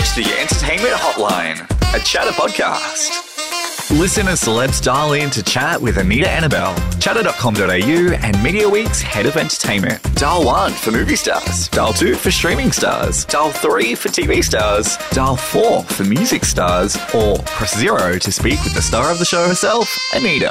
reached 0.00 0.16
the 0.16 0.40
Entertainment 0.40 0.94
Hotline, 0.94 1.60
a 1.94 2.02
chatter 2.02 2.30
podcast. 2.30 3.29
Listen 3.94 4.28
as 4.28 4.40
celebs 4.40 4.80
dial 4.80 5.14
in 5.14 5.30
to 5.30 5.42
chat 5.42 5.82
with 5.82 5.98
Anita 5.98 6.28
Anabel, 6.28 6.76
chatter.com.au, 7.00 8.14
and 8.24 8.40
Media 8.40 8.68
Week's 8.68 9.02
head 9.02 9.26
of 9.26 9.36
entertainment. 9.36 10.00
Dial 10.14 10.44
1 10.44 10.72
for 10.74 10.92
movie 10.92 11.16
stars, 11.16 11.66
dial 11.70 11.92
2 11.92 12.14
for 12.14 12.30
streaming 12.30 12.70
stars, 12.70 13.24
dial 13.24 13.50
3 13.50 13.96
for 13.96 14.08
TV 14.08 14.44
stars, 14.44 14.96
dial 15.10 15.34
4 15.34 15.82
for 15.82 16.04
music 16.04 16.44
stars, 16.44 16.96
or 17.12 17.36
press 17.38 17.76
0 17.76 18.20
to 18.20 18.30
speak 18.30 18.62
with 18.62 18.74
the 18.74 18.80
star 18.80 19.10
of 19.10 19.18
the 19.18 19.24
show 19.24 19.48
herself, 19.48 19.92
Anita. 20.14 20.50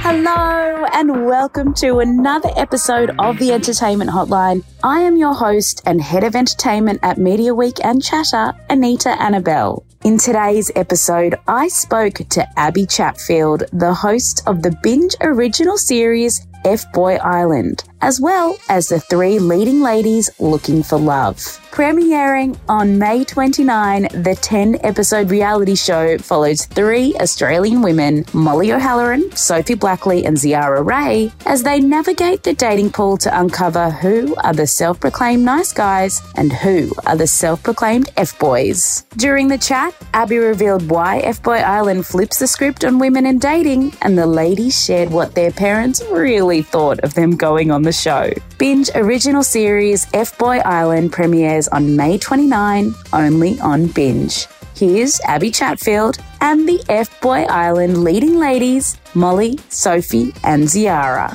Hello, 0.00 0.86
and 0.94 1.26
welcome 1.26 1.74
to 1.74 1.98
another 1.98 2.48
episode 2.56 3.14
of 3.18 3.38
the 3.38 3.52
Entertainment 3.52 4.10
Hotline. 4.12 4.64
I 4.82 5.00
am 5.00 5.18
your 5.18 5.34
host 5.34 5.82
and 5.84 6.00
head 6.00 6.24
of 6.24 6.34
entertainment 6.34 7.00
at 7.02 7.18
Media 7.18 7.54
Week 7.54 7.84
and 7.84 8.02
Chatter, 8.02 8.54
Anita 8.70 9.10
Anabel. 9.10 9.84
In 10.04 10.16
today's 10.16 10.70
episode, 10.76 11.34
I 11.48 11.66
spoke 11.66 12.14
to 12.14 12.48
Abbie 12.56 12.86
Chatfield, 12.86 13.64
the 13.72 13.92
host 13.92 14.42
of 14.46 14.62
the 14.62 14.78
binge 14.80 15.16
original 15.20 15.76
series 15.76 16.46
F 16.64 16.90
Boy 16.92 17.16
Island, 17.16 17.82
as 18.00 18.20
well 18.20 18.56
as 18.68 18.88
the 18.88 19.00
three 19.00 19.38
leading 19.38 19.80
ladies 19.80 20.30
looking 20.38 20.82
for 20.82 20.98
love. 20.98 21.36
Premiering 21.70 22.58
on 22.68 22.98
May 22.98 23.24
29, 23.24 24.08
the 24.22 24.36
10 24.40 24.78
episode 24.82 25.30
reality 25.30 25.76
show 25.76 26.18
follows 26.18 26.66
three 26.66 27.14
Australian 27.20 27.82
women, 27.82 28.24
Molly 28.32 28.72
O'Halloran, 28.72 29.30
Sophie 29.36 29.74
Blackley, 29.74 30.24
and 30.24 30.36
Ziara 30.36 30.82
Rae, 30.82 31.30
as 31.46 31.62
they 31.62 31.78
navigate 31.78 32.42
the 32.42 32.54
dating 32.54 32.90
pool 32.90 33.16
to 33.18 33.40
uncover 33.40 33.90
who 33.90 34.34
are 34.42 34.54
the 34.54 34.66
self 34.66 34.98
proclaimed 34.98 35.44
nice 35.44 35.72
guys 35.72 36.20
and 36.36 36.52
who 36.52 36.90
are 37.06 37.16
the 37.16 37.26
self 37.26 37.62
proclaimed 37.62 38.10
F 38.16 38.36
boys. 38.38 39.04
During 39.16 39.46
the 39.46 39.58
chat, 39.58 39.94
Abbie 40.14 40.38
revealed 40.38 40.90
why 40.90 41.18
F 41.18 41.42
Boy 41.42 41.58
Island 41.58 42.06
flips 42.06 42.38
the 42.38 42.46
script 42.46 42.84
on 42.84 42.98
women 42.98 43.26
and 43.26 43.40
dating, 43.40 43.94
and 44.02 44.18
the 44.18 44.26
ladies 44.26 44.84
shared 44.84 45.10
what 45.10 45.34
their 45.34 45.52
parents 45.52 46.02
really 46.10 46.62
thought 46.62 46.98
of 47.00 47.14
them 47.14 47.36
going 47.36 47.70
on 47.70 47.82
the 47.88 47.92
show. 47.92 48.30
Binge 48.58 48.90
original 48.94 49.42
series 49.42 50.06
F 50.12 50.36
Boy 50.36 50.58
Island 50.58 51.10
premieres 51.10 51.68
on 51.68 51.96
May 51.96 52.18
29, 52.18 52.94
only 53.14 53.58
on 53.60 53.86
Binge. 53.86 54.46
Here's 54.76 55.20
Abbie 55.22 55.50
Chatfield 55.50 56.18
and 56.42 56.68
the 56.68 56.84
F 56.90 57.18
Boy 57.22 57.44
Island 57.44 58.04
leading 58.04 58.38
ladies, 58.38 58.98
Molly, 59.14 59.58
Sophie, 59.70 60.34
and 60.44 60.68
Ziara. 60.68 61.34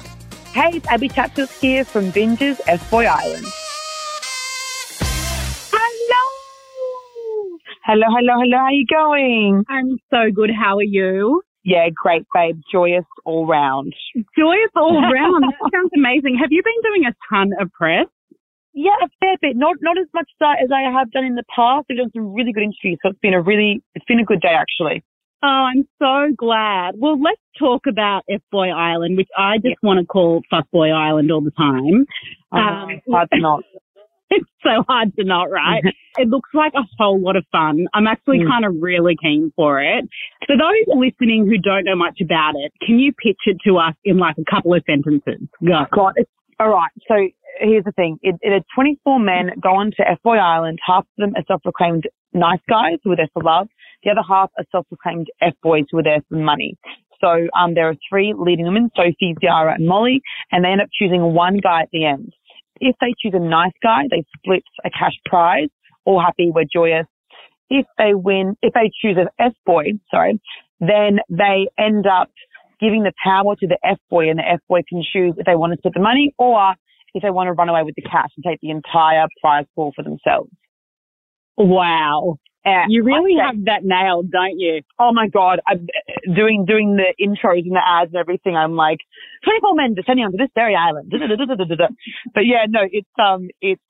Hey, 0.54 0.78
it's 0.78 0.88
Abbie 0.88 1.10
Chatfield 1.10 1.50
here 1.50 1.84
from 1.84 2.12
Binge's 2.12 2.62
F 2.68 2.88
Boy 2.92 3.06
Island. 3.06 3.48
Hello! 5.74 6.24
Hello, 7.84 8.06
hello, 8.16 8.34
hello. 8.44 8.58
How 8.58 8.66
are 8.66 8.72
you 8.72 8.86
going? 8.86 9.64
I'm 9.70 9.98
so 10.12 10.32
good. 10.32 10.52
How 10.52 10.78
are 10.78 10.84
you? 10.84 11.42
Yeah, 11.64 11.88
great, 11.96 12.26
babe. 12.34 12.60
Joyous 12.72 13.06
all 13.26 13.48
round. 13.48 13.94
Joyous 14.38 14.72
all 14.76 15.02
round. 15.14 15.44
that 15.44 15.72
sounds 15.74 15.92
amazing. 15.96 16.38
Have 16.42 16.52
you 16.52 16.62
been 16.64 16.92
doing 16.92 17.06
a 17.06 17.16
ton 17.34 17.52
of 17.60 17.72
press? 17.72 18.08
Yeah, 18.74 18.92
a 19.04 19.08
fair 19.20 19.38
bit. 19.42 19.56
Not 19.56 19.78
not 19.82 19.98
as 19.98 20.08
much 20.14 20.30
as 20.42 20.70
I, 20.72 20.82
have 20.92 21.12
done 21.12 21.26
in 21.26 21.36
the 21.36 21.44
past. 21.56 21.86
I've 21.92 21.98
done 21.98 22.12
some 22.14 22.34
really 22.34 22.52
good 22.52 22.64
interviews, 22.64 23.00
so 23.04 23.10
it's 23.10 23.20
been 23.20 23.34
a 23.34 23.42
really 23.42 23.84
it's 23.96 24.06
been 24.06 24.20
a 24.20 24.26
good 24.26 24.42
day 24.42 24.56
actually. 24.56 25.04
Oh, 25.44 25.48
I'm 25.48 25.88
so 26.00 26.34
glad. 26.38 26.96
Well, 26.98 27.22
let's 27.22 27.42
talk 27.60 27.86
about 27.86 28.24
F 28.30 28.42
Boy 28.52 28.70
Island, 28.70 29.18
which 29.18 29.28
I 29.38 29.58
just 29.58 29.76
want 29.84 30.00
to 30.00 30.06
call 30.06 30.42
Fuck 30.50 30.72
Boy 30.72 30.90
Island 30.90 31.32
all 31.32 31.42
the 31.42 31.52
time. 31.52 32.06
Um, 32.52 32.90
it's 32.90 33.06
hard 33.12 33.28
not. 33.34 33.64
It's 34.34 34.50
so 34.64 34.84
hard 34.88 35.16
to 35.16 35.24
not, 35.24 35.50
write. 35.50 35.84
it 36.18 36.28
looks 36.28 36.50
like 36.54 36.74
a 36.76 36.84
whole 36.98 37.20
lot 37.22 37.36
of 37.36 37.46
fun. 37.52 37.88
I'm 37.94 38.08
actually 38.08 38.40
Mm. 38.40 38.50
kind 38.50 38.66
of 38.66 38.76
really 38.82 39.16
keen 39.22 39.52
for 39.56 39.82
it. 39.82 40.06
For 40.48 40.56
those 40.58 40.96
listening 40.96 41.46
who 41.46 41.58
don't 41.58 41.86
know 41.86 41.96
much 41.96 42.20
about 42.22 42.54
it, 42.56 42.72
can 42.86 43.00
you 43.00 43.14
pitch 43.14 43.40
it 43.46 43.58
to 43.68 43.78
us 43.78 43.94
in 44.04 44.18
like 44.18 44.36
a 44.38 44.44
couple 44.50 44.74
of 44.74 44.84
sentences? 44.90 45.48
Go. 45.66 45.86
God, 45.94 46.14
all 46.60 46.70
right. 46.70 46.92
So 47.08 47.16
here's 47.60 47.84
the 47.84 47.92
thing: 47.94 48.18
it, 48.22 48.36
it 48.42 48.50
are 48.52 48.64
24 48.76 49.20
men 49.20 49.52
go 49.62 49.70
on 49.70 49.92
to 49.98 50.10
F 50.10 50.20
Boy 50.24 50.38
Island. 50.38 50.80
Half 50.86 51.04
of 51.04 51.16
them 51.18 51.34
are 51.36 51.44
self-proclaimed 51.48 52.08
nice 52.34 52.60
guys 52.70 52.98
who 53.04 53.12
are 53.12 53.16
there 53.16 53.30
for 53.34 53.44
love. 53.44 53.68
The 54.04 54.12
other 54.12 54.24
half 54.28 54.50
are 54.58 54.66
self-proclaimed 54.72 55.28
F 55.42 55.54
boys 55.62 55.86
who 55.92 56.00
are 56.00 56.04
there 56.04 56.22
for 56.30 56.36
money. 56.36 56.78
So 57.22 57.48
um, 57.58 57.74
there 57.74 57.88
are 57.90 57.96
three 58.10 58.34
leading 58.38 58.66
women: 58.66 58.90
Sophie, 58.96 59.36
Ziara, 59.42 59.76
and 59.76 59.88
Molly, 59.88 60.22
and 60.52 60.66
they 60.66 60.70
end 60.70 60.82
up 60.82 60.90
choosing 60.92 61.22
one 61.34 61.58
guy 61.58 61.82
at 61.84 61.90
the 61.94 62.06
end. 62.06 62.34
If 62.80 62.96
they 63.00 63.14
choose 63.22 63.34
a 63.36 63.40
nice 63.40 63.74
guy, 63.82 64.04
they 64.10 64.24
split 64.38 64.64
a 64.84 64.90
cash 64.90 65.14
prize. 65.26 65.70
All 66.06 66.22
happy, 66.22 66.52
we're 66.54 66.66
joyous. 66.72 67.06
If 67.70 67.86
they 67.98 68.14
win, 68.14 68.56
if 68.62 68.74
they 68.74 68.92
choose 69.02 69.18
an 69.18 69.28
F 69.40 69.54
boy, 69.66 69.94
sorry, 70.12 70.40
then 70.80 71.20
they 71.30 71.68
end 71.78 72.06
up 72.08 72.30
giving 72.80 73.04
the 73.04 73.14
power 73.24 73.56
to 73.56 73.68
the 73.68 73.78
F 73.84 73.98
boy 74.10 74.30
and 74.30 74.40
the 74.40 74.48
F 74.48 74.60
boy 74.68 74.82
can 74.88 75.02
choose 75.02 75.34
if 75.38 75.46
they 75.46 75.56
want 75.56 75.72
to 75.72 75.78
split 75.78 75.94
the 75.94 76.02
money 76.02 76.34
or 76.38 76.74
if 77.14 77.24
they 77.24 77.30
want 77.30 77.48
to 77.48 77.54
run 77.54 77.70
away 77.70 77.84
with 77.84 77.96
the 77.96 78.02
cash 78.02 78.30
and 78.36 78.44
take 78.46 78.60
the 78.62 78.70
entire 78.70 79.28
prize 79.42 79.66
pool 79.76 79.92
for 79.96 80.04
themselves. 80.04 80.50
Wow. 81.58 82.38
You 82.88 83.04
really 83.04 83.40
I- 83.40 83.48
have 83.48 83.66
that 83.66 83.84
nailed, 83.84 84.32
don't 84.32 84.60
you? 84.60 84.82
Oh 85.00 85.12
my 85.14 85.28
god! 85.28 85.60
I'm 85.68 85.88
doing 86.34 86.66
doing 86.66 86.96
the 86.96 87.14
intros 87.20 87.64
and 87.66 87.76
the 87.76 87.82
ads 87.86 88.12
and 88.14 88.20
everything. 88.20 88.56
I'm 88.56 88.76
like, 88.76 89.00
24 89.44 89.76
men 89.76 89.94
descending 89.94 90.26
onto 90.26 90.38
this 90.38 90.50
very 90.56 90.76
island. 90.76 91.12
But 92.34 92.46
yeah, 92.46 92.66
no, 92.70 92.82
it's 92.90 93.10
um, 93.20 93.50
it's 93.62 93.82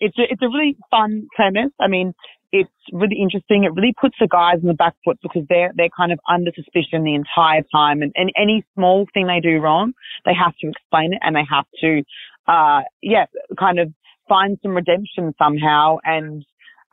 it's 0.00 0.18
a, 0.18 0.22
it's 0.30 0.42
a 0.42 0.48
really 0.48 0.76
fun 0.90 1.26
premise. 1.34 1.72
I 1.80 1.88
mean, 1.88 2.14
it's 2.52 2.70
really 2.92 3.16
interesting. 3.20 3.64
It 3.64 3.74
really 3.74 3.94
puts 4.00 4.14
the 4.20 4.28
guys 4.28 4.56
on 4.62 4.68
the 4.68 4.74
back 4.74 4.94
foot 5.04 5.18
because 5.22 5.42
they're 5.48 5.72
they're 5.74 5.94
kind 5.96 6.12
of 6.12 6.20
under 6.28 6.52
suspicion 6.54 7.02
the 7.02 7.14
entire 7.14 7.62
time, 7.72 8.02
and, 8.02 8.12
and 8.14 8.30
any 8.36 8.64
small 8.74 9.06
thing 9.12 9.26
they 9.26 9.40
do 9.40 9.58
wrong, 9.58 9.92
they 10.24 10.34
have 10.34 10.56
to 10.60 10.68
explain 10.68 11.14
it 11.14 11.18
and 11.22 11.34
they 11.34 11.44
have 11.50 11.66
to, 11.80 12.02
uh, 12.46 12.82
yeah, 13.02 13.26
kind 13.58 13.80
of 13.80 13.92
find 14.28 14.58
some 14.62 14.74
redemption 14.74 15.34
somehow 15.36 15.98
and 16.04 16.44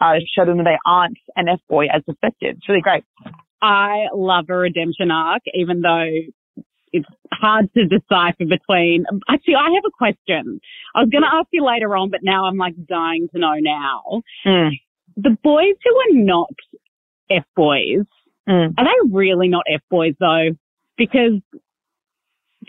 uh, 0.01 0.15
show 0.35 0.45
them 0.45 0.57
that 0.57 0.63
they 0.65 0.77
aren't 0.85 1.17
an 1.35 1.47
F 1.47 1.59
boy 1.69 1.85
as 1.93 2.01
suspected. 2.05 2.57
It's 2.57 2.67
really 2.67 2.81
great. 2.81 3.03
I 3.61 4.07
love 4.13 4.45
a 4.49 4.55
redemption 4.55 5.11
arc, 5.11 5.43
even 5.53 5.81
though 5.81 6.09
it's 6.91 7.07
hard 7.31 7.71
to 7.75 7.85
decipher 7.85 8.45
between. 8.45 9.05
Actually, 9.29 9.55
I 9.55 9.69
have 9.75 9.83
a 9.85 9.91
question. 9.97 10.59
I 10.95 11.01
was 11.01 11.09
going 11.09 11.23
to 11.23 11.33
ask 11.33 11.47
you 11.51 11.63
later 11.63 11.95
on, 11.95 12.09
but 12.09 12.21
now 12.23 12.45
I'm 12.45 12.57
like 12.57 12.75
dying 12.87 13.29
to 13.33 13.39
know 13.39 13.55
now. 13.59 14.21
Mm. 14.45 14.71
The 15.15 15.37
boys 15.43 15.75
who 15.83 15.95
are 15.95 16.23
not 16.23 16.49
F 17.29 17.43
boys, 17.55 18.05
Mm. 18.49 18.73
are 18.75 18.83
they 18.83 19.11
really 19.11 19.47
not 19.47 19.63
F 19.71 19.81
boys 19.91 20.15
though? 20.19 20.49
Because 20.97 21.33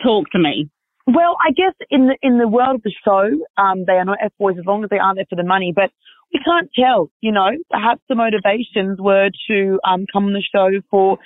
talk 0.03 0.29
to 0.29 0.39
me. 0.39 0.69
Well, 1.05 1.35
I 1.45 1.51
guess 1.51 1.73
in 1.89 2.07
the 2.07 2.17
in 2.21 2.37
the 2.37 2.47
world 2.47 2.75
of 2.75 2.83
the 2.83 2.93
show, 3.03 3.27
um, 3.61 3.83
they 3.85 3.93
are 3.93 4.05
not 4.05 4.19
F 4.23 4.31
boys 4.39 4.55
as 4.57 4.65
long 4.65 4.83
as 4.83 4.89
they 4.89 4.99
aren't 4.99 5.17
there 5.17 5.25
for 5.29 5.35
the 5.35 5.43
money. 5.43 5.73
But 5.75 5.91
we 6.33 6.39
can't 6.43 6.69
tell, 6.73 7.11
you 7.19 7.31
know. 7.31 7.49
Perhaps 7.69 8.01
the 8.07 8.15
motivations 8.15 8.99
were 8.99 9.29
to 9.49 9.79
um, 9.85 10.05
come 10.11 10.25
on 10.25 10.33
the 10.33 10.43
show 10.53 10.69
for 10.89 11.17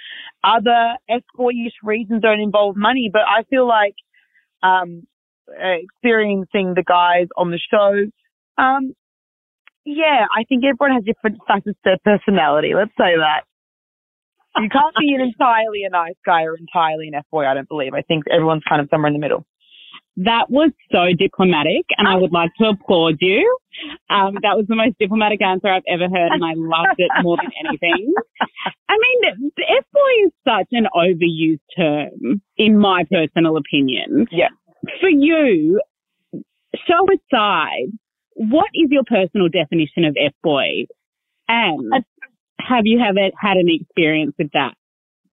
other 0.44 0.96
F 1.10 1.22
boyish 1.36 1.74
reasons 1.84 2.24
don't 2.24 2.40
involve 2.40 2.76
money. 2.76 3.10
But 3.12 3.22
I 3.22 3.44
feel 3.44 3.68
like 3.68 3.94
um, 4.64 5.06
experiencing 5.48 6.74
the 6.76 6.84
guys 6.84 7.28
on 7.38 7.52
the 7.52 7.60
show, 7.60 8.10
um, 8.62 8.96
yeah, 9.86 10.26
I 10.36 10.44
think 10.44 10.64
everyone 10.66 10.96
has 10.96 11.06
different 11.06 11.38
facets 11.48 11.78
to 11.86 11.96
their 11.96 12.18
personality. 12.18 12.74
Let's 12.76 12.98
say 12.98 13.16
that. 13.16 13.44
You 14.60 14.70
can't 14.70 14.96
be 15.00 15.14
an 15.14 15.22
entirely 15.30 15.84
a 15.86 15.90
nice 15.90 16.18
guy 16.26 16.44
or 16.44 16.58
entirely 16.58 17.08
an 17.10 17.14
F 17.14 17.26
boy. 17.32 17.46
I 17.46 17.54
don't 17.54 17.70
believe. 17.70 17.94
I 17.94 18.02
think 18.02 18.26
everyone's 18.28 18.64
kind 18.68 18.82
of 18.82 18.90
somewhere 18.90 19.08
in 19.08 19.14
the 19.14 19.20
middle. 19.20 19.46
That 20.18 20.50
was 20.50 20.72
so 20.92 21.14
diplomatic, 21.18 21.86
and 21.98 22.08
I 22.08 22.16
would 22.16 22.32
like 22.32 22.50
to 22.60 22.70
applaud 22.70 23.18
you. 23.22 23.58
Um, 24.10 24.34
that 24.42 24.58
was 24.58 24.66
the 24.68 24.76
most 24.76 24.98
diplomatic 25.00 25.44
answer 25.44 25.68
I've 25.68 25.84
ever 25.88 26.06
heard, 26.06 26.32
and 26.32 26.44
I 26.44 26.54
loved 26.56 26.98
it 26.98 27.12
more 27.22 27.38
than 27.38 27.52
anything. 27.64 28.14
I 28.90 28.98
mean, 28.98 29.52
F 29.60 29.86
boy 29.94 30.26
is 30.26 30.32
such 30.44 30.68
an 30.72 30.88
overused 30.96 31.60
term, 31.78 32.42
in 32.58 32.80
my 32.80 33.04
personal 33.12 33.58
opinion. 33.58 34.26
Yeah. 34.32 34.50
For 35.00 35.10
you, 35.10 35.80
show 36.34 37.06
aside, 37.14 37.92
what 38.34 38.70
is 38.74 38.90
your 38.90 39.04
personal 39.04 39.50
definition 39.50 40.06
of 40.06 40.16
F 40.20 40.34
boy? 40.44 40.86
And 41.48 41.94
have 42.60 42.86
you 42.86 43.00
ever 43.00 43.30
had 43.40 43.58
any 43.58 43.80
experience 43.82 44.34
with 44.38 44.52
that? 44.54 44.74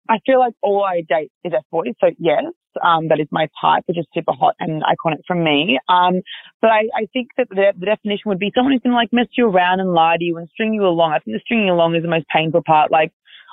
I 0.10 0.20
feel 0.26 0.40
like 0.40 0.54
all 0.62 0.84
I 0.84 1.02
date 1.08 1.32
is 1.44 1.54
F 1.56 1.64
boys. 1.72 1.94
So 2.00 2.12
yes, 2.18 2.44
um, 2.84 3.08
that 3.10 3.20
is 3.20 3.28
my 3.32 3.48
type, 3.62 3.84
which 3.88 3.98
is 3.98 4.06
super 4.14 4.34
hot 4.34 4.56
and 4.60 4.84
iconic 4.84 5.20
from 5.28 5.44
me. 5.44 5.80
Um, 5.90 6.22
but 6.62 6.70
I, 6.70 6.90
I 6.96 7.08
think 7.14 7.30
that 7.38 7.48
the, 7.50 7.74
the 7.78 7.86
definition 7.86 8.24
would 8.26 8.40
be 8.40 8.52
someone 8.56 8.74
who's 8.74 8.82
going 8.82 8.92
to 8.92 8.98
like 8.98 9.14
mess 9.14 9.28
you 9.38 9.48
around 9.48 9.80
and 9.80 9.94
lie 9.94 10.18
to 10.18 10.24
you 10.24 10.38
and 10.38 10.48
string 10.50 10.74
you 10.74 10.86
along. 10.86 11.12
I 11.12 11.20
think 11.20 11.36
the 11.36 11.42
stringing 11.42 11.70
along 11.70 11.96
is 11.96 12.04
the 12.04 12.10
most 12.10 12.26
painful 12.34 12.64
part. 12.66 12.92
Like 12.92 13.12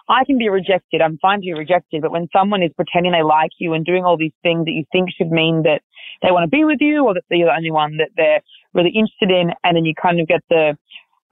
I 0.08 0.24
can 0.24 0.38
be 0.38 0.48
rejected. 0.48 1.00
I'm 1.00 1.18
fine 1.18 1.40
to 1.40 1.46
be 1.46 1.54
rejected. 1.54 2.02
But 2.02 2.12
when 2.12 2.28
someone 2.32 2.62
is 2.62 2.72
pretending 2.76 3.12
they 3.12 3.22
like 3.22 3.52
you 3.58 3.72
and 3.72 3.84
doing 3.84 4.04
all 4.04 4.16
these 4.16 4.36
things 4.42 4.64
that 4.66 4.72
you 4.72 4.84
think 4.92 5.08
should 5.16 5.30
mean 5.30 5.62
that 5.62 5.80
they 6.22 6.30
want 6.30 6.44
to 6.44 6.56
be 6.56 6.64
with 6.64 6.78
you 6.80 7.04
or 7.04 7.14
that 7.14 7.22
you're 7.30 7.48
the 7.48 7.56
only 7.56 7.70
one 7.70 7.96
that 7.98 8.10
they're 8.16 8.40
really 8.74 8.90
interested 8.90 9.30
in, 9.30 9.52
and 9.62 9.76
then 9.76 9.84
you 9.84 9.94
kind 9.94 10.20
of 10.20 10.26
get 10.26 10.40
the 10.50 10.76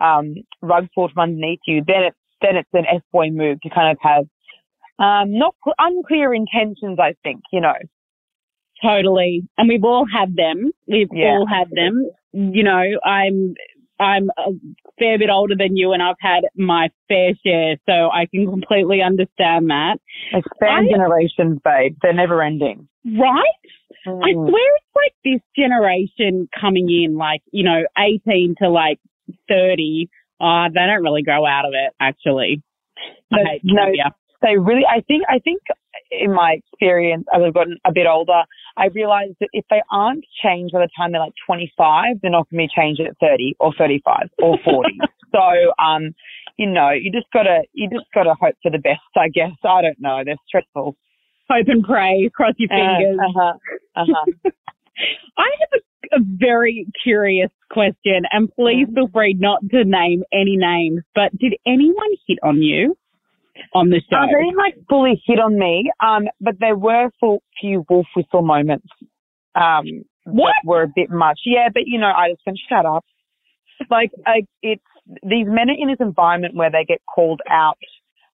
um, 0.00 0.34
rug 0.60 0.88
pulled 0.94 1.12
from 1.12 1.22
underneath 1.22 1.60
you, 1.66 1.82
then 1.86 2.04
it's 2.04 2.16
then 2.40 2.56
it's 2.56 2.68
an 2.72 2.84
F 2.92 3.02
boy 3.12 3.30
move 3.30 3.60
to 3.60 3.70
kind 3.70 3.90
of 3.90 3.98
have 4.02 4.24
um, 4.98 5.36
not 5.38 5.54
cl- 5.64 5.74
unclear 5.78 6.32
intentions. 6.34 6.98
I 7.00 7.14
think 7.22 7.42
you 7.52 7.60
know. 7.60 7.74
Totally. 8.82 9.48
And 9.58 9.68
we've 9.68 9.84
all 9.84 10.06
had 10.12 10.34
them. 10.34 10.72
We've 10.88 11.08
Yeah. 11.12 11.26
all 11.38 11.46
had 11.46 11.70
them. 11.70 12.08
You 12.32 12.62
know, 12.64 12.82
I'm 13.04 13.54
I'm 14.00 14.30
a 14.36 14.50
fair 14.98 15.16
bit 15.18 15.30
older 15.30 15.54
than 15.56 15.76
you 15.76 15.92
and 15.92 16.02
I've 16.02 16.16
had 16.18 16.42
my 16.56 16.90
fair 17.06 17.34
share, 17.46 17.76
so 17.88 18.10
I 18.10 18.26
can 18.26 18.46
completely 18.50 19.00
understand 19.00 19.70
that. 19.70 19.98
Expand 20.32 20.88
I- 20.88 20.90
generations, 20.90 21.60
babe. 21.64 21.96
They're 22.02 22.12
never 22.12 22.42
ending. 22.42 22.88
Right? 23.04 23.44
I 24.04 24.10
Mm. 24.10 24.48
swear 24.48 24.74
it's 24.76 24.96
like 24.96 25.14
this 25.24 25.40
generation 25.56 26.48
coming 26.60 26.90
in, 26.90 27.16
like, 27.16 27.42
you 27.52 27.62
know, 27.62 27.84
18 27.96 28.56
to 28.60 28.68
like 28.68 28.98
30. 29.48 30.08
Uh, 30.40 30.68
they 30.70 30.80
don't 30.86 31.04
really 31.04 31.22
grow 31.22 31.46
out 31.46 31.64
of 31.66 31.72
it, 31.74 31.92
actually. 32.00 32.60
I 33.32 33.60
No, 33.62 33.84
no. 33.86 34.10
They 34.42 34.58
really, 34.58 34.82
I 34.88 35.00
think, 35.00 35.22
I 35.28 35.38
think 35.38 35.62
in 36.10 36.32
my 36.32 36.58
experience, 36.58 37.24
as 37.34 37.42
I've 37.44 37.54
gotten 37.54 37.78
a 37.84 37.92
bit 37.92 38.06
older, 38.06 38.42
I 38.76 38.86
realized 38.86 39.36
that 39.40 39.48
if 39.52 39.64
they 39.70 39.82
aren't 39.90 40.24
changed 40.42 40.72
by 40.72 40.80
the 40.80 40.88
time 40.96 41.12
they're 41.12 41.20
like 41.20 41.34
25, 41.46 42.16
they're 42.20 42.30
not 42.30 42.48
going 42.50 42.68
to 42.68 42.74
be 42.74 42.80
changed 42.80 43.00
at 43.00 43.16
30 43.20 43.56
or 43.60 43.72
35 43.76 44.28
or 44.42 44.58
40. 44.64 44.98
so, 45.32 45.82
um, 45.82 46.14
you 46.58 46.66
know, 46.66 46.90
you 46.90 47.10
just 47.10 47.26
gotta, 47.32 47.62
you 47.72 47.88
just 47.88 48.06
gotta 48.14 48.34
hope 48.40 48.54
for 48.62 48.70
the 48.70 48.78
best, 48.78 49.00
I 49.16 49.28
guess. 49.28 49.52
I 49.64 49.82
don't 49.82 50.00
know. 50.00 50.22
They're 50.24 50.36
stressful. 50.46 50.96
Hope 51.50 51.66
and 51.68 51.84
pray, 51.84 52.30
cross 52.34 52.54
your 52.58 52.68
fingers. 52.68 53.18
Uh 53.18 53.32
huh. 53.34 53.52
Uh 53.96 54.04
huh. 54.08 54.50
I 55.38 55.50
have 55.60 55.80
a, 55.80 56.16
a 56.16 56.20
very 56.22 56.86
curious 57.02 57.50
question, 57.70 58.24
and 58.30 58.52
please 58.54 58.86
feel 58.94 59.08
free 59.08 59.34
not 59.34 59.60
to 59.70 59.84
name 59.84 60.22
any 60.32 60.56
names, 60.56 61.02
but 61.14 61.36
did 61.38 61.54
anyone 61.66 62.10
hit 62.26 62.38
on 62.42 62.62
you 62.62 62.96
on 63.74 63.90
the 63.90 64.00
show? 64.10 64.16
Uh, 64.16 64.26
they 64.26 64.44
didn't 64.44 64.56
like 64.56 64.76
fully 64.88 65.22
hit 65.26 65.38
on 65.38 65.58
me, 65.58 65.90
um, 66.00 66.24
but 66.40 66.54
there 66.60 66.76
were 66.76 67.06
a 67.06 67.38
few 67.60 67.84
wolf 67.88 68.06
whistle 68.16 68.42
moments. 68.42 68.88
Um, 69.54 70.04
What? 70.24 70.48
that 70.48 70.68
were 70.68 70.82
a 70.82 70.88
bit 70.94 71.10
much. 71.10 71.40
Yeah, 71.44 71.68
but 71.72 71.82
you 71.86 71.98
know, 71.98 72.06
I 72.06 72.30
just 72.30 72.42
went, 72.46 72.58
shut 72.68 72.86
up. 72.86 73.04
Like, 73.90 74.10
I, 74.26 74.46
it's, 74.62 74.82
these 75.22 75.46
men 75.48 75.68
are 75.68 75.76
in 75.76 75.88
this 75.88 76.00
environment 76.00 76.54
where 76.54 76.70
they 76.70 76.84
get 76.84 77.00
called 77.12 77.40
out 77.50 77.78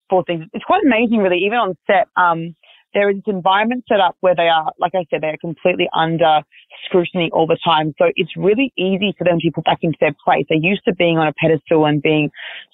for 0.09 0.23
things. 0.23 0.45
It's 0.53 0.63
quite 0.63 0.83
amazing, 0.85 1.17
really, 1.17 1.39
even 1.45 1.57
on 1.57 1.75
set. 1.85 2.07
Um, 2.15 2.55
there 2.93 3.09
is 3.09 3.17
this 3.17 3.33
environment 3.33 3.83
set 3.89 3.99
up 3.99 4.15
where 4.21 4.35
they 4.35 4.47
are, 4.47 4.71
like 4.79 4.93
I 4.95 5.05
said, 5.09 5.21
they 5.21 5.27
are 5.27 5.37
completely 5.37 5.89
under 5.95 6.41
scrutiny 6.85 7.29
all 7.33 7.47
the 7.47 7.57
time. 7.65 7.93
So 7.97 8.05
it's 8.15 8.31
really 8.37 8.71
easy 8.77 9.13
for 9.17 9.23
them 9.23 9.39
to 9.39 9.47
be 9.47 9.51
put 9.51 9.65
back 9.65 9.79
into 9.81 9.97
their 9.99 10.15
place. 10.23 10.45
They're 10.47 10.59
used 10.59 10.85
to 10.87 10.93
being 10.93 11.17
on 11.17 11.27
a 11.27 11.33
pedestal 11.33 11.85
and 11.85 12.01
being 12.01 12.29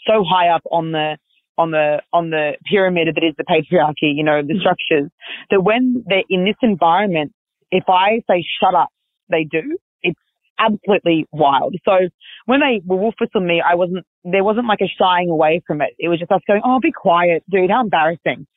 so 0.06 0.24
high 0.24 0.50
up 0.50 0.64
on 0.72 0.92
the, 0.92 1.18
on 1.60 1.72
the, 1.72 2.02
on 2.14 2.30
the 2.30 2.54
pyramid 2.72 3.10
of 3.10 3.16
that 3.16 3.24
is 3.24 3.36
the 3.38 3.44
patriarchy, 3.44 4.16
you 4.16 4.24
know, 4.24 4.42
the 4.42 4.58
structures, 4.60 5.12
that 5.52 5.62
when 5.62 6.04
they're 6.08 6.24
in 6.30 6.46
this 6.46 6.56
environment, 6.62 7.34
if 7.70 7.84
I 7.88 8.22
say 8.30 8.44
shut 8.60 8.74
up, 8.74 8.90
they 9.30 9.44
do. 9.44 9.78
It's 10.02 10.20
absolutely 10.58 11.28
wild. 11.32 11.76
So 11.84 12.10
when 12.46 12.62
they 12.62 12.82
were 12.86 12.96
wolf 12.96 13.16
whistle 13.20 13.42
me, 13.42 13.62
I 13.62 13.76
wasn't, 13.76 14.06
there 14.24 14.44
wasn't 14.44 14.68
like 14.68 14.80
a 14.82 14.90
shying 14.98 15.30
away 15.30 15.62
from 15.68 15.82
it. 15.82 15.92
It 16.00 16.08
was 16.08 16.20
just 16.20 16.32
us 16.32 16.42
going, 16.48 16.62
oh, 16.64 16.80
be 16.82 16.92
quiet, 16.92 17.44
dude. 17.52 17.70
How 17.70 17.82
embarrassing. 17.82 18.48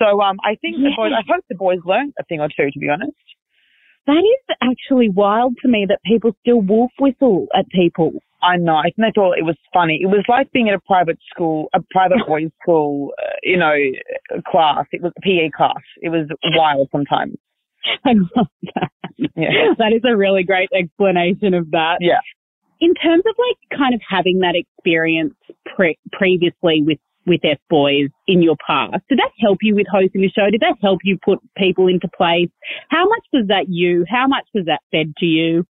So, 0.00 0.22
um, 0.22 0.38
I 0.42 0.54
think 0.62 0.76
the 0.76 0.92
boys, 0.96 1.12
I 1.12 1.22
hope 1.28 1.44
the 1.50 1.56
boys 1.56 1.80
learned 1.84 2.14
a 2.18 2.24
thing 2.24 2.40
or 2.40 2.48
two, 2.48 2.70
to 2.70 2.78
be 2.78 2.88
honest. 2.88 3.12
That 4.06 4.22
is 4.22 4.56
actually 4.62 5.08
wild 5.10 5.54
to 5.62 5.68
me 5.68 5.86
that 5.88 6.00
people 6.04 6.32
still 6.40 6.60
wolf 6.60 6.90
whistle 6.98 7.46
at 7.54 7.68
people. 7.68 8.12
I 8.42 8.56
know. 8.56 8.76
I 8.76 8.90
thought 8.96 9.38
it 9.38 9.44
was 9.44 9.56
funny. 9.72 9.98
It 10.02 10.06
was 10.06 10.24
like 10.28 10.50
being 10.52 10.68
at 10.68 10.74
a 10.74 10.80
private 10.80 11.18
school, 11.32 11.68
a 11.74 11.80
private 11.90 12.18
boys' 12.26 12.50
school, 12.62 13.12
uh, 13.18 13.30
you 13.42 13.58
know, 13.58 13.74
class. 14.50 14.86
It 14.92 15.02
was 15.02 15.12
a 15.16 15.20
PE 15.20 15.50
class. 15.50 15.82
It 16.00 16.08
was 16.08 16.26
wild 16.44 16.88
sometimes. 16.90 17.36
I 18.04 18.12
love 18.36 18.48
that. 18.74 18.90
Yeah. 19.36 19.74
That 19.78 19.92
is 19.94 20.02
a 20.04 20.16
really 20.16 20.44
great 20.44 20.70
explanation 20.74 21.54
of 21.54 21.70
that. 21.72 21.98
Yeah. 22.00 22.20
In 22.80 22.94
terms 22.94 23.22
of 23.26 23.34
like 23.38 23.78
kind 23.78 23.94
of 23.94 24.00
having 24.08 24.38
that 24.40 24.54
experience 24.54 25.34
pre- 25.76 25.98
previously 26.12 26.82
with 26.82 26.98
with 27.26 27.40
F 27.44 27.58
boys 27.68 28.08
in 28.26 28.42
your 28.42 28.56
past, 28.66 29.02
did 29.10 29.18
that 29.18 29.30
help 29.38 29.58
you 29.60 29.74
with 29.74 29.86
hosting 29.92 30.22
the 30.22 30.30
show? 30.30 30.50
Did 30.50 30.60
that 30.62 30.76
help 30.80 31.00
you 31.04 31.18
put 31.22 31.38
people 31.56 31.86
into 31.86 32.08
place? 32.08 32.48
How 32.90 33.04
much 33.08 33.24
was 33.32 33.46
that 33.48 33.66
you? 33.68 34.04
How 34.08 34.26
much 34.26 34.46
was 34.52 34.66
that 34.66 34.80
fed 34.90 35.14
to 35.18 35.26
you? 35.26 35.64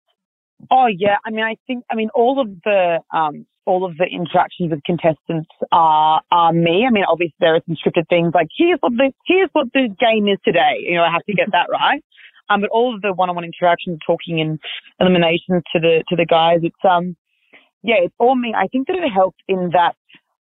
Oh 0.70 0.86
yeah, 0.86 1.16
I 1.24 1.30
mean, 1.30 1.44
I 1.44 1.56
think, 1.66 1.84
I 1.90 1.94
mean, 1.94 2.10
all 2.14 2.40
of 2.40 2.48
the, 2.64 3.00
um, 3.14 3.46
all 3.66 3.84
of 3.84 3.96
the 3.98 4.04
interactions 4.04 4.70
with 4.70 4.82
contestants 4.84 5.48
are, 5.70 6.22
are 6.32 6.52
me. 6.52 6.84
I 6.86 6.90
mean, 6.90 7.04
obviously 7.08 7.36
there 7.40 7.54
are 7.54 7.60
some 7.66 7.76
scripted 7.76 8.08
things 8.08 8.32
like, 8.34 8.48
here's 8.56 8.78
what 8.80 8.92
the, 8.92 9.12
here's 9.26 9.50
what 9.52 9.68
the 9.72 9.88
game 10.00 10.28
is 10.28 10.38
today. 10.44 10.80
You 10.80 10.96
know, 10.96 11.04
I 11.04 11.10
have 11.10 11.24
to 11.26 11.34
get 11.34 11.52
that 11.52 11.68
right. 11.70 12.02
Um, 12.48 12.62
but 12.62 12.70
all 12.70 12.94
of 12.94 13.00
the 13.02 13.12
one-on-one 13.12 13.44
interactions, 13.44 13.98
talking 14.04 14.40
and 14.40 14.58
eliminations 14.98 15.62
to 15.72 15.80
the, 15.80 16.02
to 16.08 16.16
the 16.16 16.26
guys, 16.26 16.60
it's, 16.62 16.74
um, 16.88 17.16
yeah, 17.82 17.96
it's 18.02 18.14
all 18.18 18.34
me. 18.34 18.54
I 18.56 18.66
think 18.66 18.88
that 18.88 18.96
it 18.96 19.08
helped 19.14 19.42
in 19.46 19.70
that, 19.72 19.94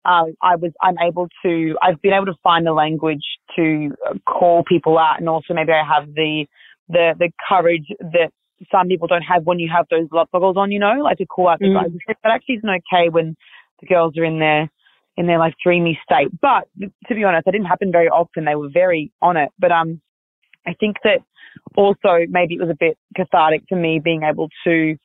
um, 0.06 0.36
I 0.42 0.56
was, 0.56 0.72
I'm 0.82 0.98
able 1.00 1.28
to, 1.44 1.76
I've 1.82 2.02
been 2.02 2.14
able 2.14 2.28
to 2.28 2.36
find 2.44 2.66
the 2.68 2.74
language 2.74 3.24
to 3.56 3.90
uh, 4.08 4.14
call 4.30 4.64
people 4.64 5.00
out 5.00 5.20
and 5.20 5.28
also 5.28 5.54
maybe 5.54 5.72
I 5.72 5.84
have 5.84 6.14
the, 6.14 6.46
the, 6.90 7.14
the 7.18 7.32
courage 7.48 7.88
that 8.00 8.32
some 8.72 8.88
people 8.88 9.08
don't 9.08 9.22
have 9.22 9.44
when 9.46 9.60
you 9.60 9.70
have 9.74 9.86
those 9.90 10.08
love 10.12 10.28
goggles 10.32 10.58
on, 10.58 10.72
you 10.72 10.80
know, 10.80 11.02
like 11.04 11.18
to 11.18 11.26
call 11.26 11.50
out 11.50 11.60
the 11.60 11.68
Mm. 11.68 11.74
guys. 11.74 11.92
That 12.08 12.32
actually 12.32 12.56
isn't 12.56 12.70
okay 12.70 13.10
when 13.10 13.36
the 13.82 13.88
girls 13.88 14.18
are 14.18 14.24
in 14.24 14.40
their 14.40 14.70
in 15.18 15.28
their 15.28 15.40
like 15.40 15.56
dreamy 15.64 16.00
state. 16.04 16.28
But 16.42 16.68
to 17.08 17.16
be 17.16 17.24
honest, 17.24 17.46
that 17.46 17.52
didn't 17.52 17.68
happen 17.68 17.92
very 17.92 18.10
often. 18.10 18.46
They 18.46 18.56
were 18.56 18.70
very 18.70 19.12
on 19.22 19.38
it. 19.38 19.50
But 19.58 19.72
um, 19.72 20.02
I 20.68 20.74
think 20.74 20.98
that 21.04 21.20
also 21.76 22.26
maybe 22.30 22.56
it 22.56 22.62
was 22.62 22.70
a 22.70 22.78
bit 22.78 22.98
cathartic 23.16 23.64
for 23.70 23.76
me 23.76 24.00
being 24.04 24.24
able 24.24 24.50
to 24.66 24.96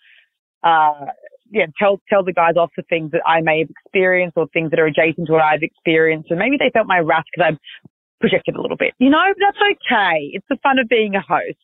uh 0.62 1.06
yeah 1.50 1.66
tell 1.78 2.00
tell 2.08 2.22
the 2.22 2.32
guys 2.32 2.54
off 2.56 2.70
for 2.74 2.82
things 2.82 3.12
that 3.12 3.22
I 3.26 3.40
may 3.40 3.60
have 3.60 3.70
experienced 3.70 4.36
or 4.36 4.46
things 4.48 4.70
that 4.70 4.78
are 4.78 4.86
adjacent 4.86 5.26
to 5.28 5.32
what 5.32 5.42
I've 5.42 5.62
experienced, 5.62 6.30
and 6.30 6.38
maybe 6.38 6.56
they 6.58 6.70
felt 6.72 6.86
my 6.86 6.98
wrath 6.98 7.24
because 7.34 7.54
I 7.54 7.58
projected 8.20 8.56
a 8.56 8.60
little 8.60 8.76
bit. 8.76 8.94
You 8.98 9.10
know, 9.10 9.24
but 9.28 9.36
that's 9.40 9.58
okay. 9.72 10.30
It's 10.32 10.46
the 10.48 10.56
fun 10.62 10.78
of 10.78 10.88
being 10.88 11.14
a 11.14 11.20
host. 11.20 11.56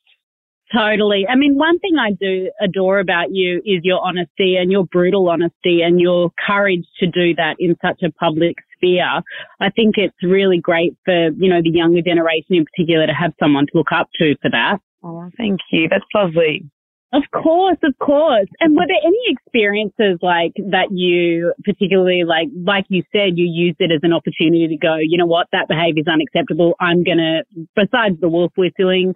Totally. 0.74 1.26
I 1.28 1.36
mean, 1.36 1.56
one 1.56 1.78
thing 1.78 1.96
I 1.98 2.10
do 2.12 2.50
adore 2.60 2.98
about 2.98 3.30
you 3.30 3.58
is 3.64 3.82
your 3.84 4.00
honesty 4.04 4.56
and 4.56 4.70
your 4.72 4.84
brutal 4.84 5.28
honesty 5.28 5.82
and 5.82 6.00
your 6.00 6.30
courage 6.44 6.84
to 6.98 7.06
do 7.06 7.34
that 7.36 7.54
in 7.60 7.76
such 7.80 8.02
a 8.02 8.10
public 8.10 8.56
sphere. 8.74 9.22
I 9.60 9.70
think 9.70 9.94
it's 9.96 10.16
really 10.22 10.58
great 10.58 10.96
for, 11.04 11.30
you 11.30 11.48
know, 11.48 11.62
the 11.62 11.70
younger 11.70 12.02
generation 12.02 12.56
in 12.56 12.64
particular 12.64 13.06
to 13.06 13.12
have 13.12 13.32
someone 13.40 13.66
to 13.66 13.72
look 13.74 13.92
up 13.94 14.08
to 14.18 14.34
for 14.42 14.50
that. 14.50 14.78
Oh, 15.04 15.30
thank 15.36 15.60
you. 15.70 15.88
That's 15.88 16.04
lovely. 16.12 16.64
Of 17.12 17.22
course, 17.32 17.78
of 17.84 17.96
course. 17.98 18.48
And 18.58 18.74
were 18.74 18.86
there 18.86 18.96
any 19.04 19.16
experiences 19.28 20.18
like 20.20 20.52
that 20.56 20.88
you 20.90 21.54
particularly 21.64 22.24
like, 22.24 22.48
like 22.64 22.86
you 22.88 23.04
said, 23.12 23.38
you 23.38 23.46
used 23.46 23.76
it 23.78 23.92
as 23.92 24.00
an 24.02 24.12
opportunity 24.12 24.66
to 24.66 24.76
go, 24.76 24.96
you 24.96 25.16
know 25.16 25.26
what, 25.26 25.46
that 25.52 25.68
behavior 25.68 26.02
is 26.02 26.08
unacceptable. 26.08 26.74
I'm 26.80 27.04
going 27.04 27.18
to, 27.18 27.44
besides 27.76 28.20
the 28.20 28.28
wolf 28.28 28.52
whistling, 28.56 29.14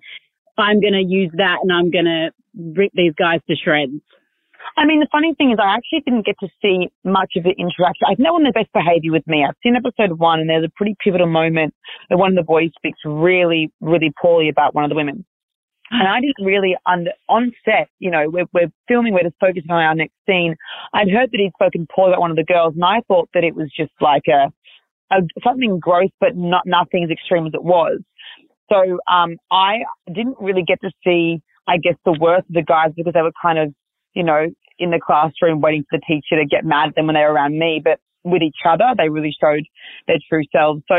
I'm 0.61 0.81
going 0.81 0.95
to 0.95 1.05
use 1.05 1.31
that 1.37 1.59
and 1.63 1.73
I'm 1.73 1.91
going 1.91 2.05
to 2.05 2.31
rip 2.55 2.93
these 2.95 3.13
guys 3.19 3.41
to 3.49 3.57
shreds. 3.57 4.03
I 4.77 4.85
mean, 4.85 5.01
the 5.01 5.09
funny 5.11 5.35
thing 5.35 5.51
is, 5.51 5.59
I 5.61 5.75
actually 5.75 6.03
didn't 6.05 6.27
get 6.27 6.37
to 6.41 6.49
see 6.63 6.89
much 7.05 7.33
of 7.37 7.45
the 7.45 7.51
interaction. 7.51 8.07
I've 8.09 8.19
known 8.19 8.43
their 8.43 8.53
best 8.53 8.73
behavior 8.73 9.13
with 9.13 9.27
me. 9.27 9.45
I've 9.45 9.57
seen 9.63 9.75
episode 9.75 10.19
one, 10.19 10.41
and 10.41 10.49
there's 10.49 10.65
a 10.65 10.73
pretty 10.77 10.97
pivotal 11.03 11.27
moment 11.27 11.75
that 12.09 12.19
one 12.19 12.31
of 12.31 12.37
the 12.37 12.47
boys 12.47 12.71
speaks 12.77 12.99
really, 13.05 13.73
really 13.81 14.13
poorly 14.21 14.49
about 14.49 14.75
one 14.75 14.85
of 14.85 14.91
the 14.91 14.97
women. 14.97 15.25
And 15.91 16.07
I 16.07 16.21
didn't 16.21 16.47
really 16.47 16.77
under 16.87 17.11
on 17.29 17.53
set, 17.65 17.89
you 17.99 18.11
know, 18.11 18.29
we're, 18.29 18.47
we're 18.53 18.71
filming, 18.87 19.13
we're 19.13 19.25
just 19.25 19.35
focusing 19.41 19.71
on 19.71 19.83
our 19.83 19.95
next 19.95 20.15
scene. 20.25 20.55
I'd 20.95 21.11
heard 21.11 21.31
that 21.33 21.41
he'd 21.41 21.53
spoken 21.55 21.89
poorly 21.93 22.13
about 22.13 22.21
one 22.21 22.31
of 22.31 22.37
the 22.37 22.45
girls, 22.45 22.75
and 22.75 22.85
I 22.85 23.01
thought 23.09 23.29
that 23.35 23.43
it 23.43 23.57
was 23.57 23.73
just 23.77 23.93
like 24.01 24.23
a, 24.29 24.53
a 25.11 25.23
something 25.43 25.81
gross, 25.81 26.11
but 26.21 26.37
not 26.37 26.63
nothing 26.65 27.03
as 27.03 27.11
extreme 27.11 27.47
as 27.47 27.55
it 27.55 27.65
was. 27.65 28.01
So 28.71 28.99
um, 29.11 29.37
I 29.51 29.81
didn't 30.07 30.37
really 30.41 30.63
get 30.63 30.81
to 30.83 30.91
see, 31.05 31.43
I 31.67 31.77
guess, 31.77 31.97
the 32.05 32.17
worth 32.21 32.45
of 32.49 32.55
the 32.55 32.63
guys 32.63 32.93
because 32.97 33.13
they 33.15 33.23
were 33.23 33.33
kind 33.41 33.59
of, 33.59 33.75
you 34.15 34.23
know, 34.23 34.47
in 34.79 34.91
the 34.91 35.01
classroom 35.05 35.61
waiting 35.61 35.85
for 35.91 35.99
the 35.99 36.05
teacher 36.07 36.41
to 36.41 36.47
get 36.47 36.65
mad 36.65 36.89
at 36.89 36.95
them 36.95 37.07
when 37.07 37.15
they 37.15 37.21
were 37.21 37.33
around 37.33 37.59
me. 37.59 37.81
But 37.83 37.99
with 38.25 38.43
each 38.43 38.57
other, 38.67 38.85
they 38.97 39.09
really 39.09 39.35
showed 39.41 39.65
their 40.07 40.19
true 40.29 40.45
selves. 40.53 40.83
So 40.89 40.97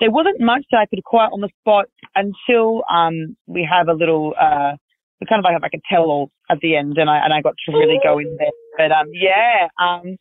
there 0.00 0.10
wasn't 0.10 0.40
much 0.40 0.64
that 0.70 0.78
I 0.78 0.86
could 0.86 1.00
out 1.14 1.32
on 1.32 1.40
the 1.40 1.50
spot 1.60 1.86
until 2.14 2.82
um, 2.90 3.36
we 3.46 3.66
have 3.70 3.88
a 3.88 3.92
little, 3.92 4.34
uh, 4.40 4.72
we 5.20 5.26
kind 5.26 5.38
of 5.38 5.44
like 5.44 5.52
have 5.52 5.62
like 5.62 5.74
a 5.74 5.82
tell-all 5.88 6.30
at 6.50 6.58
the 6.60 6.76
end, 6.76 6.98
and 6.98 7.08
I 7.08 7.18
and 7.24 7.32
I 7.32 7.40
got 7.40 7.54
to 7.66 7.72
really 7.72 7.98
go 8.02 8.18
in 8.18 8.36
there. 8.38 8.50
But 8.76 8.92
um, 8.92 9.06
yeah, 9.12 9.68
um, 9.80 10.16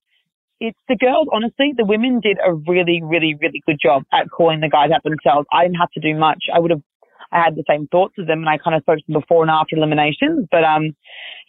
it's 0.59 0.77
the 0.87 0.95
girls. 0.95 1.27
Honestly, 1.33 1.73
the 1.75 1.85
women 1.85 2.19
did 2.21 2.37
a 2.45 2.53
really, 2.53 3.01
really, 3.03 3.35
really 3.41 3.61
good 3.65 3.77
job 3.83 4.03
at 4.13 4.29
calling 4.29 4.61
the 4.61 4.69
guys 4.69 4.91
out 4.95 5.03
themselves. 5.03 5.47
I 5.51 5.63
didn't 5.63 5.77
have 5.77 5.91
to 5.91 5.99
do 5.99 6.17
much. 6.17 6.45
I 6.53 6.59
would 6.59 6.71
have 6.71 6.81
I 7.33 7.43
had 7.43 7.55
the 7.55 7.63
same 7.67 7.87
thoughts 7.87 8.13
as 8.19 8.27
them 8.27 8.39
and 8.39 8.49
I 8.49 8.57
kind 8.57 8.75
of 8.75 8.83
spoke 8.83 8.97
to 8.97 9.03
them 9.07 9.19
before 9.19 9.41
and 9.43 9.51
after 9.51 9.75
eliminations. 9.75 10.47
But 10.51 10.63
um, 10.63 10.95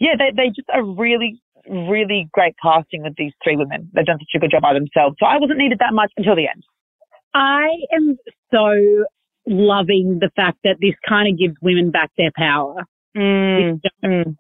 yeah, 0.00 0.14
they, 0.18 0.32
they 0.34 0.48
just 0.48 0.68
are 0.72 0.84
really 0.84 1.40
really 1.68 2.28
great 2.32 2.54
casting 2.62 3.02
with 3.02 3.14
these 3.16 3.32
three 3.42 3.56
women. 3.56 3.90
They've 3.94 4.04
done 4.04 4.18
such 4.18 4.36
a 4.36 4.38
good 4.38 4.50
job 4.50 4.62
by 4.62 4.74
themselves. 4.74 5.16
So 5.18 5.26
I 5.26 5.38
wasn't 5.38 5.58
needed 5.58 5.78
that 5.78 5.94
much 5.94 6.12
until 6.16 6.36
the 6.36 6.48
end. 6.48 6.62
I 7.34 7.68
am 7.92 8.18
so 8.52 9.04
loving 9.46 10.18
the 10.20 10.30
fact 10.36 10.58
that 10.64 10.76
this 10.80 10.94
kind 11.08 11.28
of 11.32 11.38
gives 11.38 11.54
women 11.60 11.90
back 11.90 12.10
their 12.16 12.30
power. 12.36 12.84
Mm, 13.16 13.80
mm. 14.04 14.36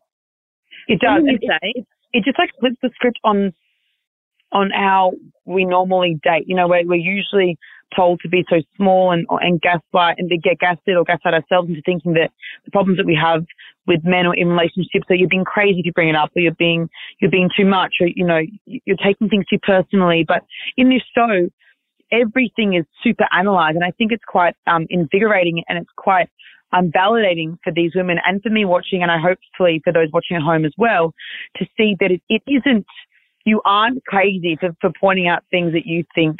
It 0.88 1.00
does. 1.00 1.22
It, 1.24 1.40
it, 1.42 1.86
it 2.12 2.24
just 2.24 2.38
like 2.38 2.50
flips 2.60 2.76
the 2.82 2.90
script 2.94 3.18
on 3.24 3.52
on 4.52 4.70
how 4.70 5.12
we 5.44 5.64
normally 5.64 6.20
date. 6.22 6.44
You 6.46 6.54
know, 6.54 6.68
we're, 6.68 6.86
we're 6.86 6.94
usually 6.94 7.58
told 7.96 8.20
to 8.20 8.28
be 8.28 8.44
so 8.48 8.56
small 8.76 9.12
and 9.12 9.26
and 9.40 9.60
gaslight 9.60 10.16
and 10.18 10.30
get 10.42 10.58
gaslit 10.58 10.96
or 10.96 11.04
gaslight 11.04 11.34
ourselves 11.34 11.68
into 11.68 11.82
thinking 11.84 12.14
that 12.14 12.30
the 12.64 12.70
problems 12.70 12.98
that 12.98 13.06
we 13.06 13.18
have 13.20 13.44
with 13.86 14.00
men 14.04 14.26
or 14.26 14.34
in 14.34 14.48
relationships 14.48 15.06
that 15.08 15.18
you're 15.18 15.28
being 15.28 15.44
crazy 15.44 15.80
if 15.80 15.86
you 15.86 15.92
bring 15.92 16.08
it 16.08 16.16
up 16.16 16.30
or 16.36 16.40
you're 16.40 16.54
being 16.54 16.88
you're 17.20 17.30
being 17.30 17.50
too 17.56 17.64
much 17.64 17.94
or 18.00 18.06
you 18.06 18.26
know 18.26 18.40
you're 18.66 18.96
taking 19.04 19.28
things 19.28 19.44
too 19.46 19.58
personally. 19.58 20.24
But 20.26 20.44
in 20.76 20.88
this 20.88 21.02
show, 21.14 21.48
everything 22.10 22.74
is 22.74 22.84
super 23.02 23.26
analyzed, 23.32 23.76
and 23.76 23.84
I 23.84 23.90
think 23.92 24.12
it's 24.12 24.24
quite 24.26 24.54
um, 24.66 24.86
invigorating 24.90 25.62
and 25.68 25.78
it's 25.78 25.90
quite 25.96 26.28
um, 26.72 26.90
validating 26.90 27.58
for 27.62 27.72
these 27.72 27.92
women 27.94 28.18
and 28.26 28.42
for 28.42 28.50
me 28.50 28.64
watching, 28.64 29.02
and 29.02 29.10
I 29.10 29.18
hopefully 29.18 29.80
for 29.84 29.92
those 29.92 30.08
watching 30.12 30.36
at 30.36 30.42
home 30.42 30.64
as 30.64 30.72
well, 30.76 31.14
to 31.56 31.66
see 31.76 31.96
that 32.00 32.10
it, 32.10 32.22
it 32.28 32.42
isn't 32.46 32.86
you 33.44 33.60
aren't 33.64 34.04
crazy 34.06 34.56
for, 34.58 34.74
for 34.80 34.90
pointing 34.98 35.28
out 35.28 35.44
things 35.50 35.72
that 35.72 35.86
you 35.86 36.04
think 36.14 36.36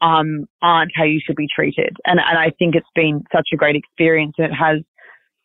um, 0.00 0.46
aren't 0.62 0.92
how 0.94 1.04
you 1.04 1.20
should 1.24 1.36
be 1.36 1.48
treated. 1.54 1.96
And, 2.04 2.20
and 2.20 2.38
I 2.38 2.50
think 2.58 2.74
it's 2.74 2.86
been 2.94 3.24
such 3.32 3.48
a 3.52 3.56
great 3.56 3.76
experience. 3.76 4.34
And 4.38 4.46
it 4.46 4.54
has, 4.54 4.78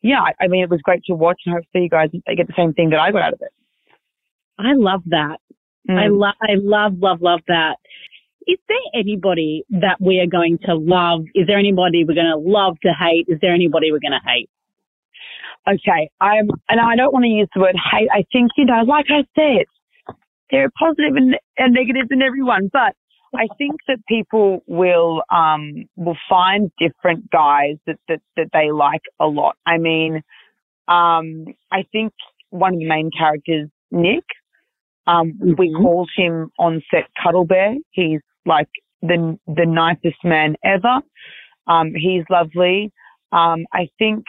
yeah, 0.02 0.22
I, 0.22 0.46
I 0.46 0.48
mean, 0.48 0.64
it 0.64 0.70
was 0.70 0.82
great 0.82 1.04
to 1.06 1.14
watch 1.14 1.42
and 1.46 1.56
hopefully 1.56 1.84
you 1.86 1.90
guys 1.90 2.10
get 2.12 2.48
the 2.48 2.54
same 2.56 2.74
thing 2.74 2.90
that 2.92 3.00
I 3.00 3.12
got 3.12 3.22
out 3.22 3.34
of 3.34 3.42
it. 3.42 3.52
I 4.58 4.74
love 4.74 5.02
that. 5.08 5.40
I 5.90 6.08
Mm. 6.08 6.18
love, 6.20 6.34
I 6.42 6.56
love, 6.56 6.94
love, 7.00 7.22
love 7.22 7.42
that. 7.48 7.76
Is 8.48 8.58
there 8.68 8.78
anybody 8.94 9.64
that 9.70 9.98
we 10.00 10.20
are 10.20 10.28
going 10.28 10.58
to 10.66 10.76
love? 10.76 11.26
Is 11.36 11.48
there 11.48 11.58
anybody 11.60 12.04
we're 12.04 12.16
going 12.16 12.26
to 12.26 12.38
love 12.38 12.78
to 12.82 12.92
hate? 12.94 13.26
Is 13.28 13.40
there 13.42 13.54
anybody 13.54 13.92
we're 13.92 14.00
going 14.00 14.20
to 14.20 14.28
hate? 14.28 14.50
Okay. 15.68 16.10
I'm, 16.22 16.48
and 16.70 16.80
I 16.80 16.96
don't 16.96 17.14
want 17.14 17.24
to 17.24 17.30
use 17.30 17.50
the 17.54 17.62
word 17.62 17.76
hate. 17.92 18.08
I 18.12 18.24
think, 18.32 18.52
you 18.58 18.66
know, 18.66 18.82
like 18.84 19.08
I 19.10 19.26
said, 19.36 19.66
there 20.52 20.66
are 20.66 20.72
positive 20.78 21.16
and, 21.16 21.36
and 21.58 21.74
negatives 21.74 22.10
in 22.12 22.22
everyone, 22.22 22.70
but 22.72 22.96
I 23.38 23.48
think 23.58 23.76
that 23.88 23.98
people 24.08 24.64
will, 24.68 25.24
um, 25.30 25.86
will 25.96 26.18
find 26.30 26.72
different 26.80 27.30
guys 27.32 27.76
that, 27.88 27.98
that, 28.08 28.22
that 28.38 28.48
they 28.54 28.72
like 28.72 29.02
a 29.20 29.26
lot. 29.28 29.56
I 29.66 29.78
mean, 29.78 30.22
um, 30.88 31.46
I 31.72 31.84
think 31.92 32.14
one 32.50 32.74
of 32.74 32.80
the 32.80 32.88
main 32.88 33.10
characters, 33.18 33.70
Nick, 33.92 34.24
um, 35.08 35.34
we 35.58 35.70
Mhm. 35.70 35.82
called 35.82 36.10
him 36.16 36.52
on 36.60 36.82
set 36.92 37.08
Cuddle 37.22 37.46
Bear. 37.46 37.76
He's 37.92 38.22
like 38.46 38.70
the, 39.02 39.38
the 39.48 39.66
nicest 39.66 40.24
man 40.24 40.56
ever. 40.64 41.02
Um, 41.68 41.94
he's 41.96 42.24
lovely. 42.30 42.92
Um, 43.32 43.66
I 43.74 43.90
think, 44.00 44.26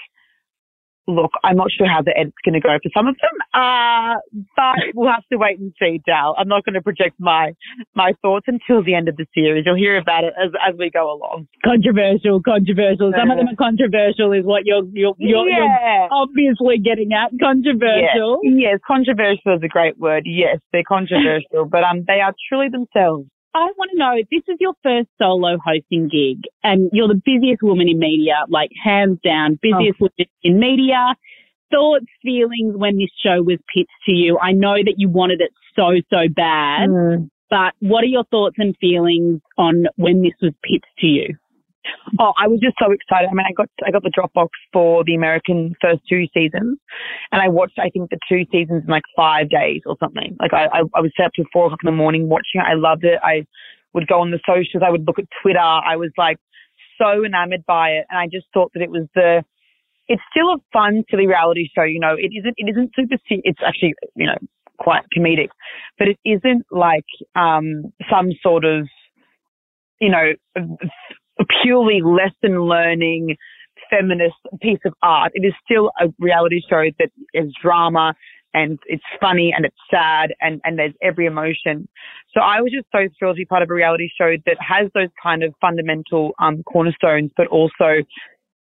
look, 1.06 1.32
I'm 1.44 1.56
not 1.56 1.68
sure 1.70 1.88
how 1.88 2.02
the 2.02 2.16
edit's 2.16 2.36
going 2.44 2.54
to 2.54 2.60
go 2.60 2.76
for 2.82 2.90
some 2.94 3.06
of 3.06 3.16
them, 3.22 3.36
uh, 3.54 4.18
but 4.56 4.76
we'll 4.94 5.10
have 5.10 5.26
to 5.32 5.38
wait 5.38 5.58
and 5.58 5.72
see, 5.78 6.00
Dal. 6.04 6.34
I'm 6.38 6.48
not 6.48 6.64
going 6.64 6.75
to 6.75 6.82
project 6.82 7.16
my, 7.18 7.52
my 7.94 8.12
thoughts 8.22 8.46
until 8.48 8.82
the 8.82 8.94
end 8.94 9.08
of 9.08 9.16
the 9.16 9.26
series. 9.34 9.64
You'll 9.66 9.76
hear 9.76 9.96
about 9.96 10.25
it 10.25 10.34
as, 10.36 10.50
as 10.66 10.75
we 10.78 10.90
go 10.90 11.12
along. 11.12 11.48
Controversial, 11.64 12.42
controversial. 12.42 13.12
Some 13.16 13.30
of 13.30 13.38
them 13.38 13.48
are 13.48 13.56
controversial 13.56 14.32
is 14.32 14.44
what 14.44 14.66
you're, 14.66 14.84
you're, 14.92 15.14
you're, 15.18 15.48
you're 15.48 16.08
obviously 16.10 16.78
getting 16.78 17.12
at. 17.12 17.30
Controversial. 17.38 18.40
Yes. 18.42 18.75
yes, 18.75 18.80
controversial 18.86 19.56
is 19.56 19.62
a 19.62 19.68
great 19.68 19.98
word. 19.98 20.25
Yes, 20.26 20.58
they're 20.72 20.86
controversial, 20.86 21.64
but 21.70 21.84
um, 21.84 22.04
they 22.06 22.20
are 22.20 22.34
truly 22.48 22.68
themselves. 22.68 23.26
I 23.56 23.72
want 23.78 23.90
to 23.92 23.98
know, 23.98 24.14
this 24.30 24.42
is 24.48 24.56
your 24.60 24.75
first 24.82 25.08
solo 25.18 25.56
hosting 25.64 26.08
gig 26.08 26.42
and 26.62 26.90
you're 26.92 27.08
the 27.08 27.20
busiest 27.25 27.62
woman 27.62 27.88
in 27.88 27.98
media, 27.98 28.34
like 28.48 28.70
hands 28.84 29.18
down, 29.25 29.58
busiest 29.62 29.98
woman 29.98 30.26
in 30.42 30.58
media. 30.58 31.14
Thoughts, 31.70 32.04
feelings 32.22 32.76
when 32.76 32.98
this 32.98 33.08
show 33.22 33.42
was 33.42 33.58
pitched 33.75 33.88
to 34.06 34.12
you? 34.12 34.38
I 34.40 34.52
know 34.52 34.75
that 34.75 34.94
you 34.98 35.08
wanted 35.08 35.40
it 35.40 35.50
so, 35.75 35.94
so 36.10 36.28
bad, 36.28 36.90
Mm. 36.90 37.30
but 37.50 37.75
what 37.80 38.04
are 38.04 38.08
your 38.08 38.25
thoughts 38.25 38.56
and 38.58 38.76
feelings 38.76 39.40
on 39.56 39.86
when 39.96 40.22
this 40.22 40.34
was 40.42 40.52
pitched 40.62 40.84
to 40.98 41.06
you? 41.06 41.36
Oh, 42.19 42.33
I 42.40 42.47
was 42.47 42.61
just 42.61 42.76
so 42.78 42.90
excited. 42.93 43.28
I 43.31 43.35
mean, 43.35 43.47
I 43.49 43.52
got 43.52 43.69
I 43.87 43.90
got 43.90 44.02
the 44.02 44.11
Dropbox 44.11 44.49
for 44.73 45.05
the 45.05 45.14
American 45.14 45.75
first 45.81 46.00
two 46.09 46.26
seasons, 46.33 46.78
and 47.33 47.43
I 47.43 47.49
watched 47.49 47.78
I 47.78 47.90
think 47.90 48.11
the 48.11 48.19
two 48.28 48.45
seasons 48.50 48.85
in 48.85 48.90
like 48.90 49.05
five 49.14 49.50
days 49.50 49.83
or 49.87 49.97
something. 50.00 50.37
Like 50.40 50.52
I 50.52 50.66
I, 50.66 50.81
I 50.95 51.00
was 51.00 51.12
set 51.16 51.26
up 51.26 51.33
till 51.35 51.45
four 51.52 51.66
o'clock 51.66 51.81
in 51.83 51.87
the 51.87 51.97
morning 51.97 52.28
watching 52.28 52.61
it. 52.61 52.64
I 52.66 52.75
loved 52.75 53.05
it. 53.05 53.19
I 53.23 53.47
would 53.93 54.07
go 54.07 54.21
on 54.21 54.31
the 54.31 54.40
socials. 54.47 54.83
I 54.87 54.90
would 54.90 55.07
look 55.07 55.19
at 55.19 55.26
Twitter. 55.43 55.59
I 55.59 55.97
was 55.97 56.11
like 56.16 56.38
so 56.99 57.25
enamored 57.25 57.64
by 57.66 57.90
it, 57.90 58.07
and 58.11 58.19
I 58.19 58.26
just 58.26 58.47
thought 58.52 58.73
that 58.75 58.83
it 58.83 58.90
was 58.90 59.07
the. 59.14 59.43
It's 60.09 60.23
still 60.31 60.50
a 60.50 60.59
fun, 60.73 61.02
silly 61.11 61.26
reality 61.26 61.69
show. 61.75 61.83
You 61.83 62.00
know, 62.00 62.14
it 62.16 62.31
isn't. 62.37 62.55
It 62.57 62.71
isn't 62.71 62.93
super. 62.95 63.16
It's 63.28 63.61
actually 63.66 63.95
you 64.14 64.26
know 64.26 64.38
quite 64.78 65.02
comedic, 65.16 65.49
but 65.99 66.09
it 66.09 66.19
isn't 66.25 66.66
like 66.71 67.07
um 67.35 67.93
some 68.11 68.31
sort 68.43 68.64
of 68.64 68.87
you 70.00 70.11
know 70.11 70.33
purely 71.62 72.00
lesson 72.02 72.62
learning 72.62 73.37
feminist 73.90 74.37
piece 74.61 74.78
of 74.85 74.95
art. 75.02 75.33
It 75.35 75.47
is 75.47 75.52
still 75.64 75.90
a 76.00 76.07
reality 76.19 76.61
show 76.69 76.85
that 76.99 77.11
is 77.35 77.52
drama 77.62 78.14
and 78.55 78.78
it's 78.87 79.05
funny 79.21 79.52
and 79.55 79.66
it's 79.66 79.76
sad 79.90 80.33
and, 80.40 80.61
and 80.64 80.78
there's 80.78 80.95
every 81.02 81.26
emotion. 81.26 81.88
So 82.33 82.40
I 82.40 82.61
was 82.61 82.73
just 82.73 82.87
so 82.90 83.07
thrilled 83.19 83.37
to 83.37 83.40
be 83.40 83.45
part 83.45 83.62
of 83.62 83.71
a 83.71 83.75
reality 83.75 84.09
show 84.19 84.37
that 84.47 84.57
has 84.61 84.90
those 84.95 85.11
kind 85.23 85.43
of 85.43 85.55
fundamental 85.61 86.33
um, 86.40 86.62
cornerstones, 86.62 87.31
but 87.37 87.47
also 87.49 88.02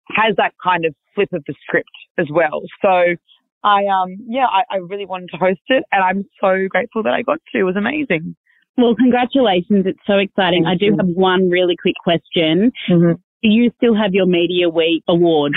has 0.09 0.35
that 0.37 0.53
kind 0.61 0.85
of 0.85 0.93
flip 1.15 1.29
of 1.33 1.43
the 1.47 1.55
script 1.65 1.89
as 2.17 2.27
well. 2.31 2.61
So 2.81 3.15
I 3.63 3.85
um 3.85 4.17
yeah, 4.27 4.45
I, 4.45 4.75
I 4.75 4.77
really 4.77 5.05
wanted 5.05 5.29
to 5.31 5.37
host 5.37 5.59
it 5.67 5.83
and 5.91 6.03
I'm 6.03 6.25
so 6.39 6.67
grateful 6.69 7.03
that 7.03 7.13
I 7.13 7.21
got 7.21 7.39
to. 7.53 7.59
It 7.59 7.63
was 7.63 7.75
amazing. 7.75 8.35
Well, 8.77 8.95
congratulations. 8.95 9.85
It's 9.85 9.99
so 10.05 10.17
exciting. 10.17 10.63
Thank 10.63 10.75
I 10.75 10.77
do 10.77 10.85
you. 10.85 10.97
have 10.97 11.07
one 11.07 11.49
really 11.49 11.75
quick 11.81 11.95
question. 12.03 12.71
Mm-hmm. 12.89 13.13
Do 13.13 13.49
you 13.49 13.71
still 13.77 13.95
have 13.95 14.13
your 14.13 14.25
Media 14.27 14.69
Week 14.69 15.03
award? 15.07 15.53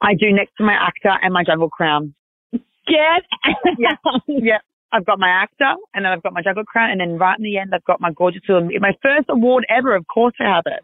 I 0.00 0.14
do 0.14 0.32
next 0.32 0.52
to 0.58 0.64
my 0.64 0.72
actor 0.74 1.12
and 1.22 1.32
my 1.32 1.44
jungle 1.44 1.68
crown. 1.70 2.14
Get 2.52 3.22
Yeah. 3.78 3.94
Yeah. 4.28 4.58
I've 4.94 5.06
got 5.06 5.18
my 5.18 5.28
actor 5.28 5.72
and 5.94 6.04
then 6.04 6.12
I've 6.12 6.22
got 6.22 6.34
my 6.34 6.42
jungle 6.42 6.64
crown 6.64 6.90
and 6.90 7.00
then 7.00 7.16
right 7.18 7.38
in 7.38 7.42
the 7.44 7.56
end 7.56 7.70
I've 7.74 7.84
got 7.84 8.00
my 8.00 8.10
gorgeous 8.12 8.42
little, 8.48 8.68
my 8.80 8.92
first 9.02 9.26
award 9.30 9.64
ever. 9.70 9.94
Of 9.96 10.06
course 10.12 10.34
I 10.38 10.44
have 10.44 10.64
it. 10.66 10.80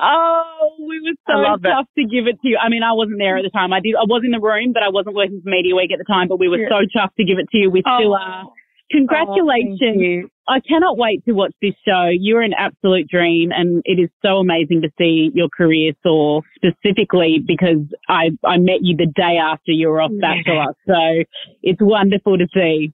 Oh, 0.00 0.70
we 0.88 1.00
were 1.00 1.14
so 1.26 1.38
love 1.38 1.60
it. 1.62 1.68
tough 1.68 1.86
to 1.98 2.04
give 2.04 2.26
it 2.26 2.40
to 2.40 2.48
you. 2.48 2.56
I 2.56 2.70
mean, 2.70 2.82
I 2.82 2.92
wasn't 2.92 3.18
there 3.18 3.36
at 3.36 3.42
the 3.42 3.50
time. 3.50 3.74
I 3.74 3.80
did. 3.80 3.94
I 3.94 4.04
was 4.08 4.22
in 4.24 4.30
the 4.30 4.40
room, 4.40 4.72
but 4.72 4.82
I 4.82 4.88
wasn't 4.88 5.14
working 5.16 5.42
for 5.44 5.50
Media 5.50 5.74
Week 5.76 5.92
at 5.92 5.98
the 5.98 6.04
time. 6.08 6.28
But 6.28 6.38
we 6.40 6.48
were 6.48 6.56
Yeah. 6.64 6.70
so 6.70 6.80
tough 6.96 7.10
to 7.16 7.24
give 7.24 7.38
it 7.38 7.50
to 7.50 7.58
you. 7.58 7.68
We 7.70 7.82
still 7.82 8.14
Oh. 8.14 8.18
are. 8.18 8.44
Oh, 8.94 8.98
Congratulations. 8.98 9.78
thank 9.80 9.96
you. 10.00 10.28
I 10.48 10.58
cannot 10.60 10.98
wait 10.98 11.24
to 11.26 11.32
watch 11.32 11.52
this 11.62 11.72
show. 11.86 12.08
You're 12.12 12.42
an 12.42 12.52
absolute 12.58 13.08
dream 13.08 13.50
and 13.52 13.80
it 13.84 14.00
is 14.00 14.10
so 14.24 14.38
amazing 14.38 14.82
to 14.82 14.88
see 14.98 15.30
your 15.34 15.48
career 15.48 15.92
soar 16.02 16.42
specifically 16.56 17.38
because 17.46 17.78
I, 18.08 18.30
I 18.44 18.58
met 18.58 18.78
you 18.82 18.96
the 18.96 19.06
day 19.06 19.38
after 19.42 19.70
you 19.72 19.88
were 19.88 20.00
off 20.02 20.10
Yeah. 20.12 20.34
Bachelor. 20.44 20.74
So 20.86 21.24
it's 21.62 21.80
wonderful 21.80 22.38
to 22.38 22.46
see. 22.52 22.92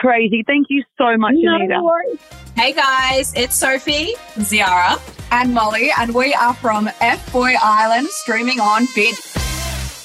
Crazy. 0.00 0.42
Thank 0.46 0.66
you 0.70 0.82
so 0.98 1.16
much, 1.16 1.34
Anita. 1.34 1.80
worries. 1.82 2.18
Hey 2.56 2.72
guys, 2.72 3.32
it's 3.36 3.54
Sophie, 3.54 4.14
Ziara, 4.38 4.98
and 5.30 5.52
Molly, 5.54 5.90
and 5.98 6.12
we 6.14 6.34
are 6.34 6.54
from 6.54 6.88
F 7.00 7.32
Boy 7.32 7.54
Island 7.62 8.08
streaming 8.08 8.58
on 8.58 8.86
Vid. 8.94 9.14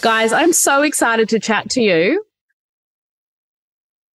Guys, 0.02 0.34
I'm 0.34 0.54
so 0.54 0.82
excited 0.84 1.30
to 1.30 1.40
chat 1.40 1.70
to 1.72 1.82
you. 1.82 2.24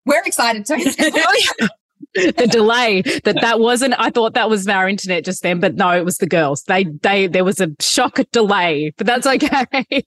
We're 0.07 0.23
excited. 0.25 0.65
Too. 0.67 0.77
the 2.15 2.47
delay 2.51 3.03
that 3.25 3.37
that 3.41 3.61
wasn't 3.61 3.95
i 3.99 4.09
thought 4.11 4.35
that 4.35 4.49
was 4.49 4.67
our 4.69 4.89
internet 4.89 5.25
just 5.25 5.43
then 5.43 5.61
but 5.61 5.75
no 5.75 5.91
it 5.91 6.05
was 6.05 6.19
the 6.19 6.27
girls. 6.27 6.63
They 6.65 6.85
they 6.85 7.27
there 7.27 7.45
was 7.45 7.61
a 7.61 7.69
shock 7.81 8.19
delay 8.33 8.93
but 8.97 9.07
that's 9.07 9.27
okay. 9.27 9.67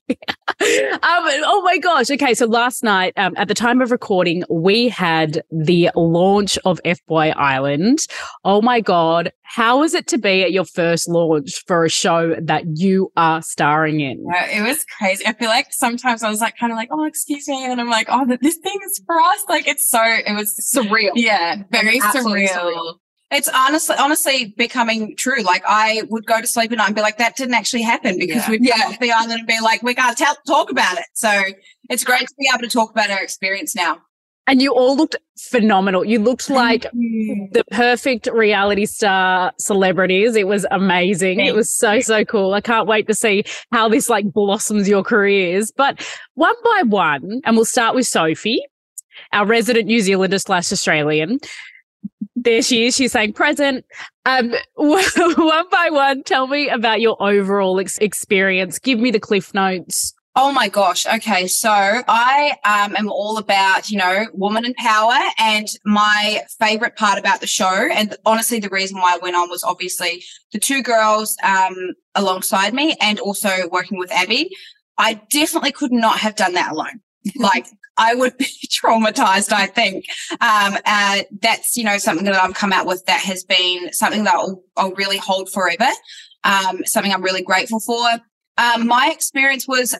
Um 0.62 1.24
oh 1.46 1.62
my 1.64 1.78
gosh. 1.78 2.10
Okay 2.10 2.34
so 2.34 2.46
last 2.46 2.82
night 2.82 3.12
um, 3.16 3.34
at 3.36 3.48
the 3.48 3.54
time 3.54 3.80
of 3.80 3.90
recording 3.90 4.44
we 4.50 4.88
had 4.88 5.42
the 5.50 5.90
launch 5.94 6.58
of 6.64 6.80
fboy 6.84 7.34
island. 7.36 8.00
Oh 8.44 8.60
my 8.60 8.80
god 8.80 9.32
how 9.52 9.82
is 9.82 9.94
it 9.94 10.06
to 10.06 10.16
be 10.18 10.44
at 10.44 10.52
your 10.52 10.64
first 10.64 11.08
launch 11.08 11.64
for 11.66 11.84
a 11.84 11.88
show 11.90 12.36
that 12.40 12.62
you 12.76 13.10
are 13.16 13.42
starring 13.42 13.98
in 13.98 14.24
Yeah, 14.32 14.46
it 14.46 14.62
was 14.62 14.84
crazy. 14.96 15.26
I 15.26 15.32
feel 15.32 15.48
like 15.48 15.66
sometimes 15.72 16.22
I 16.22 16.30
was 16.30 16.40
like, 16.40 16.56
kind 16.56 16.70
of 16.70 16.76
like, 16.76 16.88
oh, 16.92 17.02
excuse 17.04 17.48
me. 17.48 17.64
And 17.64 17.80
I'm 17.80 17.90
like, 17.90 18.06
oh, 18.10 18.24
this 18.26 18.56
thing 18.58 18.78
is 18.86 19.02
for 19.04 19.18
us. 19.20 19.44
Like, 19.48 19.66
it's 19.66 19.90
so, 19.90 20.00
it 20.04 20.34
was 20.36 20.54
surreal. 20.72 21.10
Yeah, 21.16 21.64
very 21.72 21.98
surreal. 21.98 22.48
surreal. 22.48 22.94
It's 23.32 23.48
honestly, 23.48 23.96
honestly 23.98 24.54
becoming 24.56 25.16
true. 25.16 25.42
Like 25.42 25.62
I 25.66 26.02
would 26.10 26.26
go 26.26 26.40
to 26.40 26.46
sleep 26.46 26.70
at 26.70 26.78
night 26.78 26.86
and 26.86 26.94
be 26.94 27.02
like, 27.02 27.18
that 27.18 27.34
didn't 27.36 27.54
actually 27.54 27.82
happen 27.82 28.18
because 28.18 28.44
Yeah. 28.44 28.50
we'd 28.50 28.70
come 28.70 28.80
off 28.82 28.98
the 29.00 29.10
island 29.12 29.32
and 29.40 29.46
be 29.48 29.58
like, 29.60 29.82
we 29.82 29.94
can't 29.94 30.16
tell 30.16 30.36
talk 30.46 30.70
about 30.70 30.96
it. 30.98 31.06
So 31.14 31.42
it's 31.88 32.04
great 32.04 32.20
to 32.28 32.34
be 32.38 32.48
able 32.52 32.62
to 32.62 32.68
talk 32.68 32.90
about 32.92 33.10
our 33.10 33.22
experience 33.22 33.74
now. 33.74 33.98
And 34.46 34.60
you 34.60 34.72
all 34.72 34.96
looked 34.96 35.16
phenomenal. 35.38 36.04
You 36.04 36.18
looked 36.18 36.50
like 36.50 36.82
the 36.92 37.64
perfect 37.70 38.26
reality 38.32 38.84
star 38.86 39.52
celebrities. 39.58 40.34
It 40.34 40.48
was 40.48 40.66
amazing. 40.70 41.38
Thanks. 41.38 41.50
It 41.50 41.54
was 41.54 41.76
so, 41.76 42.00
so 42.00 42.24
cool. 42.24 42.54
I 42.54 42.60
can't 42.60 42.88
wait 42.88 43.06
to 43.06 43.14
see 43.14 43.44
how 43.70 43.88
this 43.88 44.08
like 44.08 44.32
blossoms 44.32 44.88
your 44.88 45.04
careers. 45.04 45.70
But 45.70 46.04
one 46.34 46.54
by 46.64 46.82
one, 46.86 47.40
and 47.44 47.56
we'll 47.56 47.64
start 47.64 47.94
with 47.94 48.06
Sophie, 48.06 48.64
our 49.32 49.46
resident 49.46 49.86
New 49.86 50.00
Zealander 50.00 50.38
slash 50.38 50.72
Australian. 50.72 51.38
There 52.34 52.62
she 52.62 52.86
is. 52.86 52.96
She's 52.96 53.12
saying 53.12 53.34
present. 53.34 53.84
Um, 54.24 54.54
one 54.74 55.68
by 55.70 55.88
one, 55.90 56.22
tell 56.24 56.46
me 56.46 56.68
about 56.68 57.00
your 57.00 57.22
overall 57.22 57.78
ex- 57.78 57.98
experience. 57.98 58.78
Give 58.78 58.98
me 58.98 59.10
the 59.10 59.20
cliff 59.20 59.52
notes. 59.54 60.14
Oh 60.36 60.52
my 60.52 60.68
gosh. 60.68 61.06
Okay. 61.06 61.48
So 61.48 61.70
I 61.70 62.54
um, 62.64 62.94
am 62.96 63.10
all 63.10 63.36
about, 63.36 63.90
you 63.90 63.98
know, 63.98 64.26
woman 64.32 64.64
in 64.64 64.74
power. 64.74 65.18
And 65.38 65.66
my 65.84 66.42
favorite 66.60 66.96
part 66.96 67.18
about 67.18 67.40
the 67.40 67.48
show, 67.48 67.88
and 67.92 68.16
honestly, 68.24 68.60
the 68.60 68.68
reason 68.68 68.98
why 68.98 69.14
I 69.14 69.18
went 69.18 69.34
on 69.34 69.50
was 69.50 69.64
obviously 69.64 70.22
the 70.52 70.60
two 70.60 70.82
girls 70.82 71.36
um, 71.42 71.74
alongside 72.14 72.74
me 72.74 72.96
and 73.00 73.18
also 73.18 73.68
working 73.72 73.98
with 73.98 74.12
Abbie. 74.12 74.50
I 74.98 75.14
definitely 75.30 75.72
could 75.72 75.92
not 75.92 76.18
have 76.18 76.36
done 76.36 76.54
that 76.54 76.72
alone. 76.72 77.00
like, 77.36 77.66
I 77.96 78.14
would 78.14 78.36
be 78.38 78.46
traumatized, 78.70 79.52
I 79.52 79.66
think. 79.66 80.04
Um, 80.40 80.78
uh, 80.86 81.22
that's, 81.42 81.76
you 81.76 81.82
know, 81.82 81.98
something 81.98 82.24
that 82.26 82.36
I've 82.36 82.54
come 82.54 82.72
out 82.72 82.86
with 82.86 83.04
that 83.06 83.20
has 83.20 83.42
been 83.42 83.92
something 83.92 84.22
that 84.24 84.34
I'll, 84.34 84.62
I'll 84.76 84.92
really 84.92 85.18
hold 85.18 85.50
forever. 85.50 85.88
Um, 86.44 86.84
something 86.86 87.12
I'm 87.12 87.22
really 87.22 87.42
grateful 87.42 87.80
for. 87.80 88.20
Um, 88.56 88.86
my 88.86 89.10
experience 89.12 89.66
was 89.66 89.96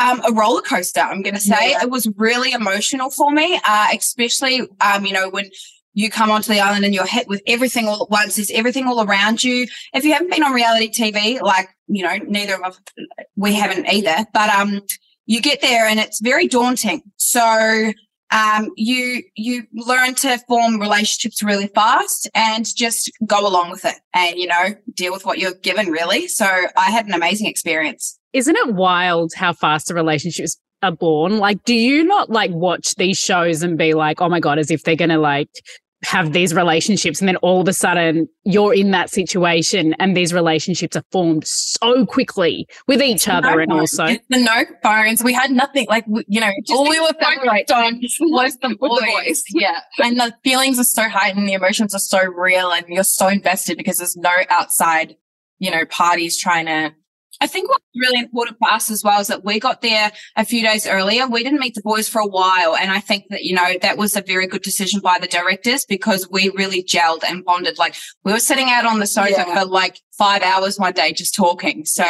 um, 0.00 0.20
a 0.26 0.32
roller 0.32 0.62
coaster. 0.62 1.00
I'm 1.00 1.22
going 1.22 1.34
to 1.34 1.40
say 1.40 1.70
yeah. 1.70 1.82
it 1.82 1.90
was 1.90 2.08
really 2.16 2.52
emotional 2.52 3.10
for 3.10 3.30
me, 3.30 3.60
uh, 3.68 3.88
especially 3.94 4.62
um, 4.80 5.04
you 5.04 5.12
know 5.12 5.28
when 5.30 5.50
you 5.92 6.10
come 6.10 6.30
onto 6.30 6.52
the 6.52 6.60
island 6.60 6.84
and 6.84 6.94
you're 6.94 7.06
hit 7.06 7.28
with 7.28 7.42
everything 7.46 7.88
all 7.88 8.04
at 8.04 8.10
once. 8.10 8.36
There's 8.36 8.50
everything 8.52 8.86
all 8.86 9.02
around 9.02 9.42
you. 9.42 9.66
If 9.92 10.04
you 10.04 10.12
haven't 10.12 10.30
been 10.30 10.42
on 10.42 10.52
reality 10.52 10.90
TV, 10.90 11.40
like 11.40 11.68
you 11.88 12.02
know, 12.02 12.16
neither 12.26 12.54
of 12.54 12.62
us, 12.62 12.80
we 13.36 13.54
haven't 13.54 13.86
either, 13.86 14.24
but 14.32 14.48
um, 14.50 14.80
you 15.26 15.40
get 15.40 15.60
there 15.60 15.86
and 15.86 16.00
it's 16.00 16.20
very 16.20 16.48
daunting. 16.48 17.02
So 17.16 17.92
um, 18.30 18.70
you 18.76 19.22
you 19.34 19.64
learn 19.74 20.14
to 20.16 20.38
form 20.48 20.80
relationships 20.80 21.42
really 21.42 21.66
fast 21.68 22.28
and 22.34 22.64
just 22.76 23.10
go 23.26 23.46
along 23.46 23.70
with 23.70 23.84
it 23.84 23.96
and 24.14 24.38
you 24.38 24.46
know 24.46 24.74
deal 24.94 25.12
with 25.12 25.24
what 25.24 25.38
you're 25.38 25.54
given 25.54 25.88
really 25.88 26.28
so 26.28 26.46
i 26.76 26.90
had 26.90 27.06
an 27.06 27.12
amazing 27.12 27.48
experience 27.48 28.19
isn't 28.32 28.56
it 28.56 28.74
wild 28.74 29.32
how 29.34 29.52
fast 29.52 29.88
the 29.88 29.94
relationships 29.94 30.58
are 30.82 30.92
born? 30.92 31.38
Like 31.38 31.64
do 31.64 31.74
you 31.74 32.04
not 32.04 32.30
like 32.30 32.50
watch 32.52 32.94
these 32.96 33.18
shows 33.18 33.62
and 33.62 33.76
be 33.76 33.94
like 33.94 34.20
oh 34.20 34.28
my 34.28 34.40
god 34.40 34.58
as 34.58 34.70
if 34.70 34.82
they're 34.82 34.96
gonna 34.96 35.18
like 35.18 35.50
have 36.02 36.32
these 36.32 36.54
relationships 36.54 37.20
and 37.20 37.28
then 37.28 37.36
all 37.36 37.60
of 37.60 37.68
a 37.68 37.74
sudden 37.74 38.26
you're 38.44 38.72
in 38.72 38.90
that 38.90 39.10
situation 39.10 39.94
and 39.98 40.16
these 40.16 40.32
relationships 40.32 40.96
are 40.96 41.04
formed 41.12 41.46
so 41.46 42.06
quickly 42.06 42.66
with 42.86 43.02
each 43.02 43.28
other 43.28 43.60
and 43.60 43.70
also 43.70 44.06
the 44.06 44.38
no 44.38 44.64
phones. 44.82 45.22
We 45.22 45.34
had 45.34 45.50
nothing 45.50 45.86
like 45.90 46.06
you 46.26 46.40
know 46.40 46.50
all 46.70 46.88
we 46.88 46.98
were 46.98 47.12
focused 47.20 47.70
on 47.70 48.00
was 48.20 48.56
the 48.58 48.74
boys 48.78 49.42
yeah. 49.50 49.80
And 50.02 50.18
the 50.18 50.34
feelings 50.42 50.78
are 50.78 50.84
so 50.84 51.06
heightened 51.08 51.46
the 51.46 51.52
emotions 51.52 51.94
are 51.94 51.98
so 51.98 52.24
real 52.24 52.72
and 52.72 52.86
you're 52.88 53.04
so 53.04 53.28
invested 53.28 53.76
because 53.76 53.98
there's 53.98 54.16
no 54.16 54.34
outside 54.48 55.16
you 55.58 55.70
know 55.70 55.84
parties 55.84 56.38
trying 56.38 56.64
to 56.66 56.94
I 57.40 57.46
think 57.46 57.70
what's 57.70 57.84
really 57.96 58.20
important 58.20 58.58
for 58.58 58.70
us 58.70 58.90
as 58.90 59.02
well 59.02 59.20
is 59.20 59.28
that 59.28 59.44
we 59.44 59.58
got 59.58 59.80
there 59.80 60.12
a 60.36 60.44
few 60.44 60.62
days 60.62 60.86
earlier. 60.86 61.26
We 61.26 61.42
didn't 61.42 61.60
meet 61.60 61.74
the 61.74 61.82
boys 61.82 62.08
for 62.08 62.20
a 62.20 62.26
while. 62.26 62.76
And 62.76 62.90
I 62.90 63.00
think 63.00 63.24
that, 63.30 63.44
you 63.44 63.54
know, 63.54 63.78
that 63.80 63.96
was 63.96 64.14
a 64.14 64.20
very 64.20 64.46
good 64.46 64.62
decision 64.62 65.00
by 65.00 65.18
the 65.18 65.26
directors 65.26 65.86
because 65.86 66.28
we 66.30 66.50
really 66.50 66.82
gelled 66.82 67.22
and 67.26 67.44
bonded. 67.44 67.78
Like 67.78 67.96
we 68.24 68.32
were 68.32 68.40
sitting 68.40 68.68
out 68.68 68.84
on 68.84 69.00
the 69.00 69.06
sofa 69.06 69.30
yeah. 69.30 69.60
for 69.60 69.64
like 69.64 70.00
five 70.18 70.42
hours 70.42 70.78
one 70.78 70.92
day 70.92 71.12
just 71.12 71.34
talking. 71.34 71.86
So 71.86 72.04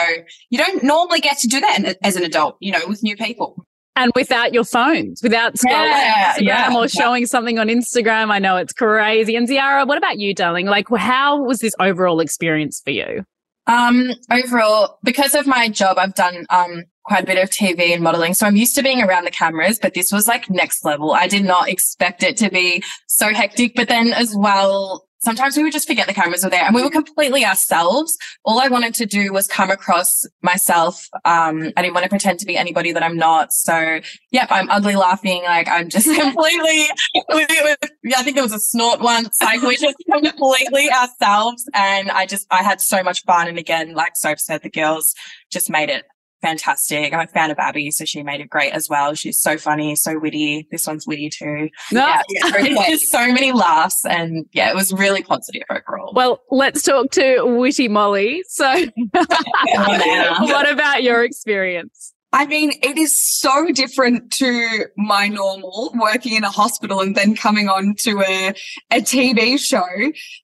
you 0.51 0.59
don't 0.59 0.83
normally 0.83 1.21
get 1.21 1.39
to 1.39 1.47
do 1.47 1.61
that 1.61 1.97
as 2.03 2.17
an 2.17 2.25
adult, 2.25 2.57
you 2.61 2.73
know, 2.73 2.81
with 2.89 3.03
new 3.05 3.17
people 3.17 3.65
and 3.97 4.11
without 4.17 4.53
your 4.53 4.65
phones, 4.65 5.23
without 5.23 5.55
scrolling 5.55 5.91
yeah, 5.91 6.35
Instagram 6.35 6.43
yeah, 6.43 6.77
or 6.77 6.89
showing 6.89 7.27
something 7.27 7.59
on 7.59 7.69
Instagram. 7.69 8.31
I 8.31 8.39
know 8.39 8.57
it's 8.57 8.73
crazy. 8.73 9.37
And 9.37 9.49
Ziara, 9.49 9.87
what 9.87 9.99
about 9.99 10.19
you, 10.19 10.35
darling? 10.35 10.67
Like, 10.67 10.87
how 10.89 11.43
was 11.43 11.59
this 11.59 11.75
overall 11.79 12.21
experience 12.21 12.81
for 12.85 12.91
you? 12.91 13.25
Um, 13.71 14.11
overall, 14.33 14.99
because 15.05 15.37
of 15.37 15.47
my 15.47 15.69
job, 15.69 15.97
I've 15.97 16.15
done 16.17 16.45
um, 16.51 16.83
quite 17.05 17.23
a 17.23 17.27
bit 17.27 17.39
of 17.39 17.51
TV 17.51 17.95
and 17.95 18.03
modeling. 18.03 18.35
So 18.35 18.45
I'm 18.47 18.57
used 18.57 18.75
to 18.75 18.83
being 18.83 19.01
around 19.01 19.27
the 19.27 19.31
cameras, 19.31 19.79
but 19.79 19.95
this 19.95 20.11
was 20.11 20.27
like 20.27 20.51
next 20.51 20.85
level. 20.85 21.13
I 21.13 21.29
did 21.29 21.45
not 21.45 21.69
expect 21.69 22.25
it 22.25 22.37
to 22.39 22.51
be 22.51 22.83
so 23.07 23.33
hectic. 23.33 23.77
But 23.77 23.89
then 23.89 24.13
as 24.13 24.35
well, 24.37 25.07
sometimes 25.23 25.57
we 25.57 25.63
would 25.63 25.73
just 25.73 25.87
forget 25.87 26.07
the 26.07 26.15
cameras 26.15 26.45
were 26.45 26.51
there 26.51 26.65
and 26.65 26.75
we 26.75 26.83
were 26.83 26.91
completely 26.91 27.45
ourselves. 27.45 28.17
All 28.45 28.59
I 28.59 28.69
wanted 28.69 28.95
to 28.95 29.07
do 29.07 29.33
was 29.33 29.47
come 29.47 29.71
across 29.71 30.25
myself. 30.43 31.09
Um, 31.25 31.73
I 31.77 31.83
didn't 31.83 31.95
want 31.95 32.05
to 32.05 32.09
pretend 32.11 32.39
to 32.41 32.47
be 32.47 32.57
anybody 32.57 32.93
that 32.93 33.03
I'm 33.03 33.17
not. 33.17 33.53
So, 33.53 34.01
yep, 34.31 34.49
I'm 34.51 34.71
ugly 34.71 34.97
laughing. 34.97 35.43
Like 35.45 35.69
I'm 35.69 35.89
just 35.89 36.07
completely, 36.21 36.87
yeah, 37.15 38.19
I 38.19 38.23
think 38.23 38.37
there 38.37 38.45
was 38.45 38.53
a 38.53 38.61
snort 38.61 39.01
once. 39.01 39.41
Like 39.41 39.63
we 39.63 39.77
just 39.77 39.97
completely 40.11 40.91
ourselves. 40.91 41.69
And 41.75 42.11
I 42.11 42.27
just, 42.27 42.47
I 42.51 42.63
had 42.63 42.81
so 42.81 43.03
much 43.03 43.25
fun. 43.25 43.49
And 43.49 43.59
again, 43.59 43.95
like 43.95 44.17
Soap 44.17 44.39
said, 44.39 44.63
the 44.63 44.71
girls 44.71 45.15
just 45.51 45.71
made 45.71 45.91
it 45.91 46.05
fantastic. 46.43 47.13
I'm 47.13 47.21
a 47.21 47.27
fan 47.27 47.51
of 47.51 47.59
Abbie, 47.59 47.91
so 47.91 48.05
she 48.05 48.23
made 48.23 48.41
it 48.41 48.51
great 48.51 48.73
as 48.73 48.89
well. 48.89 49.15
She's 49.15 49.39
so 49.39 49.57
funny, 49.57 49.97
so 49.97 50.19
witty. 50.19 50.67
This 50.71 50.87
one's 50.87 51.07
witty 51.07 51.31
too. 51.31 51.69
No. 51.93 52.07
Yeah, 52.29 52.87
just 52.89 53.11
so 53.11 53.33
many 53.33 53.53
laughs, 53.53 54.05
and 54.05 54.47
yeah, 54.53 54.71
it 54.71 54.75
was 54.75 54.93
really 54.93 55.23
positive 55.23 55.63
overall. 55.71 56.13
Well, 56.15 56.43
let's 56.51 56.83
talk 56.83 57.11
to 57.13 57.43
Witty 57.45 57.89
Molly. 57.89 58.43
So, 58.49 58.65
what 59.13 60.71
about 60.71 61.03
your 61.03 61.25
experience? 61.25 62.15
I 62.33 62.47
mean, 62.47 62.73
it 62.83 62.97
is 62.97 63.17
so 63.17 63.67
different 63.73 64.31
to 64.35 64.87
my 64.97 65.27
normal 65.27 65.93
working 65.95 66.35
in 66.35 66.45
a 66.45 66.51
hospital 66.51 67.01
and 67.01 67.17
then 67.17 67.35
coming 67.35 67.69
on 67.69 67.95
to 68.01 68.21
a, 68.21 68.55
a 68.93 69.01
TV 69.01 69.59
show. 69.59 69.85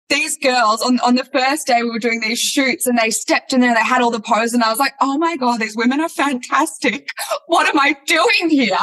These 0.09 0.37
girls 0.39 0.83
on, 0.83 0.99
on 1.01 1.15
the 1.15 1.25
first 1.25 1.67
day 1.67 1.83
we 1.83 1.91
were 1.91 2.01
doing 2.01 2.21
these 2.21 2.41
shoots 2.41 2.87
and 2.87 2.99
they 2.99 3.11
stepped 3.11 3.53
in 3.53 3.61
there, 3.61 3.75
they 3.75 3.81
had 3.81 4.03
all 4.03 4.11
the 4.11 4.21
poses 4.21 4.55
and 4.55 4.65
I 4.65 4.71
was 4.71 4.81
like, 4.81 4.95
Oh 5.01 5.17
my 5.19 5.37
God, 5.37 5.61
these 5.61 5.77
women 5.77 6.01
are 6.01 6.09
fantastic. 6.09 7.09
What 7.47 7.69
am 7.69 7.79
I 7.79 7.97
doing 8.07 8.51
here? 8.51 8.79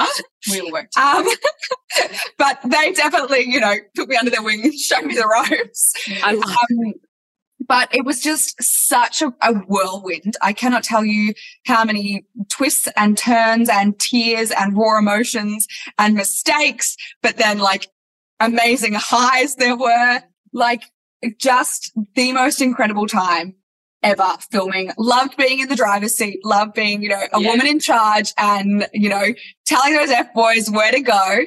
We 0.50 0.62
all 0.62 0.72
worked. 0.72 0.98
Um, 0.98 1.26
but 2.38 2.60
they 2.64 2.94
definitely, 2.94 3.46
you 3.48 3.60
know, 3.60 3.76
took 3.96 4.08
me 4.08 4.16
under 4.16 4.32
their 4.32 4.44
wing 4.44 4.64
and 4.64 4.74
showed 4.80 5.06
me 5.06 5.16
the 5.16 5.28
ropes. 5.28 5.94
Um, 6.24 6.42
but 7.68 7.94
it 7.94 8.06
was 8.06 8.22
just 8.22 8.56
such 8.62 9.22
a, 9.22 9.34
a, 9.42 9.54
whirlwind. 9.54 10.36
I 10.42 10.54
cannot 10.54 10.84
tell 10.84 11.06
you 11.06 11.34
how 11.66 11.84
many 11.86 12.26
twists 12.50 12.88
and 12.96 13.18
turns 13.18 13.70
and 13.70 14.00
tears 14.00 14.52
and 14.52 14.78
raw 14.78 15.00
emotions 15.00 15.68
and 15.98 16.16
mistakes, 16.16 16.96
but 17.22 17.38
then 17.38 17.60
like 17.60 17.88
amazing 18.40 18.94
highs 18.94 19.56
there 19.56 19.78
were. 19.78 20.22
Like 20.52 20.84
just 21.40 21.92
the 22.16 22.32
most 22.32 22.62
incredible 22.62 23.08
time 23.08 23.56
ever 24.04 24.36
filming. 24.52 24.92
Loved 24.98 25.38
being 25.38 25.60
in 25.60 25.70
the 25.70 25.76
driver's 25.76 26.16
seat. 26.16 26.40
Loved 26.44 26.74
being, 26.74 27.02
you 27.02 27.10
know, 27.10 27.24
a 27.34 27.42
yeah. 27.42 27.50
woman 27.50 27.66
in 27.66 27.80
charge 27.80 28.34
and, 28.38 28.88
you 28.94 29.10
know, 29.10 29.26
telling 29.66 29.94
those 29.94 30.10
F 30.10 30.34
boys 30.34 30.70
where 30.70 30.92
to 30.92 31.02
go. 31.02 31.40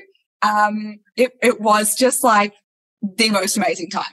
Um, 0.43 0.99
it, 1.17 1.33
it 1.43 1.61
was 1.61 1.95
just 1.95 2.25
like 2.25 2.55
the 3.03 3.31
most 3.31 3.57
amazing 3.57 3.91
time. 3.91 4.05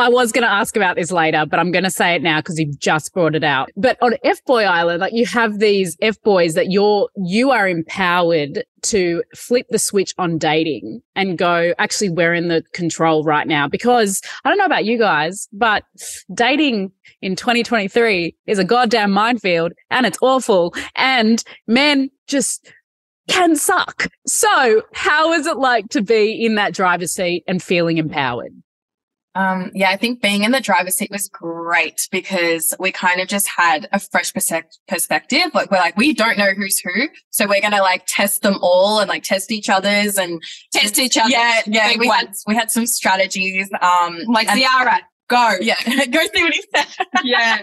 I 0.00 0.08
was 0.08 0.32
going 0.32 0.44
to 0.44 0.50
ask 0.50 0.76
about 0.76 0.96
this 0.96 1.12
later, 1.12 1.44
but 1.44 1.60
I'm 1.60 1.70
going 1.70 1.84
to 1.84 1.90
say 1.90 2.14
it 2.14 2.22
now 2.22 2.40
because 2.40 2.58
you've 2.58 2.78
just 2.78 3.12
brought 3.12 3.34
it 3.34 3.44
out. 3.44 3.68
But 3.76 3.98
on 4.00 4.14
F 4.24 4.42
Boy 4.46 4.64
Island, 4.64 5.00
like 5.00 5.12
you 5.12 5.26
have 5.26 5.58
these 5.58 5.94
F 6.00 6.18
boys 6.22 6.54
that 6.54 6.70
you're, 6.70 7.10
you 7.16 7.50
are 7.50 7.68
empowered 7.68 8.64
to 8.84 9.22
flip 9.36 9.66
the 9.68 9.78
switch 9.78 10.14
on 10.16 10.38
dating 10.38 11.02
and 11.14 11.36
go, 11.36 11.74
actually, 11.78 12.08
we're 12.08 12.32
in 12.32 12.48
the 12.48 12.62
control 12.72 13.24
right 13.24 13.46
now. 13.46 13.68
Because 13.68 14.22
I 14.42 14.48
don't 14.48 14.56
know 14.56 14.64
about 14.64 14.86
you 14.86 14.96
guys, 14.96 15.48
but 15.52 15.84
dating 16.32 16.92
in 17.20 17.36
2023 17.36 18.34
is 18.46 18.58
a 18.58 18.64
goddamn 18.64 19.10
minefield 19.10 19.74
and 19.90 20.06
it's 20.06 20.18
awful. 20.22 20.74
And 20.96 21.44
men 21.66 22.08
just 22.26 22.72
can 23.28 23.54
suck. 23.54 24.06
So 24.26 24.82
how 24.94 25.34
is 25.34 25.46
it 25.46 25.58
like 25.58 25.90
to 25.90 26.00
be 26.00 26.42
in 26.42 26.54
that 26.54 26.72
driver's 26.72 27.12
seat 27.12 27.44
and 27.46 27.62
feeling 27.62 27.98
empowered? 27.98 28.54
Um, 29.34 29.70
yeah, 29.74 29.90
I 29.90 29.96
think 29.96 30.20
being 30.20 30.42
in 30.42 30.50
the 30.50 30.60
driver's 30.60 30.96
seat 30.96 31.10
was 31.10 31.28
great 31.28 32.08
because 32.10 32.74
we 32.80 32.90
kind 32.90 33.20
of 33.20 33.28
just 33.28 33.48
had 33.48 33.88
a 33.92 34.00
fresh 34.00 34.32
perspective. 34.32 35.50
Like 35.54 35.70
we're 35.70 35.78
like, 35.78 35.96
we 35.96 36.12
don't 36.12 36.36
know 36.36 36.52
who's 36.56 36.80
who. 36.80 37.08
So 37.30 37.46
we're 37.46 37.60
going 37.60 37.72
to 37.72 37.82
like 37.82 38.04
test 38.06 38.42
them 38.42 38.58
all 38.60 38.98
and 38.98 39.08
like 39.08 39.22
test 39.22 39.52
each 39.52 39.68
other's 39.68 40.18
and 40.18 40.42
test 40.72 40.98
each 40.98 41.16
other. 41.16 41.30
Yeah. 41.30 41.60
Yeah. 41.66 41.92
We 41.96 42.08
had, 42.08 42.32
we 42.46 42.56
had 42.56 42.70
some 42.70 42.86
strategies. 42.86 43.70
Um, 43.80 44.18
like 44.26 44.48
Ziara, 44.48 45.00
go. 45.28 45.54
Yeah. 45.60 45.76
go 46.06 46.20
see 46.34 46.42
what 46.42 46.54
he 46.54 46.64
said. 46.74 46.86
yeah. 47.22 47.58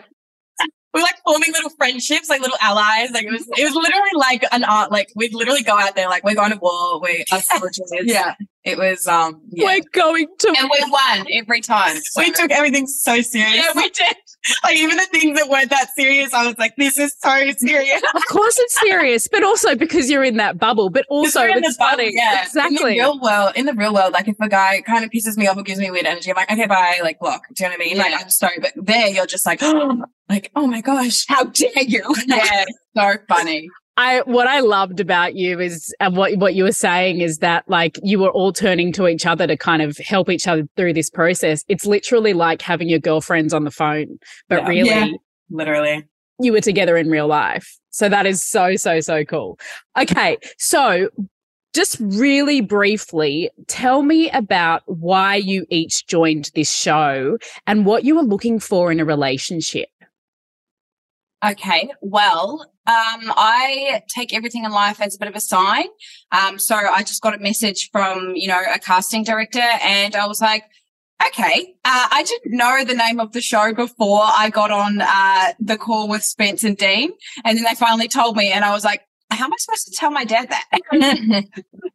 we 0.94 1.02
were 1.02 1.04
like 1.04 1.18
forming 1.26 1.52
little 1.52 1.72
friendships, 1.72 2.30
like 2.30 2.40
little 2.40 2.58
allies. 2.62 3.12
Like 3.12 3.26
it 3.26 3.32
was, 3.32 3.46
it 3.58 3.66
was 3.66 3.76
literally 3.76 4.12
like 4.16 4.46
an 4.54 4.64
art. 4.64 4.90
Like 4.90 5.10
we'd 5.16 5.34
literally 5.34 5.64
go 5.64 5.78
out 5.78 5.98
there, 5.98 6.08
like 6.08 6.24
we're 6.24 6.36
going 6.36 6.52
to 6.52 6.58
war. 6.58 7.02
We 7.02 7.26
are 7.34 7.42
soldiers. 7.42 7.92
Yeah. 8.04 8.36
It 8.64 8.78
was, 8.78 9.08
um, 9.08 9.42
yeah. 9.50 9.66
We're 9.66 9.82
going 9.94 10.28
to. 10.40 10.48
And 10.58 10.70
we 10.70 10.92
won 10.92 11.26
every 11.34 11.62
time. 11.62 11.96
so- 12.02 12.22
we 12.22 12.32
took 12.32 12.52
everything 12.52 12.86
so 12.88 13.22
serious. 13.22 13.56
Yeah, 13.56 13.72
we 13.76 13.90
did. 13.90 14.16
Like 14.64 14.78
even 14.78 14.96
the 14.96 15.06
things 15.08 15.38
that 15.38 15.50
weren't 15.50 15.70
that 15.72 15.90
serious, 15.94 16.34
I 16.34 16.46
was 16.48 16.58
like, 16.58 16.74
this 16.78 16.98
is 16.98 17.14
so 17.22 17.52
serious. 17.58 18.02
Of 18.16 18.26
course, 18.30 18.58
it's 18.60 18.80
serious, 18.80 19.28
but 19.28 19.44
also 19.44 19.76
because 19.76 20.10
you're 20.10 20.24
in 20.24 20.38
that 20.38 20.58
bubble. 20.58 20.90
But 20.90 21.06
also, 21.10 21.42
in 21.44 21.58
it's 21.58 21.76
the 21.76 21.80
bubble, 21.80 21.98
funny. 21.98 22.12
yeah. 22.16 22.42
In 22.42 22.46
Exactly. 22.46 22.78
the 22.78 22.86
real 23.00 23.20
world, 23.20 23.52
in 23.58 23.66
the 23.66 23.74
real 23.74 23.94
world, 23.94 24.14
like 24.14 24.30
if 24.30 24.38
a 24.40 24.48
guy 24.48 24.82
kind 24.84 25.04
of 25.04 25.12
pisses 25.12 25.36
me 25.36 25.48
off 25.48 25.58
or 25.58 25.64
gives 25.64 25.80
me 25.82 25.92
weird 25.92 26.06
energy, 26.06 26.30
I'm 26.30 26.38
like, 26.38 26.50
okay, 26.50 26.66
bye, 26.66 27.00
like 27.04 27.20
block. 27.20 27.42
Do 27.56 27.64
you 27.64 27.70
know 27.70 27.76
what 27.76 27.82
I 27.82 27.86
mean? 27.90 27.98
Like 27.98 28.14
I'm 28.22 28.30
sorry, 28.30 28.58
but 28.62 28.72
there 28.78 29.08
you're 29.10 29.26
just 29.26 29.46
like, 29.46 29.62
like, 30.30 30.50
oh 30.56 30.66
my 30.68 30.80
gosh, 30.80 31.26
how 31.28 31.44
dare 31.46 31.84
you? 31.86 32.04
Yeah, 32.28 32.64
so 32.96 33.16
funny. 33.28 33.68
I 33.98 34.22
what 34.22 34.48
I 34.48 34.60
loved 34.60 35.00
about 35.00 35.36
you 35.36 35.60
is 35.60 35.94
and 36.00 36.16
what 36.16 36.38
what 36.38 36.54
you 36.54 36.64
were 36.64 36.72
saying 36.72 37.20
is 37.22 37.40
that 37.40 37.68
like 37.68 37.98
you 38.04 38.20
were 38.20 38.30
all 38.30 38.54
turning 38.54 38.92
to 38.94 39.08
each 39.08 39.26
other 39.26 39.48
to 39.48 39.58
kind 39.58 39.82
of 39.82 39.98
help 39.98 40.30
each 40.30 40.48
other 40.48 40.68
through 40.78 40.94
this 40.94 41.10
process. 41.10 41.64
It's 41.68 41.86
literally 41.86 42.34
like 42.34 42.62
having 42.62 42.90
your 42.90 43.00
girlfriends 43.00 43.54
on 43.54 43.64
the 43.64 43.72
phone, 43.72 44.20
but 44.50 44.62
Yeah. 44.62 44.68
really 44.70 44.90
Yeah. 44.90 45.08
Literally. 45.50 46.06
you 46.40 46.52
were 46.52 46.62
together 46.62 46.96
in 46.96 47.10
real 47.10 47.28
life. 47.28 47.78
So 47.90 48.08
that 48.10 48.26
is 48.28 48.44
so 48.44 48.76
so 48.76 49.00
so 49.00 49.26
cool. 49.26 49.58
Okay, 50.00 50.38
so 50.60 51.10
just 51.74 51.98
really 52.00 52.62
briefly, 52.62 53.50
tell 53.68 54.02
me 54.04 54.30
about 54.32 54.82
why 54.86 55.36
you 55.36 55.66
each 55.70 56.08
joined 56.08 56.52
this 56.56 56.72
show 56.72 57.38
and 57.68 57.86
what 57.86 58.04
you 58.04 58.16
were 58.16 58.24
looking 58.24 58.60
for 58.60 58.92
in 58.92 59.00
a 59.00 59.06
relationship. 59.06 59.90
Okay, 61.46 61.90
well, 62.02 62.72
um, 62.88 63.34
I 63.36 64.02
take 64.08 64.34
everything 64.34 64.64
in 64.64 64.72
life 64.72 65.02
as 65.02 65.16
a 65.16 65.20
bit 65.20 65.28
of 65.28 65.36
a 65.36 65.42
sign. 65.42 65.88
Um, 66.32 66.58
so 66.58 66.76
I 66.76 67.04
just 67.04 67.22
got 67.22 67.36
a 67.36 67.40
message 67.40 67.90
from, 67.92 68.34
you 68.36 68.48
know, 68.48 68.62
a 68.74 68.80
casting 68.80 69.26
director 69.26 69.60
and 69.60 70.16
I 70.16 70.26
was 70.26 70.40
like, 70.40 70.64
okay, 71.26 71.76
uh, 71.84 72.08
I 72.12 72.24
didn't 72.24 72.56
know 72.56 72.86
the 72.86 72.94
name 72.94 73.20
of 73.20 73.34
the 73.34 73.42
show 73.42 73.74
before 73.74 74.22
I 74.24 74.50
got 74.50 74.72
on, 74.72 75.02
uh, 75.02 75.54
the 75.60 75.78
call 75.78 76.08
with 76.08 76.24
Spence 76.24 76.64
and 76.64 76.78
Dean. 76.78 77.12
And 77.44 77.58
then 77.58 77.66
they 77.66 77.76
finally 77.76 78.08
told 78.08 78.38
me 78.38 78.54
and 78.54 78.64
I 78.64 78.72
was 78.72 78.86
like, 78.86 79.02
how 79.32 79.46
am 79.46 79.54
I 79.54 79.58
supposed 79.60 79.88
to 79.88 79.92
tell 79.92 80.12
my 80.12 80.24
dad 80.24 80.50
that? 80.50 80.80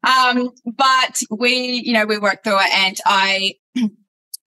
um, 0.36 0.50
but 0.76 1.22
we, 1.30 1.82
you 1.84 1.94
know, 1.94 2.04
we 2.04 2.18
worked 2.18 2.44
through 2.44 2.58
it 2.58 2.74
and 2.74 2.98
I 3.06 3.54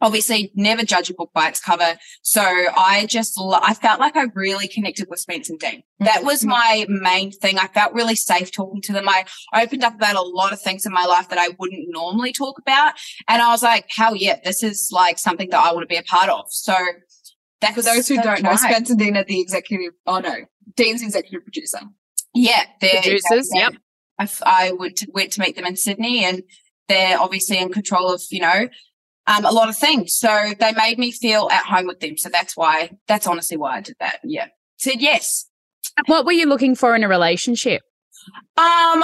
obviously 0.01 0.51
never 0.55 0.83
judge 0.83 1.09
a 1.09 1.13
book 1.13 1.31
by 1.33 1.47
its 1.47 1.59
cover. 1.59 1.97
So 2.21 2.41
I 2.41 3.05
just, 3.07 3.39
lo- 3.39 3.59
I 3.61 3.73
felt 3.73 3.99
like 3.99 4.15
I 4.15 4.25
really 4.33 4.67
connected 4.67 5.07
with 5.09 5.19
Spence 5.19 5.49
and 5.49 5.59
Dean. 5.59 5.79
Mm-hmm. 5.79 6.05
That 6.05 6.23
was 6.23 6.41
mm-hmm. 6.41 6.49
my 6.49 6.85
main 6.89 7.31
thing. 7.31 7.57
I 7.57 7.67
felt 7.67 7.93
really 7.93 8.15
safe 8.15 8.51
talking 8.51 8.81
to 8.83 8.93
them. 8.93 9.07
I 9.07 9.25
opened 9.53 9.83
up 9.83 9.95
about 9.95 10.15
a 10.15 10.21
lot 10.21 10.53
of 10.53 10.61
things 10.61 10.85
in 10.85 10.91
my 10.91 11.05
life 11.05 11.29
that 11.29 11.37
I 11.37 11.49
wouldn't 11.59 11.85
normally 11.89 12.33
talk 12.33 12.59
about. 12.59 12.93
And 13.27 13.41
I 13.41 13.49
was 13.49 13.63
like, 13.63 13.85
hell 13.89 14.15
yeah, 14.15 14.39
this 14.43 14.63
is 14.63 14.89
like 14.91 15.17
something 15.17 15.49
that 15.49 15.63
I 15.63 15.73
want 15.73 15.83
to 15.83 15.87
be 15.87 15.97
a 15.97 16.03
part 16.03 16.29
of. 16.29 16.45
So 16.49 16.75
that's 17.61 17.75
For 17.75 17.81
those 17.81 18.07
who 18.07 18.21
don't 18.21 18.43
know, 18.43 18.51
why. 18.51 18.57
Spence 18.57 18.89
and 18.89 18.99
Dean 18.99 19.17
are 19.17 19.23
the 19.23 19.39
executive, 19.39 19.93
oh 20.05 20.19
no, 20.19 20.35
Dean's 20.75 21.01
executive 21.01 21.43
producer. 21.43 21.79
Yeah, 22.33 22.65
they're 22.81 23.01
Producers, 23.01 23.49
yeah. 23.53 23.69
yep. 23.71 23.73
I, 24.19 24.23
f- 24.23 24.43
I 24.45 24.71
went 24.73 24.97
to, 24.97 25.07
went 25.13 25.31
to 25.33 25.41
meet 25.41 25.55
them 25.55 25.65
in 25.65 25.77
Sydney, 25.77 26.25
and 26.25 26.43
they're 26.89 27.19
obviously 27.19 27.57
in 27.57 27.71
control 27.71 28.13
of 28.13 28.21
you 28.29 28.41
know 28.41 28.67
um, 29.27 29.45
a 29.45 29.51
lot 29.51 29.69
of 29.69 29.77
things. 29.77 30.15
So 30.15 30.53
they 30.59 30.71
made 30.73 30.97
me 30.97 31.11
feel 31.11 31.49
at 31.51 31.65
home 31.65 31.87
with 31.87 31.99
them. 31.99 32.17
So 32.17 32.29
that's 32.29 32.55
why. 32.55 32.91
That's 33.07 33.27
honestly 33.27 33.57
why 33.57 33.77
I 33.77 33.81
did 33.81 33.95
that. 33.99 34.19
Yeah, 34.23 34.47
said 34.77 35.01
yes. 35.01 35.47
What 36.07 36.25
were 36.25 36.33
you 36.33 36.45
looking 36.45 36.75
for 36.75 36.95
in 36.95 37.03
a 37.03 37.07
relationship? 37.07 37.81
Um, 38.57 39.03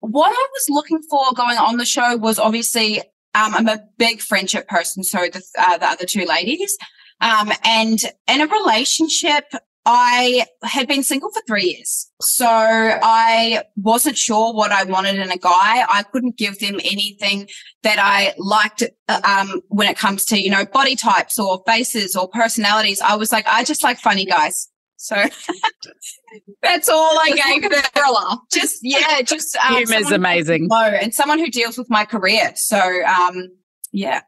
what 0.00 0.30
I 0.30 0.46
was 0.52 0.66
looking 0.68 1.00
for 1.08 1.32
going 1.34 1.58
on 1.58 1.76
the 1.76 1.84
show 1.84 2.16
was 2.16 2.38
obviously 2.38 3.00
um, 3.34 3.54
I'm 3.54 3.68
a 3.68 3.80
big 3.98 4.20
friendship 4.20 4.68
person. 4.68 5.04
So 5.04 5.18
the 5.32 5.42
uh, 5.58 5.78
the 5.78 5.86
other 5.86 6.06
two 6.06 6.24
ladies, 6.24 6.76
um, 7.20 7.52
and 7.64 8.00
in 8.28 8.40
a 8.40 8.46
relationship. 8.46 9.44
I 9.84 10.46
had 10.62 10.86
been 10.86 11.02
single 11.02 11.30
for 11.32 11.42
three 11.46 11.64
years. 11.76 12.10
So 12.20 12.46
I 12.48 13.62
wasn't 13.76 14.16
sure 14.16 14.54
what 14.54 14.70
I 14.70 14.84
wanted 14.84 15.16
in 15.16 15.30
a 15.30 15.36
guy. 15.36 15.84
I 15.88 16.04
couldn't 16.12 16.36
give 16.36 16.58
them 16.60 16.76
anything 16.84 17.48
that 17.82 17.98
I 17.98 18.32
liked, 18.38 18.84
uh, 19.08 19.20
um, 19.24 19.60
when 19.68 19.88
it 19.88 19.98
comes 19.98 20.24
to, 20.26 20.40
you 20.40 20.50
know, 20.50 20.64
body 20.66 20.94
types 20.94 21.38
or 21.38 21.62
faces 21.66 22.14
or 22.14 22.28
personalities. 22.28 23.00
I 23.00 23.16
was 23.16 23.32
like, 23.32 23.46
I 23.48 23.64
just 23.64 23.82
like 23.82 23.98
funny 23.98 24.24
guys. 24.24 24.68
So 24.98 25.16
that's 26.62 26.88
all 26.88 27.18
I 27.18 27.30
gave 27.30 27.68
them. 27.68 28.38
Just, 28.52 28.78
yeah, 28.82 29.20
just, 29.22 29.56
um, 29.56 29.74
Humor's 29.74 29.90
someone- 30.04 30.14
amazing. 30.14 30.68
and 30.70 31.12
someone 31.12 31.40
who 31.40 31.50
deals 31.50 31.76
with 31.76 31.90
my 31.90 32.04
career. 32.04 32.52
So, 32.54 32.78
um, 33.04 33.48
yeah. 33.90 34.20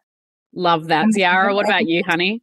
Love 0.53 0.89
that. 0.89 1.07
Ziara, 1.15 1.55
what 1.55 1.65
about 1.69 1.87
you, 1.87 2.03
honey? 2.05 2.43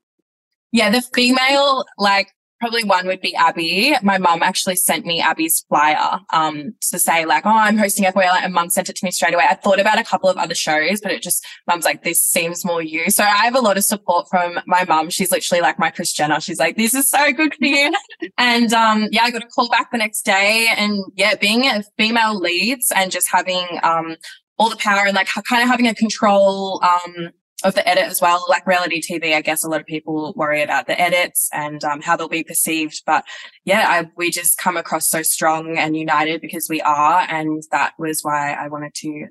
Yeah, 0.72 0.90
the 0.90 1.02
female, 1.14 1.84
like 1.98 2.32
probably 2.62 2.84
one 2.84 3.08
would 3.08 3.20
be 3.22 3.36
Abbie. 3.36 3.96
My 4.04 4.20
mum 4.20 4.44
actually 4.44 4.76
sent 4.76 5.04
me 5.04 5.20
Abbie's 5.20 5.66
flyer 5.68 6.20
um 6.32 6.76
to 6.92 7.00
say 7.00 7.26
like, 7.26 7.46
oh, 7.46 7.50
I'm 7.50 7.78
hosting 7.78 8.06
FYL 8.06 8.42
and 8.42 8.54
mum 8.54 8.70
sent 8.70 8.88
it 8.88 8.96
to 8.98 9.06
me 9.06 9.12
straight 9.12 9.34
away. 9.34 9.46
I 9.50 9.56
thought 9.56 9.80
about 9.80 10.00
a 10.00 10.04
couple 10.04 10.30
of 10.30 10.38
other 10.38 10.54
shows, 10.54 11.02
but 11.02 11.12
it 11.12 11.24
just 11.24 11.44
mum's 11.68 11.86
like, 11.86 12.04
this 12.04 12.24
seems 12.24 12.64
more 12.64 12.82
you. 12.82 13.10
So 13.10 13.24
I 13.24 13.46
have 13.46 13.56
a 13.56 13.60
lot 13.60 13.78
of 13.78 13.84
support 13.84 14.28
from 14.30 14.60
my 14.68 14.86
mum. 14.86 15.10
She's 15.10 15.32
literally 15.32 15.62
like 15.62 15.80
my 15.80 15.90
Chris 15.90 16.14
Jenner. 16.14 16.40
She's 16.40 16.60
like, 16.60 16.78
this 16.78 16.94
is 16.94 17.10
so 17.10 17.34
good 17.34 17.56
for 17.56 17.66
you. 17.66 17.92
and 18.38 18.72
um 18.74 19.08
yeah, 19.12 19.24
I 19.24 19.32
got 19.32 19.44
a 19.44 19.48
call 19.48 19.68
back 19.68 19.92
the 19.92 19.98
next 19.98 20.22
day 20.22 20.68
and 20.78 21.04
yeah, 21.16 21.34
being 21.36 21.66
a 21.66 21.84
female 21.98 22.40
leads 22.40 22.92
and 22.96 23.12
just 23.12 23.28
having 23.32 23.66
um 23.82 24.16
all 24.60 24.70
the 24.70 24.78
power 24.78 25.08
and 25.08 25.16
like 25.16 25.28
kind 25.50 25.64
of 25.64 25.68
having 25.68 25.88
a 25.88 25.96
control 25.96 26.80
um 26.84 27.32
of 27.64 27.76
the 27.76 27.88
edit 27.88 28.06
as 28.06 28.22
well. 28.22 28.44
Like 28.50 28.66
reality 28.68 29.02
TV, 29.02 29.34
I 29.34 29.42
guess 29.42 29.64
a 29.64 29.70
lot 29.70 29.82
of 29.82 29.88
people 29.88 30.34
worry 30.36 30.62
about 30.62 30.88
the 30.88 31.00
edits 31.00 31.50
and 31.54 31.84
um, 31.84 32.02
how 32.02 32.16
they'll 32.16 32.28
be 32.28 32.44
perceived. 32.44 33.02
But 33.06 33.24
yeah, 33.66 33.86
I, 33.88 34.10
we 34.16 34.32
just 34.32 34.58
come 34.58 34.78
across 34.78 35.10
so 35.10 35.22
strong 35.22 35.78
and 35.78 35.96
united 35.96 36.42
because 36.42 36.68
we 36.70 36.82
are. 36.82 37.26
And 37.30 37.64
that 37.72 37.94
was 37.98 38.22
why 38.22 38.54
I 38.54 38.68
wanted 38.68 38.94
to 38.96 39.28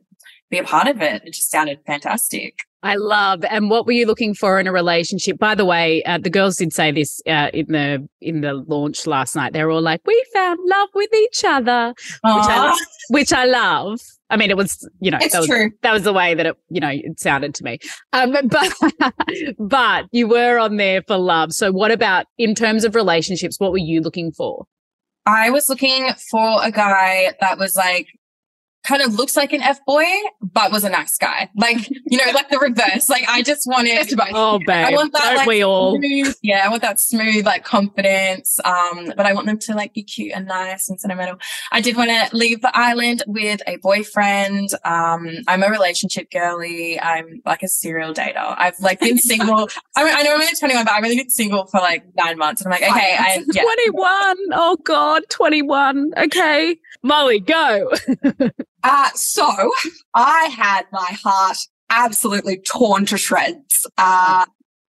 be 0.51 0.59
a 0.59 0.65
part 0.65 0.89
of 0.89 1.01
it. 1.01 1.23
It 1.25 1.33
just 1.33 1.51
sounded 1.51 1.81
fantastic. 1.87 2.65
I 2.83 2.97
love. 2.97 3.45
And 3.45 3.69
what 3.69 3.87
were 3.87 3.93
you 3.93 4.07
looking 4.07 4.35
for 4.35 4.59
in 4.59 4.67
a 4.67 4.73
relationship? 4.73 5.39
By 5.39 5.55
the 5.55 5.67
way, 5.67 6.03
uh, 6.05 6.19
the 6.19 6.31
girls 6.31 6.57
did 6.57 6.73
say 6.73 6.91
this 6.91 7.21
uh, 7.27 7.51
in 7.53 7.67
the 7.67 8.09
in 8.23 8.41
the 8.41 8.55
launch 8.55 9.07
last 9.07 9.37
night. 9.37 9.53
They 9.53 9.63
were 9.65 9.71
all 9.71 9.83
like, 9.83 10.01
"We 10.07 10.25
found 10.33 10.59
love 10.65 10.89
with 10.95 11.13
each 11.15 11.45
other," 11.45 11.95
which 11.99 12.23
I, 12.25 12.79
which 13.11 13.33
I 13.33 13.45
love. 13.45 14.01
I 14.31 14.37
mean, 14.37 14.51
it 14.51 14.57
was 14.57 14.89
you 15.01 15.11
know 15.11 15.19
It's 15.21 15.33
that 15.33 15.41
was, 15.41 15.49
true. 15.49 15.71
that 15.83 15.93
was 15.93 16.05
the 16.05 16.13
way 16.13 16.35
that 16.35 16.47
it 16.47 16.57
you 16.71 16.81
know 16.81 16.91
it 16.91 17.19
sounded 17.21 17.55
to 17.57 17.65
me. 17.65 17.79
Um, 18.13 18.35
but 18.45 18.73
but 19.59 20.07
you 20.13 20.29
were 20.29 20.59
on 20.59 20.77
there 20.77 21.03
for 21.07 21.17
love. 21.19 21.53
So 21.53 21.73
what 21.73 21.91
about 21.91 22.27
in 22.39 22.55
terms 22.55 22.85
of 22.85 22.95
relationships? 22.95 23.59
What 23.59 23.73
were 23.73 23.79
you 23.79 24.01
looking 24.01 24.33
for? 24.33 24.65
I 25.27 25.51
was 25.51 25.69
looking 25.69 26.09
for 26.31 26.63
a 26.63 26.71
guy 26.71 27.35
that 27.41 27.59
was 27.59 27.77
like, 27.77 28.07
kind 28.83 29.03
of 29.03 29.15
looks 29.15 29.37
like 29.37 29.53
an 29.53 29.63
F 29.63 29.85
boy, 29.87 30.05
but 30.41 30.73
was 30.73 30.85
a 30.85 30.89
nice 30.89 31.17
guy. 31.19 31.49
Like, 31.57 31.89
you 32.07 32.19
know, 32.19 32.33
like 32.33 32.49
the 32.49 32.59
reverse. 32.59 33.09
Like, 33.09 33.29
I 33.29 33.43
just 33.43 33.67
wanted, 33.67 34.11
Oh, 34.33 34.59
babe, 34.59 34.71
I 34.71 34.91
want 34.93 35.13
that, 35.13 35.23
don't 35.23 35.37
like, 35.37 35.49
we 35.49 35.63
all? 35.63 35.97
smooth, 35.97 36.35
yeah, 36.43 36.63
I 36.65 36.69
want 36.69 36.83
that 36.83 36.99
smooth, 36.99 37.45
like 37.45 37.65
confidence. 37.65 38.59
Um, 38.65 39.13
but 39.17 39.27
I 39.27 39.33
want 39.33 39.47
them 39.47 39.59
to 39.59 39.75
like 39.75 39.95
be 39.95 40.03
cute 40.03 40.33
and 40.35 40.47
nice 40.47 40.89
and 40.89 41.01
sentimental. 41.01 41.37
I 41.73 41.81
did 41.81 41.97
want 41.97 42.11
to 42.11 42.37
leave 42.37 42.63
the 42.63 42.77
island 42.77 43.23
with 43.27 43.61
a 43.67 43.77
boyfriend. 43.77 44.71
Um, 44.85 45.29
I'm 45.47 45.63
a 45.63 45.69
relationship 45.69 46.31
girly. 46.31 47.01
I'm 47.01 47.43
like 47.45 47.63
a 47.63 47.69
serial 47.69 48.15
dater. 48.15 48.55
I've 48.59 48.79
like 48.81 49.01
been 49.01 49.19
single. 49.31 49.69
I, 49.97 50.05
mean, 50.05 50.15
I 50.17 50.23
know 50.23 50.35
I'm 50.35 50.41
only 50.41 50.55
21, 50.59 50.85
but 50.85 50.93
I've 50.93 51.05
only 51.05 51.17
been 51.17 51.31
single 51.31 51.67
for 51.67 51.81
like 51.81 52.05
nine 52.17 52.39
months. 52.39 52.63
And 52.63 52.73
I'm 52.73 52.81
like, 52.81 52.91
okay, 52.91 53.17
I, 53.19 53.45
yeah. 53.53 53.63
21. 53.63 54.37
Oh 54.53 54.77
God, 54.85 55.23
21. 55.29 56.13
Okay. 56.17 56.77
Molly, 57.03 57.41
go. 57.41 57.93
Uh, 58.83 59.11
so 59.15 59.71
I 60.15 60.45
had 60.57 60.87
my 60.93 61.17
heart 61.23 61.59
absolutely 61.91 62.59
torn 62.59 63.05
to 63.07 63.19
shreds 63.19 63.87
uh, 63.99 64.47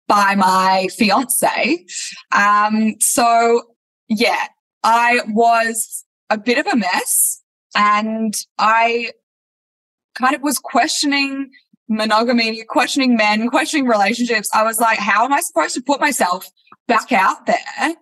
by 0.08 0.34
my 0.34 0.88
fiance. 0.96 1.84
Um, 2.32 2.94
so 3.00 3.62
yeah, 4.08 4.46
I 4.82 5.20
was 5.28 6.04
a 6.30 6.38
bit 6.38 6.58
of 6.58 6.66
a 6.66 6.76
mess 6.76 7.42
and 7.76 8.34
I 8.58 9.12
kind 10.14 10.34
of 10.34 10.42
was 10.42 10.58
questioning 10.58 11.50
monogamy, 11.88 12.64
questioning 12.64 13.16
men, 13.16 13.48
questioning 13.48 13.86
relationships. 13.86 14.48
I 14.54 14.64
was 14.64 14.80
like, 14.80 14.98
how 14.98 15.24
am 15.24 15.32
I 15.32 15.40
supposed 15.40 15.74
to 15.74 15.82
put 15.82 16.00
myself 16.00 16.48
back 16.88 17.12
out 17.12 17.46
there? 17.46 17.94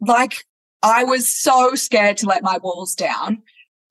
Like 0.00 0.44
I 0.82 1.04
was 1.04 1.28
so 1.28 1.74
scared 1.74 2.16
to 2.18 2.26
let 2.26 2.42
my 2.42 2.58
walls 2.58 2.94
down. 2.94 3.42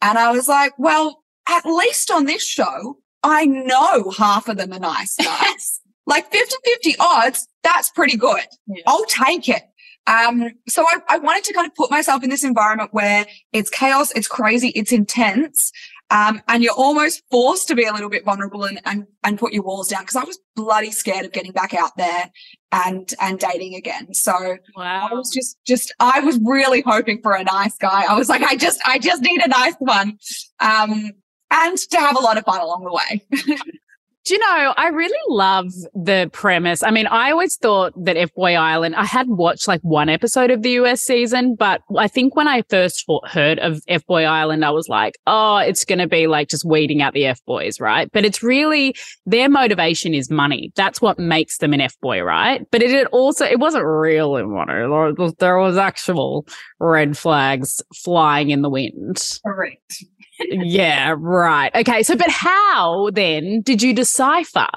And 0.02 0.18
I 0.18 0.32
was 0.32 0.48
like, 0.48 0.74
well, 0.78 1.24
at 1.48 1.66
least 1.66 2.12
on 2.12 2.26
this 2.26 2.46
show, 2.46 2.98
I 3.24 3.46
know 3.46 4.12
half 4.12 4.48
of 4.48 4.58
them 4.58 4.74
are 4.74 4.80
nice 4.80 5.16
guys. 5.16 5.82
like 6.06 6.32
50 6.32 6.56
50 6.64 6.96
odds, 7.00 7.48
that's 7.64 7.90
pretty 7.90 8.18
good. 8.18 8.44
Yeah. 8.68 8.84
I'll 8.88 9.06
take 9.06 9.50
it. 9.50 9.64
Um, 10.08 10.52
so 10.68 10.84
I, 10.84 11.00
I 11.10 11.18
wanted 11.18 11.44
to 11.46 11.54
kind 11.54 11.68
of 11.68 11.74
put 11.74 11.90
myself 11.90 12.24
in 12.24 12.30
this 12.30 12.44
environment 12.44 12.94
where 12.94 13.26
it's 13.52 13.72
chaos, 13.72 14.12
it's 14.12 14.28
crazy, 14.28 14.70
it's 14.70 14.92
intense. 14.92 15.72
Um, 16.12 16.42
and 16.48 16.64
you're 16.64 16.74
almost 16.74 17.24
forced 17.32 17.68
to 17.70 17.76
be 17.76 17.86
a 17.86 17.92
little 17.92 18.10
bit 18.10 18.24
vulnerable 18.24 18.64
and, 18.64 18.80
and, 18.86 19.08
and 19.24 19.40
put 19.40 19.54
your 19.54 19.64
walls 19.64 19.88
down. 19.88 20.06
Cause 20.06 20.16
I 20.16 20.24
was 20.24 20.40
bloody 20.56 20.92
scared 20.92 21.26
of 21.26 21.32
getting 21.32 21.52
back 21.52 21.74
out 21.74 21.98
there 21.98 22.32
and, 22.72 23.12
and 23.20 23.40
dating 23.40 23.76
again. 23.76 24.14
So 24.14 24.58
Wow. 24.76 25.10
I 25.12 25.14
was 25.16 25.32
just, 25.34 25.58
just, 25.66 25.94
I 26.00 26.20
was 26.20 26.40
really 26.44 26.82
hoping 26.82 27.22
for 27.22 27.34
a 27.34 27.44
nice 27.44 27.76
guy. 27.78 28.04
I 28.08 28.16
was 28.16 28.30
like, 28.30 28.44
I 28.44 28.56
just, 28.56 28.82
I 28.86 29.00
just 29.00 29.24
need 29.24 29.42
a 29.44 29.48
nice 29.48 29.76
one. 29.80 30.20
Um, 30.60 31.12
and 31.52 31.78
to 31.78 31.98
have 31.98 32.18
a 32.18 32.22
lot 32.22 32.38
of 32.38 32.46
fun 32.46 32.62
along 32.62 32.84
the 32.84 32.94
way. 32.94 33.58
Do 34.26 34.34
you 34.34 34.40
know, 34.40 34.74
I 34.76 34.88
really 34.88 35.14
love 35.30 35.68
the 35.94 36.32
premise. 36.34 36.82
I 36.82 36.90
mean, 36.90 37.06
I 37.06 37.30
always 37.30 37.58
thought 37.58 37.94
that 38.06 38.18
F 38.18 38.34
Boy 38.34 38.56
Island, 38.56 38.96
I 38.96 39.06
had 39.06 39.28
watched 39.30 39.68
like 39.68 39.82
one 39.82 40.10
episode 40.10 40.50
of 40.50 40.64
the 40.64 40.72
US 40.72 41.04
season, 41.04 41.54
but 41.54 41.82
I 41.96 42.08
think 42.08 42.36
when 42.36 42.48
I 42.48 42.64
first 42.64 43.06
heard 43.26 43.60
of 43.60 43.82
F 43.88 44.04
Boy 44.08 44.24
Island, 44.24 44.66
I 44.66 44.72
was 44.72 44.90
like, 44.90 45.20
oh, 45.28 45.58
it's 45.58 45.86
going 45.86 46.00
to 46.00 46.08
be 46.08 46.26
like 46.26 46.50
just 46.50 46.66
weeding 46.66 47.04
out 47.04 47.14
the 47.14 47.28
F 47.28 47.40
boys, 47.46 47.80
right? 47.80 48.10
But 48.12 48.26
it's 48.26 48.42
really 48.42 48.96
their 49.28 49.48
motivation 49.48 50.16
is 50.16 50.32
money. 50.32 50.72
That's 50.76 51.00
what 51.00 51.20
makes 51.20 51.60
them 51.60 51.74
an 51.74 51.82
F 51.82 51.96
boy, 52.02 52.22
right? 52.24 52.66
But 52.72 52.82
it, 52.82 53.06
also, 53.12 53.46
it 53.46 53.60
wasn't 53.60 53.86
money. 53.86 54.74
There 54.74 54.90
was- 54.90 55.36
There 55.38 55.58
was 55.60 55.78
actual 55.78 56.48
red 56.80 57.16
flags 57.16 57.80
flying 58.04 58.50
in 58.50 58.64
the 58.64 58.72
wind. 58.72 59.22
Correct. 59.46 60.04
Yeah, 60.40 61.16
right. 61.18 61.74
Okay. 61.76 62.04
So, 62.04 62.16
but 62.16 62.30
how 62.30 63.10
then 63.12 63.62
did 63.62 63.82
you 63.82 63.94
decipher? 63.94 64.68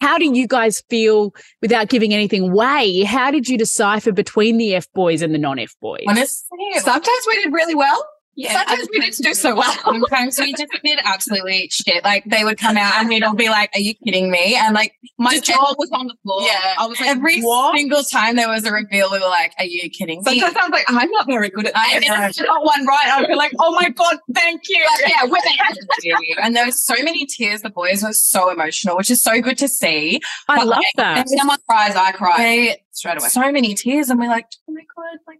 How 0.00 0.18
do 0.18 0.24
you 0.24 0.48
guys 0.48 0.82
feel 0.90 1.32
without 1.60 1.88
giving 1.88 2.12
anything 2.12 2.50
away? 2.50 3.02
How 3.02 3.30
did 3.30 3.48
you 3.48 3.56
decipher 3.56 4.10
between 4.10 4.56
the 4.56 4.74
F 4.74 4.90
boys 4.94 5.22
and 5.22 5.32
the 5.32 5.38
non 5.38 5.60
F 5.60 5.76
boys? 5.80 6.02
Honestly, 6.08 6.58
Sometimes 6.78 7.24
we 7.28 7.42
did 7.42 7.52
really 7.52 7.76
well. 7.76 8.04
Yeah. 8.34 8.52
Sometimes 8.58 8.88
we 8.92 9.00
didn't 9.00 9.18
do 9.18 9.34
so 9.34 9.54
well. 9.54 9.72
Sometimes 9.84 10.38
we 10.38 10.52
just 10.52 10.72
did 10.82 10.98
absolutely 11.04 11.68
shit. 11.70 12.02
Like 12.04 12.24
they 12.24 12.44
would 12.44 12.58
come 12.58 12.76
out 12.76 12.94
and 12.94 13.08
we'd 13.08 13.22
all 13.22 13.34
be 13.34 13.48
like, 13.48 13.70
"Are 13.74 13.80
you 13.80 13.94
kidding 13.94 14.30
me?" 14.30 14.56
And 14.56 14.74
like 14.74 14.94
My 15.18 15.32
just 15.32 15.44
jaw 15.44 15.74
was 15.78 15.90
on 15.92 16.06
the 16.06 16.14
floor. 16.22 16.42
Yeah, 16.42 16.74
I 16.78 16.86
was 16.86 16.98
like, 17.00 17.10
every 17.10 17.40
what? 17.40 17.76
single 17.76 18.02
time 18.02 18.36
there 18.36 18.48
was 18.48 18.64
a 18.64 18.72
reveal, 18.72 19.10
we 19.10 19.18
were 19.18 19.26
like, 19.26 19.52
"Are 19.58 19.64
you 19.64 19.90
kidding 19.90 20.22
me?" 20.24 20.40
Sometimes 20.40 20.56
I 20.56 20.62
was 20.64 20.70
like, 20.70 20.84
I'm 20.88 21.10
not 21.10 21.26
very 21.26 21.50
good 21.50 21.66
at 21.66 21.74
know. 21.74 22.14
I 22.14 22.32
got 22.32 22.64
one 22.64 22.86
right. 22.86 23.08
I'd 23.12 23.28
be 23.28 23.34
like, 23.34 23.52
oh 23.58 23.72
my 23.74 23.88
God, 23.90 24.16
thank 24.34 24.62
you. 24.68 24.84
But 25.00 25.10
yeah, 25.10 25.24
women. 25.24 26.38
and 26.42 26.56
there 26.56 26.66
was 26.66 26.80
so 26.80 26.94
many 27.02 27.26
tears. 27.26 27.62
The 27.62 27.70
boys 27.70 28.02
were 28.02 28.12
so 28.12 28.50
emotional, 28.50 28.96
which 28.96 29.10
is 29.10 29.22
so 29.22 29.40
good 29.40 29.58
to 29.58 29.68
see. 29.68 30.20
I 30.48 30.58
but, 30.58 30.66
love 30.66 30.78
like, 30.78 30.86
that. 30.96 31.18
If 31.26 31.38
someone 31.38 31.58
cries, 31.68 31.94
I 31.96 32.12
cry 32.12 32.36
They 32.38 32.82
straight 32.92 33.18
away. 33.20 33.28
so 33.28 33.52
many 33.52 33.74
tears, 33.74 34.10
and 34.10 34.18
we're 34.18 34.28
like, 34.28 34.46
"Oh 34.68 34.72
my 34.72 34.82
god!" 34.96 35.18
Like 35.26 35.38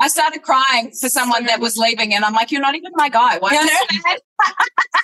I 0.00 0.08
started 0.08 0.42
crying 0.42 0.90
for 0.92 1.08
someone 1.08 1.44
that 1.46 1.60
was 1.60 1.76
leaving, 1.76 2.14
and 2.14 2.24
I'm 2.24 2.32
like, 2.32 2.50
you're 2.50 2.62
not 2.62 2.74
even 2.74 2.92
my 2.94 3.10
guy. 3.10 3.38
Why? 3.38 3.50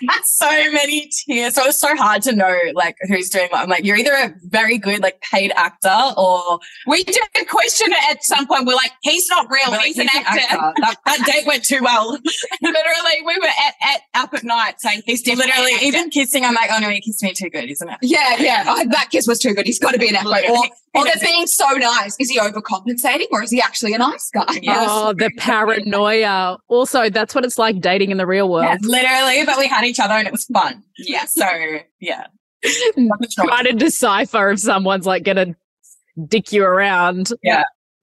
Yeah, 0.02 0.10
so 0.24 0.50
many 0.72 1.10
tears. 1.26 1.54
So 1.54 1.62
it 1.62 1.68
was 1.68 1.80
so 1.80 1.96
hard 1.96 2.22
to 2.22 2.34
know 2.34 2.58
like 2.74 2.96
who's 3.08 3.30
doing 3.30 3.48
what. 3.50 3.62
I'm 3.62 3.68
like, 3.68 3.84
you're 3.84 3.96
either 3.96 4.12
a 4.12 4.34
very 4.42 4.78
good 4.78 5.00
like 5.00 5.20
paid 5.20 5.52
actor 5.56 6.12
or 6.16 6.58
We 6.86 7.02
did 7.04 7.16
a 7.40 7.44
question 7.46 7.88
at 8.10 8.22
some 8.22 8.46
point. 8.46 8.66
We're 8.66 8.74
like, 8.74 8.92
he's 9.02 9.28
not 9.28 9.50
real. 9.50 9.62
we're 9.68 9.78
like, 9.78 9.86
he's, 9.86 9.98
an 9.98 10.08
actor. 10.14 10.72
That, 10.80 10.96
that 11.06 11.18
date 11.26 11.46
went 11.46 11.64
too 11.64 11.80
well. 11.82 12.10
literally, 12.62 13.22
we 13.24 13.38
were 13.38 13.46
at, 13.46 13.74
at 13.82 14.00
up 14.14 14.34
at 14.34 14.44
night 14.44 14.80
saying 14.80 15.02
he's 15.06 15.22
definitely 15.22 15.52
Literally, 15.52 15.70
an 15.70 15.76
actor. 15.76 15.86
even 15.86 16.10
kissing, 16.10 16.44
I'm 16.44 16.54
like, 16.54 16.70
oh 16.72 16.78
no, 16.78 16.90
he 16.90 17.00
kissed 17.00 17.22
me 17.22 17.32
too 17.32 17.50
good, 17.50 17.70
isn't 17.70 17.88
it? 17.88 17.98
Yeah, 18.02 18.36
yeah. 18.38 18.64
Oh, 18.66 18.84
that 18.90 19.08
kiss 19.10 19.26
was 19.26 19.38
too 19.38 19.54
good. 19.54 19.66
He's 19.66 19.78
got 19.78 19.92
to 19.92 19.98
be 19.98 20.08
an 20.08 20.16
actor. 20.16 20.28
boy. 20.28 20.44
Or, 20.50 20.66
or 20.96 21.04
they're 21.04 21.14
being 21.20 21.46
so 21.46 21.70
nice. 21.72 22.16
Is 22.18 22.30
he 22.30 22.38
overcompensating 22.38 23.26
or 23.30 23.42
is 23.42 23.50
he 23.50 23.60
actually 23.60 23.92
a 23.92 23.98
nice 23.98 24.30
guy? 24.32 24.44
Oh, 24.68 25.12
the 25.12 25.30
paranoia. 25.36 26.58
Also, 26.68 27.10
that's 27.10 27.34
what 27.34 27.44
it's 27.44 27.58
like 27.58 27.80
dating 27.80 28.10
in 28.10 28.16
the 28.16 28.26
real 28.26 28.48
world. 28.48 28.64
Yeah, 28.64 28.78
literally, 28.80 29.25
but 29.44 29.58
we 29.58 29.66
had 29.66 29.84
each 29.84 30.00
other 30.00 30.14
and 30.14 30.26
it 30.26 30.32
was 30.32 30.44
fun. 30.46 30.82
Yeah. 30.98 31.24
So 31.26 31.46
yeah. 32.00 32.26
Trying 33.34 33.64
to 33.64 33.72
decipher 33.72 34.50
if 34.50 34.60
someone's 34.60 35.06
like 35.06 35.24
to 35.24 35.54
dick 36.28 36.52
you 36.52 36.64
around. 36.64 37.32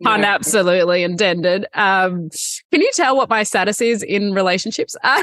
Pun 0.04 0.20
Yeah. 0.22 0.26
absolutely 0.26 1.04
intended. 1.04 1.66
Um, 1.74 2.30
can 2.72 2.82
you 2.82 2.92
tell 2.94 3.16
what 3.16 3.30
my 3.30 3.44
status 3.44 3.82
is 3.82 4.04
in 4.04 4.34
relationships? 4.34 4.96
so, 5.04 5.16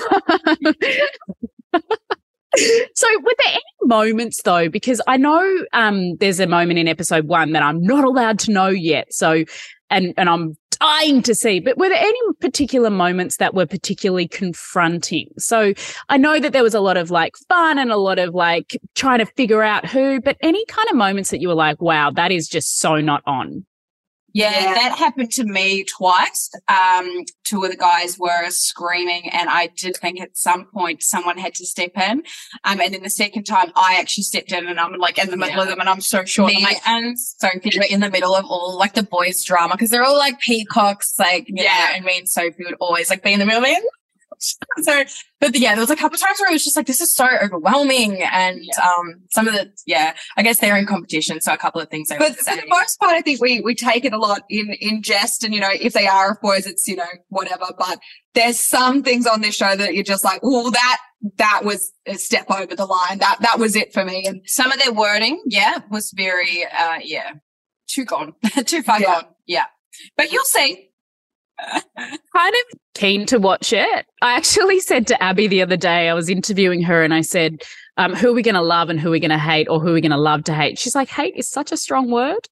were 3.22 3.34
there 3.44 3.52
any 3.52 3.62
moments 3.82 4.42
though? 4.42 4.68
Because 4.68 5.00
I 5.06 5.16
know 5.16 5.64
um, 5.72 6.16
there's 6.16 6.40
a 6.40 6.46
moment 6.46 6.78
in 6.78 6.88
episode 6.88 7.26
one 7.26 7.52
that 7.52 7.62
I'm 7.62 7.82
not 7.82 8.04
allowed 8.04 8.38
to 8.40 8.52
know 8.52 8.68
yet. 8.68 9.12
So, 9.12 9.44
and 9.90 10.14
and 10.16 10.28
I'm 10.28 10.56
dying 10.80 11.22
to 11.22 11.34
see. 11.34 11.60
But 11.60 11.78
were 11.78 11.88
there 11.88 11.98
any 11.98 12.20
particular 12.40 12.90
moments 12.90 13.36
that 13.36 13.54
were 13.54 13.66
particularly 13.66 14.28
confronting? 14.28 15.28
So, 15.38 15.74
I 16.08 16.16
know 16.16 16.40
that 16.40 16.52
there 16.52 16.62
was 16.62 16.74
a 16.74 16.80
lot 16.80 16.96
of 16.96 17.10
like 17.10 17.36
fun 17.48 17.78
and 17.78 17.90
a 17.90 17.96
lot 17.96 18.18
of 18.18 18.34
like 18.34 18.78
trying 18.94 19.18
to 19.18 19.26
figure 19.26 19.62
out 19.62 19.86
who. 19.86 20.20
But 20.20 20.36
any 20.40 20.64
kind 20.66 20.88
of 20.90 20.96
moments 20.96 21.30
that 21.30 21.40
you 21.40 21.48
were 21.48 21.54
like, 21.54 21.80
"Wow, 21.80 22.10
that 22.12 22.32
is 22.32 22.48
just 22.48 22.78
so 22.78 22.96
not 22.96 23.22
on." 23.26 23.64
Yeah, 24.32 24.50
Yeah. 24.52 24.74
that 24.74 24.98
happened 24.98 25.30
to 25.32 25.44
me 25.44 25.84
twice. 25.84 26.50
Um, 26.68 27.24
two 27.44 27.64
of 27.64 27.70
the 27.70 27.76
guys 27.76 28.18
were 28.18 28.48
screaming, 28.50 29.28
and 29.30 29.48
I 29.48 29.68
did 29.76 29.96
think 29.96 30.20
at 30.20 30.36
some 30.36 30.66
point 30.66 31.02
someone 31.02 31.36
had 31.38 31.54
to 31.56 31.66
step 31.66 31.92
in. 31.96 32.22
Um, 32.64 32.80
and 32.80 32.94
then 32.94 33.02
the 33.02 33.10
second 33.10 33.44
time, 33.44 33.72
I 33.76 33.96
actually 33.98 34.24
stepped 34.24 34.52
in, 34.52 34.66
and 34.68 34.78
I'm 34.78 34.92
like 34.98 35.18
in 35.18 35.30
the 35.30 35.36
middle 35.36 35.60
of 35.60 35.68
them, 35.68 35.80
and 35.80 35.88
I'm 35.88 36.00
so 36.00 36.24
short. 36.24 36.52
I'm 36.56 36.62
like, 36.62 36.86
and 36.86 37.18
Sophie 37.18 37.70
were 37.78 37.84
in 37.88 38.00
the 38.00 38.10
middle 38.10 38.34
of 38.34 38.44
all 38.46 38.76
like 38.78 38.94
the 38.94 39.02
boys' 39.02 39.42
drama 39.44 39.74
because 39.74 39.90
they're 39.90 40.04
all 40.04 40.18
like 40.18 40.38
peacocks, 40.40 41.14
like 41.18 41.46
Yeah. 41.48 41.64
know, 41.64 41.94
and 41.96 42.04
me 42.04 42.18
and 42.18 42.28
Sophie 42.28 42.64
would 42.64 42.76
always 42.80 43.10
like 43.10 43.22
be 43.22 43.32
in 43.32 43.38
the 43.40 43.46
middle 43.46 43.62
of 43.62 43.68
it. 43.68 43.82
so, 44.83 45.05
but 45.40 45.57
yeah, 45.57 45.74
there 45.74 45.83
was 45.83 45.90
a 45.90 45.96
couple 45.96 46.14
of 46.14 46.20
times 46.20 46.40
where 46.40 46.50
it 46.50 46.55
was 46.55 46.64
just 46.64 46.76
like, 46.76 46.87
this 46.87 47.00
is 47.00 47.14
so 47.14 47.29
overwhelming. 47.42 48.22
And 48.22 48.61
um, 48.83 49.20
some 49.31 49.46
of 49.46 49.55
the, 49.55 49.70
yeah, 49.87 50.14
I 50.37 50.42
guess 50.42 50.59
they're 50.59 50.76
in 50.76 50.87
competition. 50.87 51.40
So 51.40 51.53
a 51.53 51.59
couple 51.59 51.81
of 51.81 51.88
things 51.90 52.09
they 52.09 52.18
But 52.18 52.37
for 52.37 52.44
the 52.57 52.66
most 52.68 52.98
part, 52.98 53.12
I 53.14 53.20
think 53.20 53.40
we 53.40 53.61
we 53.61 53.74
take 53.74 54.05
it 54.05 54.12
a 54.12 54.18
lot 54.18 54.42
in 54.48 54.74
in 54.81 55.03
jest, 55.03 55.44
and 55.44 55.55
you 55.55 55.61
know, 55.61 55.70
if 55.72 55.92
they 55.92 56.07
are 56.07 56.38
boys, 56.42 56.66
it's 56.66 56.87
you 56.88 56.96
know 56.96 57.05
whatever. 57.29 57.66
But 57.79 57.98
there's 58.35 58.59
some 58.59 59.03
things 59.03 59.26
on 59.26 59.40
this 59.40 59.55
show 59.57 59.76
that 59.76 59.94
you're 59.94 60.05
just 60.05 60.24
like, 60.24 60.42
well, 60.42 60.70
that 60.70 60.98
that 61.37 61.62
was 61.64 61.92
a 62.07 62.14
step 62.14 62.50
over 62.50 62.74
the 62.74 62.87
line. 62.87 63.18
That 63.18 63.38
that 63.40 63.59
was 63.59 63.76
it 63.76 63.92
for 63.92 64.05
me. 64.05 64.24
And 64.26 64.40
some 64.46 64.72
of 64.72 64.79
their 64.83 64.92
wording, 64.92 65.42
yeah, 65.46 65.79
was 65.90 66.12
very, 66.16 66.64
uh, 66.64 66.98
yeah, 67.03 67.33
too 67.88 68.05
gone, 68.05 68.35
too 68.64 68.83
far 68.83 69.00
Yeah. 69.00 69.07
gone. 69.07 69.24
Yeah, 69.46 69.64
but 70.16 70.33
you'll 70.33 70.44
see. 70.44 70.89
Kind 71.96 72.55
of 72.55 72.79
keen 72.94 73.27
to 73.27 73.38
watch 73.38 73.73
it. 73.73 74.07
I 74.23 74.35
actually 74.37 74.81
said 74.81 75.07
to 75.09 75.23
Abbie 75.23 75.49
the 75.49 75.62
other 75.62 75.77
day, 75.77 76.09
I 76.09 76.14
was 76.14 76.29
interviewing 76.29 76.83
her 76.83 77.03
and 77.03 77.12
I 77.12 77.20
said, 77.20 77.62
um, 77.96 78.14
who 78.14 78.31
are 78.31 78.35
we 78.35 78.42
going 78.42 78.55
to 78.55 78.62
love 78.62 78.88
and 78.88 78.99
who 78.99 79.09
are 79.09 79.12
we 79.12 79.20
going 79.20 79.31
to 79.31 79.38
hate 79.38 79.68
or 79.68 79.81
who 79.81 79.88
are 79.88 79.94
we 79.94 80.01
going 80.01 80.11
to 80.11 80.16
love 80.16 80.44
to 80.44 80.55
hate? 80.55 80.79
She's 80.79 80.94
like, 80.94 81.09
hate 81.09 81.35
is 81.37 81.49
such 81.49 81.73
a 81.73 81.77
strong 81.77 82.11
word. 82.11 82.49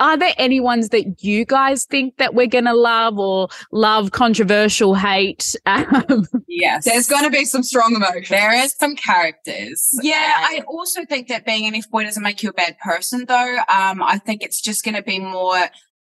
Are 0.00 0.16
there 0.16 0.34
any 0.38 0.60
ones 0.60 0.90
that 0.90 1.24
you 1.24 1.44
guys 1.44 1.84
think 1.84 2.16
that 2.18 2.34
we're 2.34 2.46
going 2.46 2.66
to 2.66 2.74
love 2.74 3.18
or 3.18 3.48
love 3.72 4.12
controversial 4.12 4.94
hate? 4.94 5.54
Um, 5.66 6.26
yes. 6.48 6.84
there's 6.84 7.08
going 7.08 7.24
to 7.24 7.30
be 7.30 7.44
some 7.44 7.62
strong 7.62 7.94
emotion. 7.94 8.36
there 8.36 8.54
is 8.54 8.74
some 8.78 8.96
characters. 8.96 9.90
Yeah, 10.02 10.34
I 10.38 10.62
also 10.66 11.04
think 11.04 11.28
that 11.28 11.44
being 11.44 11.66
an 11.66 11.74
F 11.74 11.90
boy 11.90 12.04
doesn't 12.04 12.22
make 12.22 12.42
you 12.42 12.50
a 12.50 12.52
bad 12.52 12.78
person, 12.78 13.26
though. 13.26 13.58
Um, 13.68 14.02
I 14.02 14.18
think 14.24 14.42
it's 14.42 14.60
just 14.60 14.84
going 14.84 14.94
to 14.94 15.02
be 15.02 15.18
more 15.18 15.58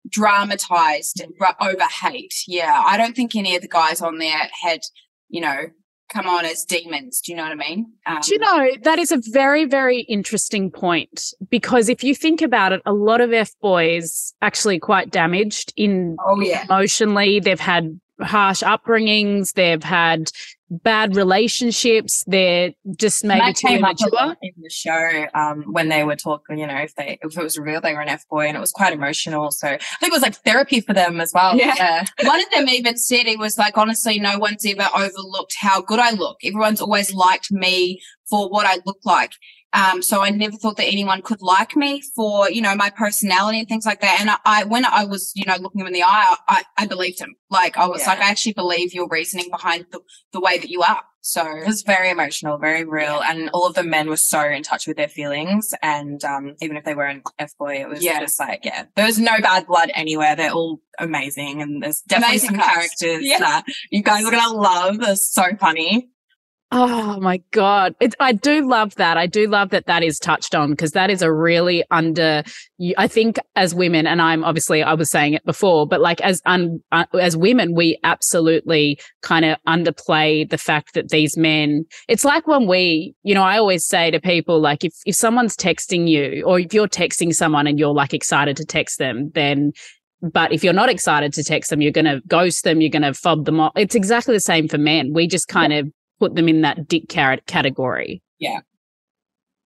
dramatized 0.08 1.22
over 1.60 1.84
hate. 1.84 2.34
Yeah, 2.46 2.82
I 2.86 2.96
don't 2.96 3.14
think 3.16 3.34
any 3.36 3.56
of 3.56 3.62
the 3.62 3.68
guys 3.68 4.00
on 4.00 4.18
there 4.18 4.48
had, 4.62 4.80
you 5.28 5.40
know, 5.40 5.66
come 6.08 6.26
on 6.26 6.44
as 6.44 6.64
demons. 6.64 7.20
Do 7.20 7.32
you 7.32 7.36
know 7.36 7.42
what 7.44 7.52
I 7.52 7.56
mean? 7.56 7.92
Um, 8.06 8.18
Do 8.22 8.32
you 8.34 8.38
know, 8.40 8.70
that 8.82 8.98
is 8.98 9.12
a 9.12 9.20
very, 9.30 9.64
very 9.66 10.00
interesting 10.00 10.70
point 10.70 11.32
because 11.50 11.88
if 11.88 12.02
you 12.02 12.14
think 12.14 12.40
about 12.42 12.72
it, 12.72 12.80
a 12.86 12.92
lot 12.92 13.20
of 13.20 13.32
F 13.32 13.52
boys 13.60 14.32
actually 14.40 14.78
quite 14.78 15.10
damaged 15.10 15.72
in 15.76 16.16
Oh 16.26 16.40
yeah. 16.40 16.64
emotionally. 16.64 17.40
They've 17.40 17.60
had 17.60 18.00
harsh 18.22 18.62
upbringings. 18.62 19.52
They've 19.52 19.82
had 19.82 20.30
bad 20.70 21.16
relationships. 21.16 22.24
They're 22.26 22.72
just 22.96 23.24
maybe 23.24 23.40
that 23.40 23.56
too 23.56 23.68
immature. 23.68 24.36
in 24.42 24.52
the 24.60 24.70
show 24.70 25.26
um, 25.34 25.64
when 25.68 25.88
they 25.88 26.04
were 26.04 26.16
talking. 26.16 26.58
You 26.58 26.66
know, 26.66 26.76
if 26.76 26.94
they 26.94 27.18
if 27.22 27.36
it 27.36 27.42
was 27.42 27.58
real, 27.58 27.80
they 27.80 27.94
were 27.94 28.00
an 28.00 28.08
F 28.08 28.26
boy, 28.28 28.46
and 28.46 28.56
it 28.56 28.60
was 28.60 28.72
quite 28.72 28.92
emotional. 28.92 29.50
So 29.50 29.68
I 29.68 29.78
think 30.00 30.12
it 30.12 30.12
was 30.12 30.22
like 30.22 30.36
therapy 30.36 30.80
for 30.80 30.92
them 30.92 31.20
as 31.20 31.32
well. 31.34 31.56
Yeah. 31.56 32.04
One 32.22 32.40
of 32.40 32.50
them 32.50 32.68
even 32.68 32.96
said 32.96 33.26
he 33.26 33.36
was 33.36 33.58
like, 33.58 33.76
honestly, 33.76 34.18
no 34.18 34.38
one's 34.38 34.64
ever 34.66 34.88
overlooked 34.94 35.54
how 35.58 35.80
good 35.80 35.98
I 35.98 36.12
look. 36.12 36.38
Everyone's 36.44 36.80
always 36.80 37.12
liked 37.12 37.50
me 37.50 38.00
for 38.28 38.48
what 38.48 38.66
I 38.66 38.78
look 38.84 38.98
like. 39.04 39.32
Um, 39.74 40.00
so 40.02 40.22
I 40.22 40.30
never 40.30 40.56
thought 40.56 40.76
that 40.78 40.86
anyone 40.86 41.20
could 41.22 41.42
like 41.42 41.76
me 41.76 42.02
for, 42.16 42.50
you 42.50 42.62
know, 42.62 42.74
my 42.74 42.88
personality 42.90 43.58
and 43.58 43.68
things 43.68 43.84
like 43.84 44.00
that. 44.00 44.18
And 44.20 44.30
I, 44.30 44.36
I 44.44 44.64
when 44.64 44.84
I 44.86 45.04
was, 45.04 45.32
you 45.34 45.44
know, 45.44 45.56
looking 45.60 45.82
him 45.82 45.86
in 45.86 45.92
the 45.92 46.02
eye, 46.04 46.36
I, 46.48 46.62
I 46.78 46.86
believed 46.86 47.20
him. 47.20 47.34
Like 47.50 47.76
I 47.76 47.86
was 47.86 48.00
Yeah. 48.00 48.08
like, 48.08 48.20
I 48.20 48.30
actually 48.30 48.54
believe 48.54 48.94
your 48.94 49.08
reasoning 49.08 49.48
behind 49.50 49.84
the, 49.92 50.00
the 50.32 50.40
way 50.40 50.56
that 50.58 50.70
you 50.70 50.82
are. 50.82 51.02
So 51.20 51.44
it 51.46 51.66
was 51.66 51.82
very 51.82 52.08
emotional, 52.08 52.56
very 52.56 52.84
real. 52.84 53.20
And 53.22 53.50
all 53.50 53.66
of 53.66 53.74
the 53.74 53.82
men 53.82 54.08
were 54.08 54.16
so 54.16 54.40
in 54.48 54.62
touch 54.62 54.86
with 54.86 54.96
their 54.96 55.08
feelings. 55.08 55.74
And 55.82 56.24
um, 56.24 56.54
even 56.62 56.78
if 56.78 56.84
they 56.84 56.94
were 56.94 57.06
in 57.06 57.22
F 57.38 57.52
boy, 57.58 57.74
it 57.82 57.88
was 57.90 58.02
Yeah. 58.02 58.20
just 58.20 58.40
like, 58.40 58.64
yeah, 58.64 58.84
there 58.96 59.04
was 59.04 59.18
no 59.18 59.38
bad 59.42 59.66
blood 59.66 59.90
anywhere. 59.94 60.34
They're 60.36 60.52
all 60.52 60.80
amazing. 60.98 61.60
And 61.60 61.82
there's 61.82 62.00
definitely 62.02 62.36
Amazing 62.36 62.48
some 62.50 62.58
cast. 62.60 62.74
characters 63.00 63.26
Yeah. 63.28 63.38
that 63.40 63.64
you 63.90 64.02
guys 64.02 64.24
are 64.24 64.30
going 64.30 64.42
to 64.42 64.56
love. 64.56 64.98
They're 65.00 65.16
so 65.16 65.44
funny. 65.60 66.08
Oh 66.70 67.18
my 67.18 67.38
God. 67.50 67.94
It, 67.98 68.14
I 68.20 68.32
do 68.32 68.68
love 68.68 68.94
that. 68.96 69.16
I 69.16 69.26
do 69.26 69.46
love 69.48 69.70
that 69.70 69.86
that 69.86 70.02
is 70.02 70.18
touched 70.18 70.54
on 70.54 70.70
because 70.70 70.90
that 70.90 71.08
is 71.08 71.22
a 71.22 71.32
really 71.32 71.82
under, 71.90 72.42
I 72.98 73.08
think 73.08 73.38
as 73.56 73.74
women, 73.74 74.06
and 74.06 74.20
I'm 74.20 74.44
obviously, 74.44 74.82
I 74.82 74.92
was 74.92 75.10
saying 75.10 75.32
it 75.32 75.44
before, 75.46 75.86
but 75.86 76.02
like 76.02 76.20
as, 76.20 76.42
un, 76.44 76.82
uh, 76.92 77.06
as 77.18 77.38
women, 77.38 77.74
we 77.74 77.98
absolutely 78.04 79.00
kind 79.22 79.46
of 79.46 79.56
underplay 79.66 80.48
the 80.48 80.58
fact 80.58 80.92
that 80.92 81.08
these 81.08 81.38
men, 81.38 81.86
it's 82.06 82.24
like 82.24 82.46
when 82.46 82.66
we, 82.66 83.14
you 83.22 83.34
know, 83.34 83.44
I 83.44 83.56
always 83.56 83.86
say 83.86 84.10
to 84.10 84.20
people, 84.20 84.60
like 84.60 84.84
if, 84.84 84.92
if 85.06 85.14
someone's 85.14 85.56
texting 85.56 86.06
you 86.06 86.44
or 86.44 86.60
if 86.60 86.74
you're 86.74 86.86
texting 86.86 87.32
someone 87.32 87.66
and 87.66 87.78
you're 87.78 87.94
like 87.94 88.12
excited 88.12 88.58
to 88.58 88.66
text 88.66 88.98
them, 88.98 89.30
then 89.34 89.72
but 90.20 90.52
if 90.52 90.64
you're 90.64 90.72
not 90.72 90.88
excited 90.88 91.32
to 91.34 91.44
text 91.44 91.70
them, 91.70 91.80
you're 91.80 91.92
going 91.92 92.04
to 92.04 92.20
ghost 92.26 92.64
them, 92.64 92.80
you're 92.80 92.90
going 92.90 93.02
to 93.02 93.14
fob 93.14 93.44
them 93.44 93.60
off. 93.60 93.72
It's 93.76 93.94
exactly 93.94 94.34
the 94.34 94.40
same 94.40 94.66
for 94.66 94.76
men. 94.76 95.12
We 95.12 95.28
just 95.28 95.46
kind 95.46 95.72
of 95.72 95.92
put 96.20 96.34
them 96.34 96.48
in 96.48 96.62
that 96.62 96.88
dick 96.88 97.08
carrot 97.08 97.46
category. 97.46 98.22
Yeah. 98.38 98.60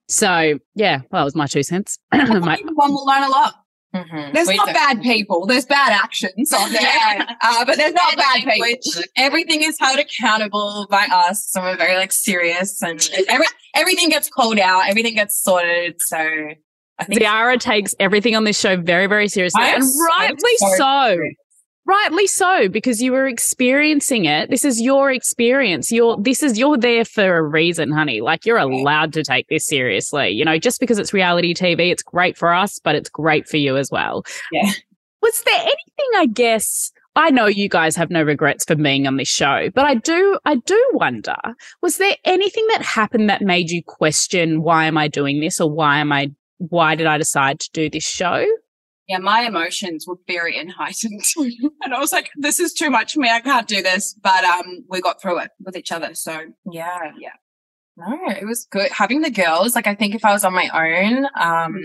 So, 0.08 0.58
yeah, 0.74 0.98
well, 1.10 1.20
that 1.20 1.24
was 1.24 1.34
my 1.34 1.46
two 1.46 1.62
cents. 1.62 1.98
My- 2.12 2.58
one 2.74 2.92
will 2.92 3.06
learn 3.06 3.22
a 3.22 3.28
lot. 3.28 3.54
Mhm. 3.94 4.32
There's 4.32 4.48
We 4.48 4.56
not 4.56 4.66
don't- 4.66 4.74
bad 4.74 5.02
people. 5.02 5.44
There's 5.46 5.66
bad 5.66 5.92
actions 5.92 6.52
on 6.52 6.72
there. 6.72 6.80
Yeah. 6.82 7.34
Uh, 7.42 7.64
but 7.64 7.76
there's 7.76 7.92
not 7.92 8.16
bad 8.16 8.36
people. 8.36 8.48
language. 8.58 8.80
Everything 9.16 9.62
is 9.62 9.78
held 9.78 9.98
accountable 9.98 10.86
by 10.90 11.06
us. 11.12 11.46
So 11.50 11.60
we're 11.60 11.76
very 11.76 11.96
like 11.96 12.10
serious 12.12 12.80
and 12.82 13.06
every, 13.28 13.46
everything 13.74 14.08
gets 14.08 14.30
called 14.30 14.58
out. 14.58 14.88
Everything 14.88 15.14
gets 15.14 15.42
sorted. 15.42 15.96
So 16.00 16.16
I 16.18 17.04
think 17.04 17.20
Ziara 17.20 17.58
takes 17.58 17.94
everything 18.00 18.34
on 18.34 18.44
this 18.44 18.58
show 18.58 18.76
very, 18.78 19.06
very 19.06 19.28
seriously. 19.28 19.62
I 19.62 19.74
And 19.74 19.84
rightly 20.18 20.56
so 20.56 20.68
so. 20.76 21.18
Rightly 21.84 22.28
so, 22.28 22.68
because 22.68 23.02
you 23.02 23.10
were 23.10 23.26
experiencing 23.26 24.24
it. 24.24 24.50
This 24.50 24.64
is 24.64 24.80
your 24.80 25.10
experience. 25.10 25.90
You're 25.90 26.16
this 26.16 26.42
is 26.42 26.56
you're 26.56 26.76
there 26.76 27.04
for 27.04 27.36
a 27.36 27.42
reason, 27.42 27.90
honey. 27.90 28.20
Like 28.20 28.46
you're 28.46 28.58
allowed 28.58 29.12
to 29.14 29.24
take 29.24 29.48
this 29.48 29.66
seriously. 29.66 30.30
You 30.30 30.44
know, 30.44 30.58
just 30.58 30.78
because 30.78 30.98
it's 30.98 31.12
reality 31.12 31.54
TV, 31.54 31.90
it's 31.90 32.02
great 32.02 32.36
for 32.36 32.54
us, 32.54 32.78
but 32.78 32.94
it's 32.94 33.10
great 33.10 33.48
for 33.48 33.56
you 33.56 33.76
as 33.76 33.90
well. 33.90 34.24
Yeah. 34.52 34.70
Was 35.22 35.42
there 35.42 35.60
anything, 35.60 36.10
I 36.16 36.26
guess, 36.26 36.92
I 37.14 37.30
know 37.30 37.46
you 37.46 37.68
guys 37.68 37.94
have 37.96 38.10
no 38.10 38.22
regrets 38.22 38.64
for 38.64 38.74
being 38.74 39.06
on 39.06 39.16
this 39.16 39.28
show, 39.28 39.68
but 39.74 39.84
I 39.84 39.94
do 39.94 40.38
I 40.44 40.56
do 40.56 40.90
wonder, 40.94 41.36
was 41.82 41.98
there 41.98 42.16
anything 42.24 42.66
that 42.68 42.82
happened 42.82 43.28
that 43.28 43.42
made 43.42 43.70
you 43.70 43.82
question 43.82 44.62
why 44.62 44.86
am 44.86 44.96
I 44.96 45.08
doing 45.08 45.40
this 45.40 45.60
or 45.60 45.70
why 45.70 45.98
am 45.98 46.12
I 46.12 46.30
why 46.58 46.94
did 46.94 47.06
I 47.06 47.18
decide 47.18 47.60
to 47.60 47.70
do 47.72 47.90
this 47.90 48.04
show? 48.04 48.46
Yeah, 49.12 49.18
my 49.18 49.42
emotions 49.42 50.06
were 50.06 50.16
very 50.26 50.56
heightened. 50.66 51.22
and 51.82 51.94
I 51.94 51.98
was 51.98 52.12
like, 52.12 52.30
this 52.36 52.58
is 52.58 52.72
too 52.72 52.88
much 52.88 53.12
for 53.12 53.20
me. 53.20 53.28
I 53.28 53.40
can't 53.40 53.68
do 53.68 53.82
this. 53.82 54.14
But 54.14 54.42
um, 54.42 54.86
we 54.88 55.02
got 55.02 55.20
through 55.20 55.40
it 55.40 55.50
with 55.62 55.76
each 55.76 55.92
other. 55.92 56.14
So 56.14 56.46
yeah. 56.70 57.12
Yeah. 57.18 57.32
No, 57.98 58.18
it 58.28 58.46
was 58.46 58.66
good. 58.70 58.90
Having 58.90 59.20
the 59.20 59.30
girls, 59.30 59.74
like 59.74 59.86
I 59.86 59.94
think 59.94 60.14
if 60.14 60.24
I 60.24 60.32
was 60.32 60.44
on 60.44 60.54
my 60.54 60.70
own, 60.72 61.26
um, 61.38 61.78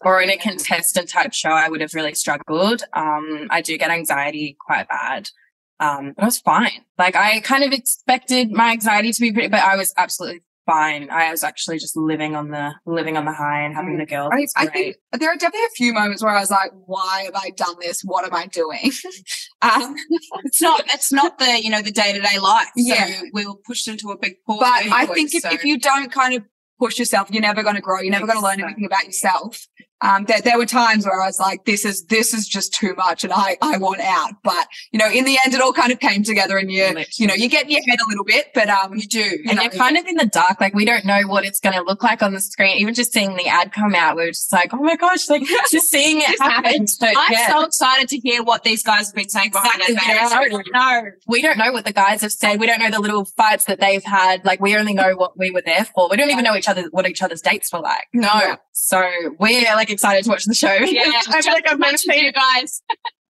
or 0.00 0.20
in 0.20 0.30
a 0.30 0.36
contestant 0.36 1.08
type 1.08 1.32
show, 1.32 1.50
I 1.50 1.68
would 1.68 1.80
have 1.80 1.94
really 1.94 2.14
struggled. 2.14 2.82
Um, 2.92 3.46
I 3.48 3.60
do 3.60 3.78
get 3.78 3.92
anxiety 3.92 4.56
quite 4.66 4.88
bad. 4.88 5.30
Um, 5.78 6.14
but 6.16 6.24
I 6.24 6.26
was 6.26 6.40
fine. 6.40 6.84
Like 6.98 7.14
I 7.14 7.38
kind 7.38 7.62
of 7.62 7.70
expected 7.70 8.50
my 8.50 8.72
anxiety 8.72 9.12
to 9.12 9.20
be 9.20 9.32
pretty, 9.32 9.46
but 9.46 9.60
I 9.60 9.76
was 9.76 9.94
absolutely 9.96 10.42
fine. 10.68 11.08
I 11.10 11.30
was 11.30 11.42
actually 11.42 11.78
just 11.78 11.96
living 11.96 12.36
on 12.36 12.50
the, 12.50 12.72
living 12.86 13.16
on 13.16 13.24
the 13.24 13.32
high 13.32 13.62
and 13.62 13.74
having 13.74 13.96
the 13.98 14.06
girls. 14.06 14.30
I, 14.32 14.46
I 14.56 14.66
think 14.66 14.96
there 15.12 15.30
are 15.30 15.36
definitely 15.36 15.64
a 15.64 15.76
few 15.76 15.92
moments 15.92 16.22
where 16.22 16.32
I 16.36 16.40
was 16.40 16.50
like, 16.50 16.70
why 16.86 17.22
have 17.24 17.34
I 17.34 17.50
done 17.50 17.76
this? 17.80 18.02
What 18.02 18.24
am 18.24 18.34
I 18.34 18.46
doing? 18.46 18.92
um, 19.62 19.96
It's 20.44 20.60
not. 20.60 20.82
It's 20.88 21.12
not 21.12 21.38
the 21.38 21.60
you 21.62 21.70
know 21.70 21.82
the 21.82 21.90
day 21.90 22.12
to 22.12 22.20
day 22.20 22.38
life. 22.38 22.68
Yeah. 22.76 23.06
So 23.06 23.22
we 23.32 23.46
were 23.46 23.56
pushed 23.66 23.88
into 23.88 24.10
a 24.10 24.18
big 24.18 24.34
pool. 24.46 24.58
but 24.60 24.68
I 24.92 25.06
think 25.06 25.34
if, 25.34 25.42
so- 25.42 25.50
if 25.50 25.64
you 25.64 25.78
don't 25.78 26.12
kind 26.12 26.34
of 26.34 26.44
push 26.78 26.98
yourself, 26.98 27.28
you're 27.30 27.42
never 27.42 27.62
going 27.62 27.74
to 27.74 27.80
grow. 27.80 28.00
You're 28.00 28.12
never 28.12 28.26
going 28.26 28.38
to 28.38 28.44
learn 28.44 28.60
anything 28.62 28.84
about 28.84 29.04
yourself. 29.04 29.66
Um, 30.00 30.24
there, 30.26 30.40
there 30.40 30.58
were 30.58 30.66
times 30.66 31.04
where 31.04 31.20
I 31.20 31.26
was 31.26 31.40
like, 31.40 31.64
this 31.64 31.84
is, 31.84 32.04
this 32.04 32.32
is 32.32 32.46
just 32.46 32.72
too 32.72 32.94
much 32.96 33.24
and 33.24 33.32
I, 33.32 33.56
I 33.62 33.78
want 33.78 34.00
out. 34.00 34.34
But, 34.42 34.68
you 34.92 34.98
know, 34.98 35.10
in 35.10 35.24
the 35.24 35.38
end, 35.44 35.54
it 35.54 35.60
all 35.60 35.72
kind 35.72 35.92
of 35.92 35.98
came 36.00 36.22
together 36.22 36.56
and 36.56 36.70
you, 36.70 37.04
you 37.16 37.26
know, 37.26 37.34
you 37.34 37.48
get 37.48 37.64
in 37.64 37.70
your 37.70 37.82
head 37.88 37.98
a 38.04 38.08
little 38.08 38.24
bit, 38.24 38.46
but, 38.54 38.68
um, 38.68 38.94
you 38.94 39.06
do. 39.06 39.18
you 39.18 39.44
and 39.48 39.56
know, 39.56 39.62
you're 39.62 39.72
kind 39.72 39.96
of 39.96 40.06
in 40.06 40.16
the 40.16 40.26
dark. 40.26 40.60
Like 40.60 40.74
we 40.74 40.84
don't 40.84 41.04
know 41.04 41.22
what 41.26 41.44
it's 41.44 41.60
going 41.60 41.74
to 41.74 41.82
look 41.82 42.02
like 42.02 42.22
on 42.22 42.32
the 42.32 42.40
screen. 42.40 42.78
Even 42.78 42.94
just 42.94 43.12
seeing 43.12 43.36
the 43.36 43.46
ad 43.46 43.72
come 43.72 43.94
out, 43.94 44.16
we 44.16 44.24
were 44.24 44.30
just 44.30 44.52
like, 44.52 44.72
oh 44.72 44.82
my 44.82 44.96
gosh, 44.96 45.28
like 45.28 45.42
just 45.70 45.90
seeing 45.90 46.18
it 46.18 46.40
happen. 46.40 46.86
So, 46.86 47.06
I'm 47.06 47.32
yeah. 47.32 47.48
so 47.48 47.64
excited 47.64 48.08
to 48.08 48.18
hear 48.18 48.42
what 48.42 48.64
these 48.64 48.82
guys 48.82 49.08
have 49.08 49.14
been 49.14 49.28
saying 49.28 49.50
behind 49.50 49.82
Exactly. 49.88 49.94
their 49.94 50.28
backs. 50.28 50.40
We 50.40 50.48
don't 50.50 50.72
know. 50.72 51.10
We 51.26 51.42
don't 51.42 51.58
know 51.58 51.72
what 51.72 51.84
the 51.84 51.92
guys 51.92 52.22
have 52.22 52.32
said. 52.32 52.60
We 52.60 52.66
don't 52.66 52.80
know 52.80 52.90
the 52.90 53.00
little 53.00 53.24
fights 53.24 53.64
that 53.64 53.80
they've 53.80 54.04
had. 54.04 54.44
Like 54.44 54.60
we 54.60 54.76
only 54.76 54.94
know 54.94 55.14
what 55.16 55.38
we 55.38 55.50
were 55.50 55.62
there 55.64 55.84
for. 55.84 56.08
We 56.08 56.16
don't 56.16 56.30
even 56.30 56.44
know 56.44 56.56
each 56.56 56.68
other 56.68 56.84
what 56.90 57.08
each 57.08 57.22
other's 57.22 57.40
dates 57.40 57.72
were 57.72 57.80
like. 57.80 58.08
No. 58.12 58.56
So 58.72 59.04
we're 59.38 59.74
like 59.74 59.87
excited 59.92 60.24
to 60.24 60.30
watch 60.30 60.44
the 60.44 60.54
show. 60.54 60.72
Yeah, 60.72 61.02
I 61.28 61.42
feel 61.42 61.52
like 61.52 61.70
I've 61.70 61.78
never 61.78 61.96
seen 61.96 62.24
you 62.24 62.32
guys. 62.32 62.82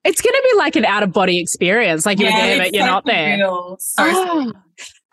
It's 0.03 0.21
going 0.21 0.33
to 0.33 0.49
be 0.51 0.57
like 0.57 0.75
an 0.75 0.85
out 0.85 1.03
of 1.03 1.11
body 1.11 1.39
experience. 1.39 2.05
Like 2.05 2.19
you're 2.19 2.31
there, 2.31 2.57
but 2.59 2.73
you're 2.73 2.83
so 2.83 2.91
not 2.91 3.05
there. 3.05 3.37
real. 3.37 3.77
So 3.79 4.03
Oh. 4.05 4.53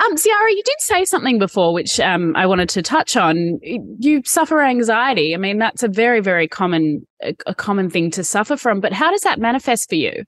Um, 0.00 0.16
Ziara, 0.16 0.50
you 0.50 0.62
did 0.64 0.80
say 0.80 1.04
something 1.04 1.38
before, 1.38 1.72
which 1.72 2.00
um, 2.00 2.35
I 2.35 2.46
wanted 2.46 2.68
to 2.70 2.83
touch 2.83 3.16
on. 3.16 3.61
You 3.62 4.22
suffer 4.24 4.61
anxiety. 4.61 5.35
I 5.35 5.38
mean, 5.38 5.59
that's 5.59 5.85
a 5.85 5.88
very, 5.88 6.20
very 6.20 6.48
common, 6.48 7.07
a, 7.22 7.33
a 7.46 7.54
common 7.54 7.88
thing 7.90 8.11
to 8.11 8.24
suffer 8.24 8.57
from. 8.57 8.80
But 8.80 8.92
how 8.92 9.12
does 9.12 9.20
that 9.20 9.38
manifest 9.38 9.88
for 9.88 9.94
you? 9.94 10.24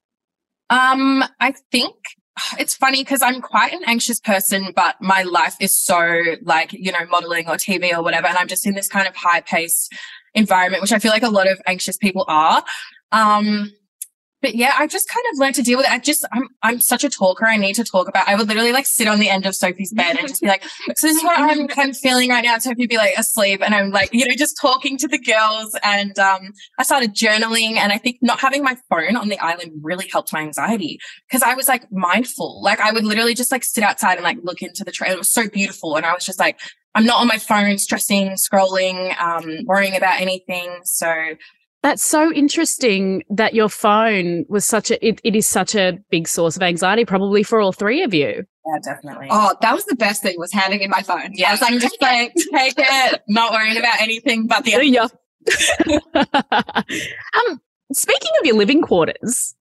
Um, 0.70 1.24
I 1.40 1.52
think 1.72 1.96
it's 2.58 2.76
funny 2.76 3.02
because 3.02 3.22
I'm 3.22 3.40
quite 3.40 3.72
an 3.72 3.82
anxious 3.86 4.20
person, 4.20 4.72
but 4.74 4.96
my 5.00 5.22
life 5.22 5.56
is 5.60 5.78
so 5.78 6.22
like, 6.42 6.72
you 6.72 6.92
know, 6.92 7.04
modeling 7.10 7.48
or 7.48 7.54
TV 7.56 7.92
or 7.92 8.02
whatever. 8.02 8.28
And 8.28 8.38
I'm 8.38 8.48
just 8.48 8.66
in 8.66 8.74
this 8.74 8.88
kind 8.88 9.08
of 9.08 9.16
high 9.16 9.40
paced 9.40 9.92
environment, 10.36 10.82
which 10.82 10.92
I 10.92 11.00
feel 11.00 11.10
like 11.10 11.24
a 11.24 11.28
lot 11.28 11.50
of 11.50 11.60
anxious 11.66 11.96
people 11.96 12.24
are. 12.28 12.62
Um, 13.10 13.72
but 14.42 14.54
yeah, 14.54 14.74
I've 14.78 14.90
just 14.90 15.08
kind 15.08 15.24
of 15.32 15.38
learned 15.38 15.54
to 15.56 15.62
deal 15.62 15.78
with 15.78 15.86
it. 15.86 15.92
I 15.92 15.98
just, 15.98 16.24
I'm, 16.30 16.46
I'm 16.62 16.78
such 16.78 17.02
a 17.02 17.08
talker. 17.08 17.46
I 17.46 17.56
need 17.56 17.74
to 17.76 17.84
talk 17.84 18.06
about, 18.06 18.28
I 18.28 18.36
would 18.36 18.46
literally 18.46 18.70
like 18.70 18.86
sit 18.86 19.08
on 19.08 19.18
the 19.18 19.30
end 19.30 19.46
of 19.46 19.56
Sophie's 19.56 19.92
bed 19.94 20.16
and 20.18 20.28
just 20.28 20.42
be 20.42 20.46
like, 20.46 20.62
so 20.94 21.06
this 21.06 21.16
is 21.16 21.24
what 21.24 21.38
I'm 21.38 21.66
kind 21.66 21.90
of 21.90 21.96
feeling 21.96 22.28
right 22.28 22.44
now. 22.44 22.54
And 22.54 22.62
Sophie 22.62 22.82
would 22.82 22.90
be 22.90 22.98
like 22.98 23.16
asleep 23.16 23.62
and 23.64 23.74
I'm 23.74 23.90
like, 23.90 24.10
you 24.12 24.28
know, 24.28 24.34
just 24.36 24.58
talking 24.60 24.98
to 24.98 25.08
the 25.08 25.18
girls. 25.18 25.74
And, 25.82 26.16
um, 26.18 26.52
I 26.78 26.82
started 26.84 27.14
journaling 27.14 27.76
and 27.76 27.92
I 27.92 27.98
think 27.98 28.18
not 28.20 28.38
having 28.38 28.62
my 28.62 28.76
phone 28.90 29.16
on 29.16 29.28
the 29.28 29.38
island 29.38 29.72
really 29.82 30.06
helped 30.12 30.34
my 30.34 30.42
anxiety 30.42 31.00
because 31.26 31.42
I 31.42 31.54
was 31.54 31.66
like 31.66 31.90
mindful. 31.90 32.62
Like 32.62 32.78
I 32.78 32.92
would 32.92 33.04
literally 33.04 33.34
just 33.34 33.50
like 33.50 33.64
sit 33.64 33.82
outside 33.82 34.14
and 34.14 34.22
like 34.22 34.38
look 34.42 34.60
into 34.60 34.84
the 34.84 34.92
trail. 34.92 35.12
It 35.12 35.18
was 35.18 35.32
so 35.32 35.48
beautiful. 35.48 35.96
And 35.96 36.04
I 36.04 36.12
was 36.12 36.26
just 36.26 36.38
like, 36.38 36.60
I'm 36.96 37.04
not 37.04 37.20
on 37.20 37.26
my 37.26 37.36
phone 37.36 37.76
stressing, 37.76 38.30
scrolling, 38.32 39.14
um, 39.20 39.58
worrying 39.66 39.94
about 39.94 40.18
anything. 40.18 40.80
So 40.84 41.14
That's 41.82 42.02
so 42.02 42.32
interesting 42.32 43.22
that 43.28 43.52
your 43.52 43.68
phone 43.68 44.46
was 44.48 44.64
such 44.64 44.90
a, 44.90 45.06
it, 45.06 45.20
it 45.22 45.36
is 45.36 45.46
such 45.46 45.74
a 45.74 45.98
big 46.10 46.26
source 46.26 46.56
of 46.56 46.62
anxiety, 46.62 47.04
probably 47.04 47.42
for 47.42 47.60
all 47.60 47.72
three 47.72 48.02
of 48.02 48.14
you. 48.14 48.44
yeah, 48.66 48.78
definitely. 48.82 49.28
oh, 49.30 49.54
that 49.60 49.74
was 49.74 49.84
the 49.84 49.94
best 49.94 50.22
thing 50.22 50.36
was 50.38 50.54
handing 50.54 50.80
in 50.80 50.88
my 50.88 51.02
phone. 51.02 51.32
Yeah, 51.34 51.50
I 51.50 51.52
was 51.52 51.60
like, 51.60 51.78
just 51.80 52.00
like 52.00 52.32
take 52.34 52.74
it, 52.78 53.20
not 53.28 53.52
worrying 53.52 53.76
about 53.76 54.00
anything 54.00 54.46
but 54.46 54.64
the 54.64 54.70
See 54.72 54.94
ya. 54.94 55.08
um, 57.50 57.60
speaking 57.92 58.30
of 58.40 58.46
your 58.46 58.56
living 58.56 58.80
quarters, 58.80 59.54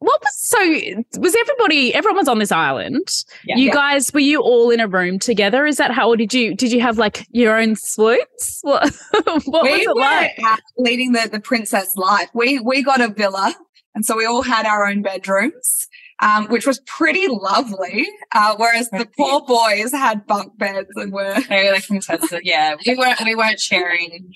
what 0.00 0.20
was 0.20 0.34
so 0.36 1.20
was 1.20 1.34
everybody 1.34 1.92
everyone 1.94 2.16
was 2.16 2.28
on 2.28 2.38
this 2.38 2.52
island 2.52 3.08
Yeah. 3.44 3.56
you 3.56 3.66
Yeah. 3.66 3.72
guys 3.74 4.12
were 4.12 4.20
you 4.20 4.40
all 4.40 4.70
in 4.70 4.80
a 4.80 4.86
room 4.88 5.18
together 5.18 5.66
is 5.66 5.76
that 5.78 5.90
how 5.90 6.08
or 6.08 6.16
did 6.16 6.32
you 6.32 6.54
did 6.54 6.70
you 6.72 6.80
have 6.80 6.98
like 6.98 7.26
your 7.30 7.58
own 7.58 7.74
suites 7.76 8.60
what, 8.62 8.92
what 9.22 9.44
was 9.46 9.62
we 9.64 9.70
it 9.82 9.88
were 9.88 9.94
like 10.00 10.38
at- 10.42 10.60
leading 10.76 11.12
the, 11.12 11.28
the 11.30 11.40
princess 11.40 11.90
life. 11.96 12.28
We, 12.34 12.60
we 12.60 12.82
got 12.82 13.00
a 13.00 13.08
villa 13.08 13.54
and 13.94 14.04
so 14.06 14.16
we 14.16 14.24
all 14.26 14.42
had 14.42 14.66
our 14.66 14.86
own 14.86 15.02
bedrooms. 15.02 15.88
Um, 16.20 16.48
which 16.48 16.66
was 16.66 16.80
pretty 16.80 17.28
lovely. 17.28 18.04
Uh, 18.34 18.56
whereas 18.56 18.90
the 18.90 19.06
poor 19.16 19.40
boys 19.42 19.92
had 19.92 20.26
bunk 20.26 20.58
beds 20.58 20.88
and 20.96 21.12
were 21.12 21.38
Very 21.42 21.70
like 21.70 21.86
contested. 21.86 22.40
Yeah, 22.42 22.74
we 22.84 22.96
weren't 22.96 23.20
we 23.24 23.36
weren't 23.36 23.60
sharing. 23.60 24.32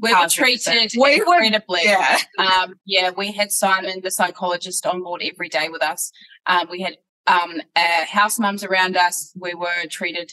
We 0.00 0.12
were 0.14 0.28
treated 0.28 0.92
We 0.98 1.20
were- 1.22 1.34
incredibly. 1.42 1.80
yeah. 1.84 2.18
Um, 2.38 2.74
yeah, 2.86 3.10
we 3.16 3.32
had 3.32 3.50
Simon, 3.52 4.00
the 4.02 4.10
psychologist, 4.10 4.86
on 4.86 5.02
board 5.02 5.22
every 5.24 5.48
day 5.48 5.68
with 5.68 5.82
us. 5.82 6.10
Um, 6.46 6.68
we 6.70 6.80
had 6.80 6.96
um, 7.26 7.60
uh, 7.76 8.04
house 8.06 8.38
mums 8.38 8.64
around 8.64 8.96
us. 8.96 9.32
We 9.38 9.54
were 9.54 9.86
treated 9.90 10.32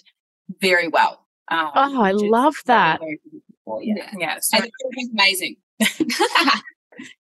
very 0.61 0.87
well. 0.87 1.25
Um, 1.49 1.71
oh 1.75 2.01
i 2.01 2.11
love 2.11 2.55
that 2.65 2.99
very, 2.99 3.19
very 3.65 3.93
yeah. 3.95 4.11
Yeah, 4.17 4.37
so 4.41 4.57
it 4.57 4.71
was 4.95 5.09
amazing. 5.13 5.55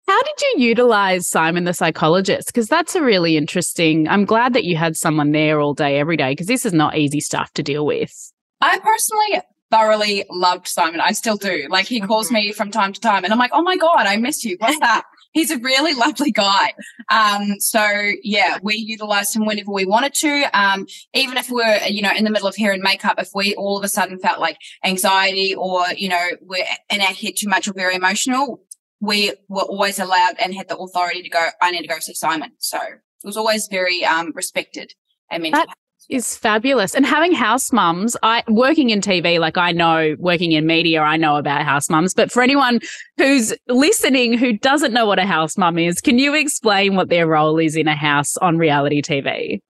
How 0.07 0.21
did 0.23 0.41
you 0.41 0.63
utilize 0.67 1.27
Simon 1.27 1.65
the 1.65 1.73
psychologist? 1.73 2.47
Because 2.47 2.67
that's 2.69 2.95
a 2.95 3.03
really 3.03 3.35
interesting. 3.35 4.07
I'm 4.07 4.23
glad 4.25 4.53
that 4.53 4.63
you 4.63 4.77
had 4.77 4.95
someone 4.95 5.31
there 5.31 5.59
all 5.59 5.73
day, 5.73 5.99
every 5.99 6.15
day, 6.15 6.31
because 6.31 6.47
this 6.47 6.65
is 6.65 6.71
not 6.73 6.97
easy 6.97 7.19
stuff 7.19 7.51
to 7.53 7.63
deal 7.63 7.85
with. 7.85 8.31
I 8.61 8.79
personally 8.79 9.41
thoroughly 9.71 10.25
loved 10.29 10.67
Simon. 10.67 11.01
I 11.01 11.11
still 11.11 11.37
do. 11.37 11.67
Like 11.69 11.85
he 11.85 11.99
calls 11.99 12.31
me 12.31 12.51
from 12.51 12.71
time 12.71 12.93
to 12.93 12.99
time 12.99 13.23
and 13.23 13.33
I'm 13.33 13.39
like, 13.39 13.51
oh 13.53 13.61
my 13.61 13.77
God, 13.77 14.05
I 14.05 14.17
miss 14.17 14.43
you. 14.43 14.57
What's 14.59 14.79
that? 14.79 15.03
He's 15.33 15.51
a 15.51 15.57
really 15.57 15.93
lovely 15.93 16.31
guy. 16.31 16.73
Um, 17.09 17.59
so 17.59 17.85
yeah, 18.23 18.57
we 18.61 18.75
utilized 18.75 19.35
him 19.35 19.45
whenever 19.45 19.71
we 19.71 19.85
wanted 19.85 20.13
to. 20.15 20.43
Um, 20.53 20.87
even 21.13 21.37
if 21.37 21.49
we're, 21.49 21.79
you 21.87 22.01
know, 22.01 22.11
in 22.15 22.23
the 22.23 22.31
middle 22.31 22.47
of 22.47 22.55
hair 22.55 22.71
and 22.71 22.81
makeup, 22.81 23.15
if 23.17 23.29
we 23.33 23.53
all 23.55 23.77
of 23.77 23.83
a 23.83 23.89
sudden 23.89 24.19
felt 24.19 24.39
like 24.39 24.57
anxiety 24.83 25.53
or, 25.55 25.83
you 25.97 26.09
know, 26.09 26.25
we're 26.41 26.65
in 26.89 27.01
our 27.01 27.07
head 27.07 27.33
too 27.35 27.49
much 27.49 27.67
or 27.67 27.73
very 27.73 27.95
emotional, 27.95 28.61
we 29.01 29.33
were 29.49 29.63
always 29.63 29.99
allowed 29.99 30.35
and 30.39 30.55
had 30.55 30.69
the 30.69 30.77
authority 30.77 31.21
to 31.21 31.29
go, 31.29 31.49
I 31.61 31.71
need 31.71 31.81
to 31.81 31.87
go 31.87 31.99
see 31.99 32.13
Simon. 32.13 32.51
So 32.59 32.77
it 32.77 33.25
was 33.25 33.35
always 33.35 33.67
very, 33.67 34.05
um, 34.05 34.31
respected 34.33 34.93
and 35.29 35.43
mental 35.43 35.65
That 35.65 35.75
is 36.09 36.35
fabulous. 36.37 36.95
And 36.95 37.05
having 37.05 37.33
house 37.33 37.71
mums, 37.71 38.15
I 38.23 38.43
working 38.47 38.89
in 38.89 39.01
TV, 39.01 39.39
like 39.39 39.57
I 39.57 39.71
know 39.71 40.15
working 40.19 40.51
in 40.51 40.65
media, 40.65 41.01
I 41.01 41.17
know 41.17 41.37
about 41.37 41.63
house 41.63 41.89
mums. 41.89 42.13
But 42.13 42.31
for 42.31 42.41
anyone 42.41 42.79
who's 43.17 43.53
listening 43.67 44.37
who 44.37 44.53
doesn't 44.53 44.93
know 44.93 45.05
what 45.05 45.19
a 45.19 45.25
house 45.25 45.57
mum 45.57 45.77
is, 45.77 46.01
can 46.01 46.19
you 46.19 46.33
explain 46.35 46.95
what 46.95 47.09
their 47.09 47.27
role 47.27 47.57
is 47.57 47.75
in 47.75 47.87
a 47.87 47.95
house 47.95 48.37
on 48.37 48.57
reality 48.57 49.01
TV? 49.01 49.61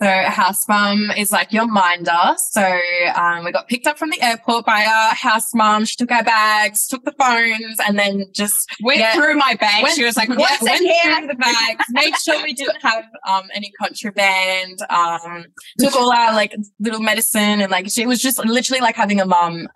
So 0.00 0.06
house 0.06 0.68
mum 0.68 1.10
is 1.16 1.32
like 1.32 1.52
your 1.52 1.66
minder. 1.66 2.36
So 2.50 2.62
um, 3.16 3.44
we 3.44 3.50
got 3.50 3.66
picked 3.66 3.88
up 3.88 3.98
from 3.98 4.10
the 4.10 4.22
airport 4.22 4.64
by 4.64 4.84
our 4.84 5.12
house 5.14 5.52
mum. 5.54 5.84
She 5.86 5.96
took 5.96 6.12
our 6.12 6.22
bags, 6.22 6.86
took 6.86 7.04
the 7.04 7.12
phones, 7.18 7.78
and 7.84 7.98
then 7.98 8.26
just 8.32 8.70
went 8.80 9.00
yeah, 9.00 9.14
through 9.14 9.34
my 9.36 9.54
bag. 9.54 9.82
went- 9.82 9.96
she 9.96 10.04
was 10.04 10.16
like, 10.16 10.28
what's 10.28 10.62
went 10.62 10.80
in 10.80 10.86
here? 10.86 11.16
through 11.16 11.26
the 11.26 11.34
bags, 11.34 11.84
made 11.90 12.14
sure 12.24 12.40
we 12.44 12.54
didn't 12.54 12.80
have 12.80 13.04
um, 13.26 13.48
any 13.52 13.72
contraband. 13.72 14.78
Um, 14.88 15.46
took 15.80 15.96
all 15.96 16.12
our 16.12 16.32
like 16.32 16.54
little 16.78 17.00
medicine, 17.00 17.60
and 17.60 17.72
like 17.72 17.90
she 17.90 18.06
was 18.06 18.22
just 18.22 18.38
literally 18.44 18.80
like 18.80 18.94
having 18.94 19.20
a 19.20 19.26
mum. 19.26 19.66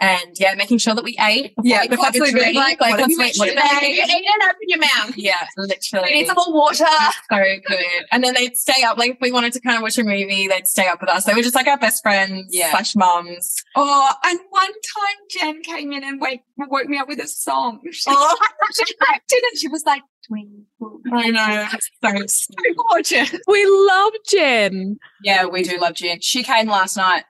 And 0.00 0.36
yeah, 0.40 0.54
making 0.56 0.78
sure 0.78 0.94
that 0.94 1.04
we 1.04 1.16
ate. 1.20 1.54
before 1.54 1.62
Yeah, 1.64 1.82
we 1.82 1.88
got 1.96 1.98
constantly 2.00 2.30
to 2.32 2.36
being 2.36 2.44
drink, 2.54 2.56
like, 2.56 2.80
like 2.80 2.90
what 2.90 3.00
have 3.00 3.10
you 3.10 3.16
what 3.18 3.36
you 3.36 3.42
You 3.44 3.50
eat 3.52 4.10
and 4.10 4.42
open 4.42 4.56
your 4.66 4.80
mouth. 4.80 5.16
yeah, 5.16 5.46
literally. 5.56 6.08
We 6.12 6.14
need 6.20 6.26
some 6.26 6.34
more 6.36 6.52
water. 6.52 6.84
so 7.30 7.38
good. 7.66 7.84
And 8.10 8.24
then 8.24 8.34
they'd 8.34 8.56
stay 8.56 8.82
up, 8.82 8.98
like 8.98 9.12
if 9.12 9.16
we 9.20 9.30
wanted 9.30 9.52
to 9.52 9.60
kind 9.60 9.76
of 9.76 9.82
watch 9.82 9.96
a 9.98 10.02
movie, 10.02 10.48
they'd 10.48 10.66
stay 10.66 10.88
up 10.88 11.00
with 11.00 11.10
us. 11.10 11.24
They 11.24 11.32
were 11.34 11.42
just 11.42 11.54
like 11.54 11.68
our 11.68 11.78
best 11.78 12.02
friends 12.02 12.48
Yeah. 12.50 12.70
slash 12.72 12.96
mums. 12.96 13.54
Oh, 13.76 14.10
and 14.24 14.40
one 14.50 14.66
time 14.66 15.16
Jen 15.30 15.62
came 15.62 15.92
in 15.92 16.02
and 16.02 16.20
wake, 16.20 16.40
woke 16.58 16.86
me 16.88 16.98
up 16.98 17.06
with 17.08 17.20
a 17.20 17.28
song. 17.28 17.80
She, 17.92 18.02
Oh. 18.08 18.36
she 18.86 18.94
cracked 18.96 19.30
it 19.32 19.44
and 19.52 19.58
she 19.60 19.68
was 19.68 19.84
like, 19.86 20.02
twinkle. 20.26 21.00
I 21.12 21.30
know. 21.30 21.68
So 22.02 22.26
So 22.26 22.54
gorgeous. 22.90 23.34
We 23.46 23.64
love 23.66 24.12
Jen. 24.26 24.98
Yeah, 25.22 25.44
we 25.46 25.62
do 25.62 25.78
love 25.78 25.94
Jen. 25.94 26.20
She 26.20 26.42
came 26.42 26.66
last 26.68 26.96
night. 26.96 27.24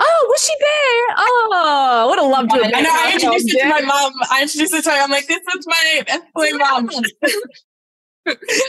Oh, 0.00 0.26
was 0.28 0.44
she 0.44 0.54
there? 0.60 1.16
Oh, 1.18 2.06
what 2.08 2.18
a 2.18 2.22
love 2.22 2.48
to 2.48 2.62
have 2.62 2.72
I 2.74 2.80
know. 2.80 2.90
I 2.90 3.12
introduced 3.14 3.52
it 3.52 3.62
to 3.62 3.68
my 3.68 3.80
mum. 3.80 4.12
I 4.30 4.42
introduced 4.42 4.74
it 4.74 4.84
to 4.84 4.90
her. 4.90 4.96
I'm 4.96 5.10
like, 5.10 5.26
this 5.26 5.40
is 5.56 5.66
my 5.66 6.02
F 6.06 6.22
boy 6.34 6.50
mum. 6.52 6.90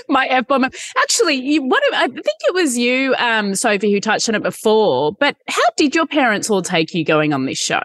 my 0.09 0.25
F 0.27 0.47
bomb. 0.47 0.61
Mom. 0.61 0.71
Actually, 0.97 1.35
you, 1.35 1.63
what 1.63 1.83
I 1.93 2.07
think 2.07 2.25
it 2.25 2.53
was 2.53 2.77
you, 2.77 3.13
um, 3.15 3.53
Sophie, 3.53 3.91
who 3.91 3.99
touched 3.99 4.27
on 4.29 4.35
it 4.35 4.43
before. 4.43 5.13
But 5.13 5.35
how 5.47 5.61
did 5.77 5.93
your 5.93 6.07
parents 6.07 6.49
all 6.49 6.61
take 6.61 6.93
you 6.93 7.05
going 7.05 7.33
on 7.33 7.45
this 7.45 7.59
show? 7.59 7.81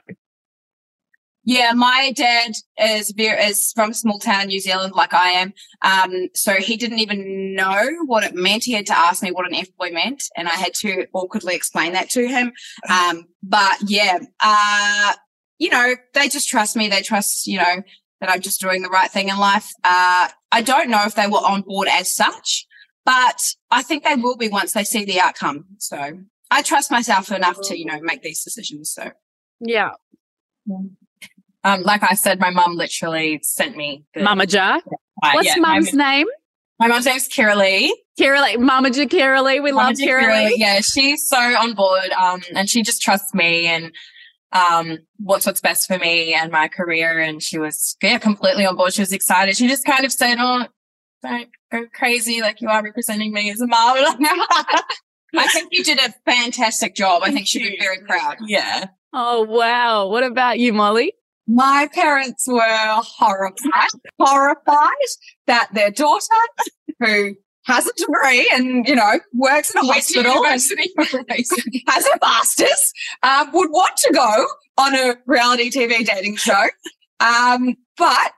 Yeah, 1.44 1.72
my 1.72 2.12
dad 2.16 2.52
is 2.78 3.10
very, 3.10 3.42
is 3.44 3.70
from 3.72 3.90
a 3.90 3.94
small 3.94 4.18
town 4.18 4.42
in 4.42 4.48
New 4.48 4.60
Zealand, 4.60 4.94
like 4.94 5.12
I 5.12 5.28
am. 5.30 5.52
Um, 5.82 6.28
so 6.34 6.54
he 6.54 6.76
didn't 6.76 7.00
even 7.00 7.54
know 7.54 7.90
what 8.06 8.24
it 8.24 8.34
meant. 8.34 8.64
He 8.64 8.72
had 8.72 8.86
to 8.86 8.96
ask 8.96 9.22
me 9.22 9.30
what 9.30 9.46
an 9.46 9.54
F 9.54 9.68
boy 9.78 9.90
meant, 9.90 10.24
and 10.36 10.48
I 10.48 10.54
had 10.54 10.74
to 10.74 11.06
awkwardly 11.12 11.54
explain 11.54 11.92
that 11.92 12.08
to 12.10 12.26
him. 12.26 12.52
Um, 12.88 13.26
but 13.42 13.76
yeah, 13.86 14.18
uh, 14.40 15.12
you 15.58 15.68
know, 15.70 15.94
they 16.14 16.28
just 16.28 16.48
trust 16.48 16.76
me. 16.76 16.88
They 16.88 17.02
trust, 17.02 17.46
you 17.46 17.58
know, 17.58 17.82
that 18.20 18.30
I'm 18.30 18.40
just 18.40 18.60
doing 18.60 18.82
the 18.82 18.88
right 18.88 19.10
thing 19.10 19.28
in 19.28 19.36
life. 19.36 19.70
Uh, 19.84 20.28
I 20.50 20.62
don't 20.62 20.88
know 20.88 21.04
if 21.04 21.14
they 21.14 21.26
were 21.26 21.38
on 21.38 21.60
board 21.60 21.88
as 21.88 22.14
such, 22.14 22.66
but 23.04 23.42
I 23.70 23.82
think 23.82 24.04
they 24.04 24.14
will 24.14 24.36
be 24.36 24.48
once 24.48 24.72
they 24.72 24.84
see 24.84 25.04
the 25.04 25.20
outcome. 25.20 25.66
So 25.78 26.20
I 26.50 26.62
trust 26.62 26.90
myself 26.90 27.30
enough 27.30 27.60
to, 27.64 27.78
you 27.78 27.84
know, 27.84 28.00
make 28.00 28.22
these 28.22 28.42
decisions. 28.42 28.90
So. 28.90 29.10
Yeah, 29.60 29.90
Um, 31.64 31.82
like 31.82 32.02
I 32.02 32.14
said, 32.14 32.38
my 32.40 32.50
mum 32.50 32.76
literally 32.76 33.40
sent 33.42 33.76
me. 33.76 34.04
The, 34.14 34.22
Mama 34.22 34.44
Ja. 34.44 34.76
Uh, 35.22 35.30
What's 35.32 35.46
yeah, 35.48 35.54
my- 35.58 35.74
Mum's 35.74 35.92
name? 35.94 36.26
My 36.80 36.88
mum's 36.88 37.06
name's 37.06 37.28
Kira 37.28 37.56
Lee. 37.56 37.96
Kira 38.20 38.42
Lee. 38.42 38.56
Mama 38.56 38.88
Ja 38.90 39.04
Kira 39.04 39.42
Lee. 39.42 39.60
We 39.60 39.70
love 39.72 39.84
Mama 39.84 39.96
Kira 39.96 40.22
Kira. 40.22 40.44
Lee. 40.50 40.56
Yeah, 40.58 40.80
she's 40.80 41.26
so 41.28 41.36
on 41.38 41.74
board. 41.74 42.10
Um, 42.20 42.42
and 42.54 42.68
she 42.68 42.82
just 42.82 43.00
trusts 43.00 43.32
me 43.34 43.66
and 43.66 43.92
um 44.52 44.98
what's 45.18 45.46
what's 45.46 45.60
best 45.60 45.86
for 45.88 45.98
me 45.98 46.34
and 46.34 46.50
my 46.52 46.68
career. 46.68 47.18
And 47.20 47.42
she 47.42 47.58
was 47.58 47.96
yeah 48.02 48.18
completely 48.18 48.66
on 48.66 48.76
board. 48.76 48.92
She 48.92 49.02
was 49.02 49.12
excited. 49.12 49.56
She 49.56 49.68
just 49.68 49.84
kind 49.86 50.04
of 50.04 50.12
said, 50.12 50.36
"Oh, 50.40 50.66
don't 51.22 51.48
go 51.72 51.86
crazy. 51.94 52.40
Like 52.40 52.60
you 52.60 52.68
are 52.68 52.82
representing 52.82 53.32
me 53.32 53.50
as 53.50 53.60
a 53.60 53.66
mom." 53.66 53.96
I 55.36 55.48
think 55.48 55.68
you 55.72 55.82
did 55.82 55.98
a 55.98 56.12
fantastic 56.30 56.94
job. 56.94 57.22
I 57.24 57.32
think 57.32 57.46
she'd 57.46 57.60
be 57.68 57.78
very 57.80 57.98
proud. 58.00 58.36
yeah. 58.46 58.86
Oh 59.12 59.42
wow. 59.42 60.08
What 60.08 60.24
about 60.24 60.58
you, 60.58 60.72
Molly? 60.72 61.14
My 61.46 61.88
parents 61.92 62.46
were 62.48 62.60
horrified, 62.62 63.88
horrified 64.18 64.92
that 65.46 65.68
their 65.74 65.90
daughter, 65.90 66.24
who 67.00 67.34
has 67.66 67.86
a 67.86 67.92
degree 67.96 68.50
and, 68.52 68.86
you 68.86 68.94
know, 68.94 69.20
works 69.32 69.74
in 69.74 69.82
a 69.82 69.86
hospital 69.86 70.44
and 70.46 70.60
has 71.88 72.06
a 72.06 72.18
master's, 72.20 72.92
um, 73.22 73.50
would 73.52 73.70
want 73.70 73.96
to 73.96 74.12
go 74.12 74.46
on 74.78 74.94
a 74.94 75.16
reality 75.26 75.70
TV 75.70 76.04
dating 76.04 76.36
show. 76.36 76.64
Um, 77.20 77.76
but 77.96 78.32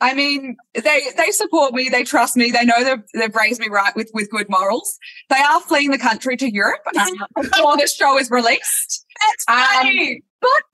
I 0.00 0.14
mean, 0.14 0.56
they, 0.74 1.02
they 1.16 1.30
support 1.30 1.74
me. 1.74 1.88
They 1.88 2.04
trust 2.04 2.36
me. 2.36 2.50
They 2.52 2.64
know 2.64 2.84
they've, 2.84 3.02
they've 3.14 3.34
raised 3.34 3.60
me 3.60 3.68
right 3.68 3.94
with, 3.96 4.10
with 4.14 4.30
good 4.30 4.48
morals. 4.48 4.96
They 5.28 5.38
are 5.38 5.60
fleeing 5.60 5.90
the 5.90 5.98
country 5.98 6.36
to 6.36 6.52
Europe 6.52 6.82
um, 6.96 7.26
before 7.42 7.76
this 7.76 7.96
show 7.96 8.16
is 8.16 8.30
released. 8.30 9.04
Um, 9.48 9.86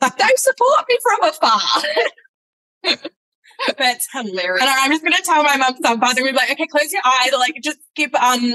but 0.01 0.17
they 0.19 0.29
support 0.37 0.85
me 0.89 0.99
from 1.03 1.23
afar. 1.31 1.61
That's 3.79 4.09
hilarious. 4.13 4.61
And 4.63 4.71
I'm 4.71 4.91
just 4.91 5.03
gonna 5.05 5.17
tell 5.23 5.43
my 5.43 5.57
mum 5.57 5.75
something. 5.83 6.23
We'd 6.25 6.33
be 6.33 6.37
like, 6.37 6.51
okay, 6.51 6.67
close 6.67 6.93
your 6.93 7.03
eyes, 7.05 7.33
or 7.33 7.39
like 7.39 7.55
just 7.63 7.79
keep 7.95 8.15
um 8.21 8.55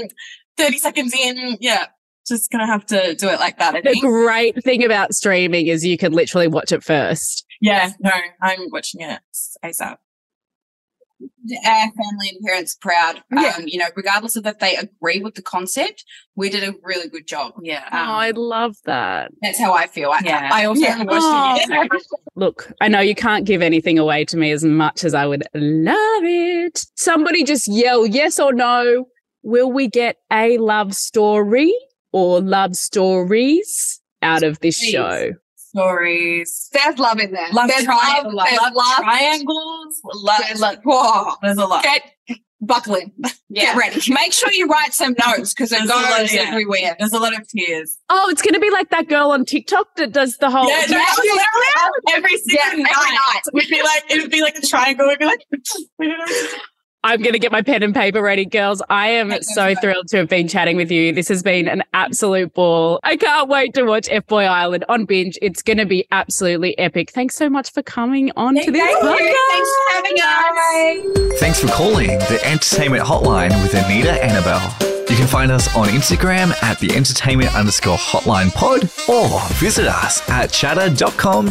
30 0.56 0.78
seconds 0.78 1.14
in. 1.14 1.56
Yeah. 1.60 1.86
Just 2.28 2.50
gonna 2.50 2.66
have 2.66 2.84
to 2.86 3.14
do 3.16 3.28
it 3.28 3.40
like 3.40 3.58
that, 3.58 3.74
I 3.74 3.80
The 3.80 3.90
think. 3.90 4.04
great 4.04 4.62
thing 4.62 4.84
about 4.84 5.14
streaming 5.14 5.66
is 5.66 5.84
you 5.84 5.96
can 5.98 6.12
literally 6.12 6.48
watch 6.48 6.70
it 6.70 6.84
first. 6.84 7.44
Yeah, 7.60 7.92
no, 7.98 8.10
I'm 8.42 8.68
watching 8.70 9.00
it 9.00 9.20
ASAP. 9.64 9.96
Our 11.66 11.90
family 11.90 12.28
and 12.30 12.38
parents 12.46 12.76
proud. 12.76 13.22
Yeah. 13.32 13.54
Um, 13.58 13.64
you 13.66 13.78
know, 13.78 13.86
regardless 13.96 14.36
of 14.36 14.46
if 14.46 14.58
they 14.58 14.76
agree 14.76 15.20
with 15.20 15.34
the 15.34 15.42
concept, 15.42 16.04
we 16.36 16.48
did 16.48 16.62
a 16.64 16.74
really 16.82 17.08
good 17.08 17.26
job. 17.26 17.52
Yeah. 17.62 17.84
oh, 17.92 17.96
I 17.96 18.30
love 18.30 18.76
that. 18.84 19.30
That's 19.42 19.58
how 19.58 19.72
I 19.72 19.86
feel. 19.86 20.10
I, 20.10 20.20
Yeah. 20.24 20.48
I 20.52 20.64
also 20.64 20.80
Yeah. 20.82 21.02
watched 21.04 21.68
it. 21.70 22.02
Look, 22.36 22.72
I 22.80 22.88
know 22.88 23.00
you 23.00 23.14
can't 23.14 23.44
give 23.44 23.62
anything 23.62 23.98
away 23.98 24.24
to 24.26 24.36
me 24.36 24.50
as 24.52 24.64
much 24.64 25.04
as 25.04 25.12
I 25.14 25.26
would 25.26 25.44
love 25.54 26.22
it. 26.24 26.84
Somebody 26.96 27.44
just 27.44 27.68
yell 27.68 28.06
yes 28.06 28.38
or 28.38 28.52
no. 28.52 29.06
Will 29.42 29.70
we 29.72 29.88
get 29.88 30.16
a 30.32 30.58
love 30.58 30.94
story 30.94 31.74
or 32.12 32.40
love 32.40 32.76
stories 32.76 34.00
out 34.22 34.42
of 34.42 34.58
this 34.60 34.78
Please. 34.78 34.90
show? 34.90 35.30
Stories. 35.70 36.68
There's 36.72 36.98
love 36.98 37.20
in 37.20 37.32
there. 37.32 37.48
Love, 37.52 37.68
there's 37.68 37.84
tri- 37.84 38.20
love. 38.22 38.32
love, 38.34 38.46
There's 38.48 38.60
love 38.60 38.72
love. 38.74 38.96
triangles. 38.98 40.00
Love, 40.04 40.40
There's, 40.46 40.60
love, 40.60 40.76
whoa. 40.84 41.34
there's 41.42 41.58
a 41.58 41.66
lot. 41.66 41.82
Get 41.84 42.02
buckle 42.60 42.96
in. 42.96 43.12
Yeah. 43.52 43.74
Get 43.74 43.76
ready. 43.78 44.12
Make 44.14 44.32
sure 44.32 44.48
you 44.52 44.68
write 44.68 44.94
some 44.94 45.16
notes 45.26 45.52
because 45.52 45.72
it 45.72 45.78
There's 45.78 45.90
a 45.90 45.92
lot, 45.92 46.18
goes 46.20 46.32
yeah. 46.32 46.42
everywhere. 46.42 46.94
There's 47.00 47.12
a 47.12 47.18
lot 47.18 47.36
of 47.36 47.48
tears. 47.48 47.98
Oh, 48.08 48.28
it's 48.30 48.42
going 48.42 48.54
to 48.54 48.60
be 48.60 48.70
like 48.70 48.90
that 48.90 49.08
girl 49.08 49.32
on 49.32 49.44
TikTok 49.44 49.88
that 49.96 50.12
does 50.12 50.36
the 50.36 50.48
whole. 50.48 50.68
Yeah, 50.68 50.86
no, 50.88 51.02
every, 51.18 52.14
every 52.14 52.36
single 52.38 52.54
Yeah, 52.54 52.70
every 52.70 52.82
night. 52.84 52.92
night. 53.34 53.40
We'd 53.52 53.68
be 53.68 53.82
like, 53.82 54.04
it 54.08 54.22
would 54.22 54.30
be 54.30 54.40
like 54.40 54.56
a 54.56 54.64
triangle. 54.64 55.08
We'd 55.08 55.18
be 55.18 55.24
like, 55.24 55.40
I'm 57.02 57.22
going 57.22 57.32
to 57.32 57.38
get 57.38 57.50
my 57.50 57.62
pen 57.62 57.82
and 57.82 57.94
paper 57.94 58.20
ready, 58.20 58.44
girls. 58.44 58.82
I 58.90 59.08
am 59.08 59.30
so 59.42 59.60
so 59.60 59.74
thrilled 59.80 60.08
to 60.08 60.16
have 60.16 60.28
been 60.28 60.48
chatting 60.48 60.76
with 60.76 60.90
you. 60.90 61.12
This 61.12 61.28
has 61.28 61.42
been 61.42 61.68
an 61.68 61.82
absolute 61.92 62.54
ball. 62.54 62.98
I 63.02 63.16
can't 63.16 63.48
wait 63.48 63.74
to 63.74 63.84
watch 63.84 64.08
F 64.10 64.26
Boy 64.26 64.44
Island 64.44 64.86
on 64.88 65.04
binge. 65.04 65.38
It's 65.42 65.62
going 65.62 65.76
to 65.76 65.84
be 65.84 66.06
absolutely 66.10 66.78
epic. 66.78 67.10
Thanks 67.10 67.36
so 67.36 67.50
much 67.50 67.72
for 67.72 67.82
coming 67.82 68.32
on 68.36 68.54
to 68.54 68.70
this 68.70 68.82
Thank 68.82 69.02
podcast. 69.02 69.20
you. 69.20 69.48
Thanks 69.50 69.70
for 69.76 69.94
having 69.94 70.16
us. 71.32 71.40
Thanks 71.40 71.60
for 71.60 71.68
calling 71.68 72.08
the 72.08 72.40
Entertainment 72.44 73.04
Hotline 73.04 73.50
with 73.62 73.74
Anita 73.74 74.12
Anabel. 74.22 74.99
You 75.08 75.16
can 75.16 75.26
find 75.26 75.50
us 75.50 75.74
on 75.76 75.88
Instagram 75.88 76.52
at 76.62 76.78
the 76.78 76.94
entertainment 76.94 77.54
underscore 77.54 77.96
hotline 77.96 78.52
pod 78.52 78.84
or 79.08 79.40
visit 79.54 79.86
us 79.86 80.28
at 80.30 80.50
chatter.com.au. 80.52 81.46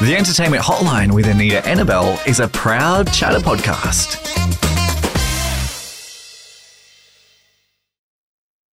The 0.00 0.16
Entertainment 0.16 0.62
Hotline 0.62 1.12
with 1.12 1.26
Anita 1.26 1.60
Anabel 1.66 2.26
is 2.26 2.40
a 2.40 2.48
proud 2.48 3.12
chatter 3.12 3.38
podcast. 3.40 4.69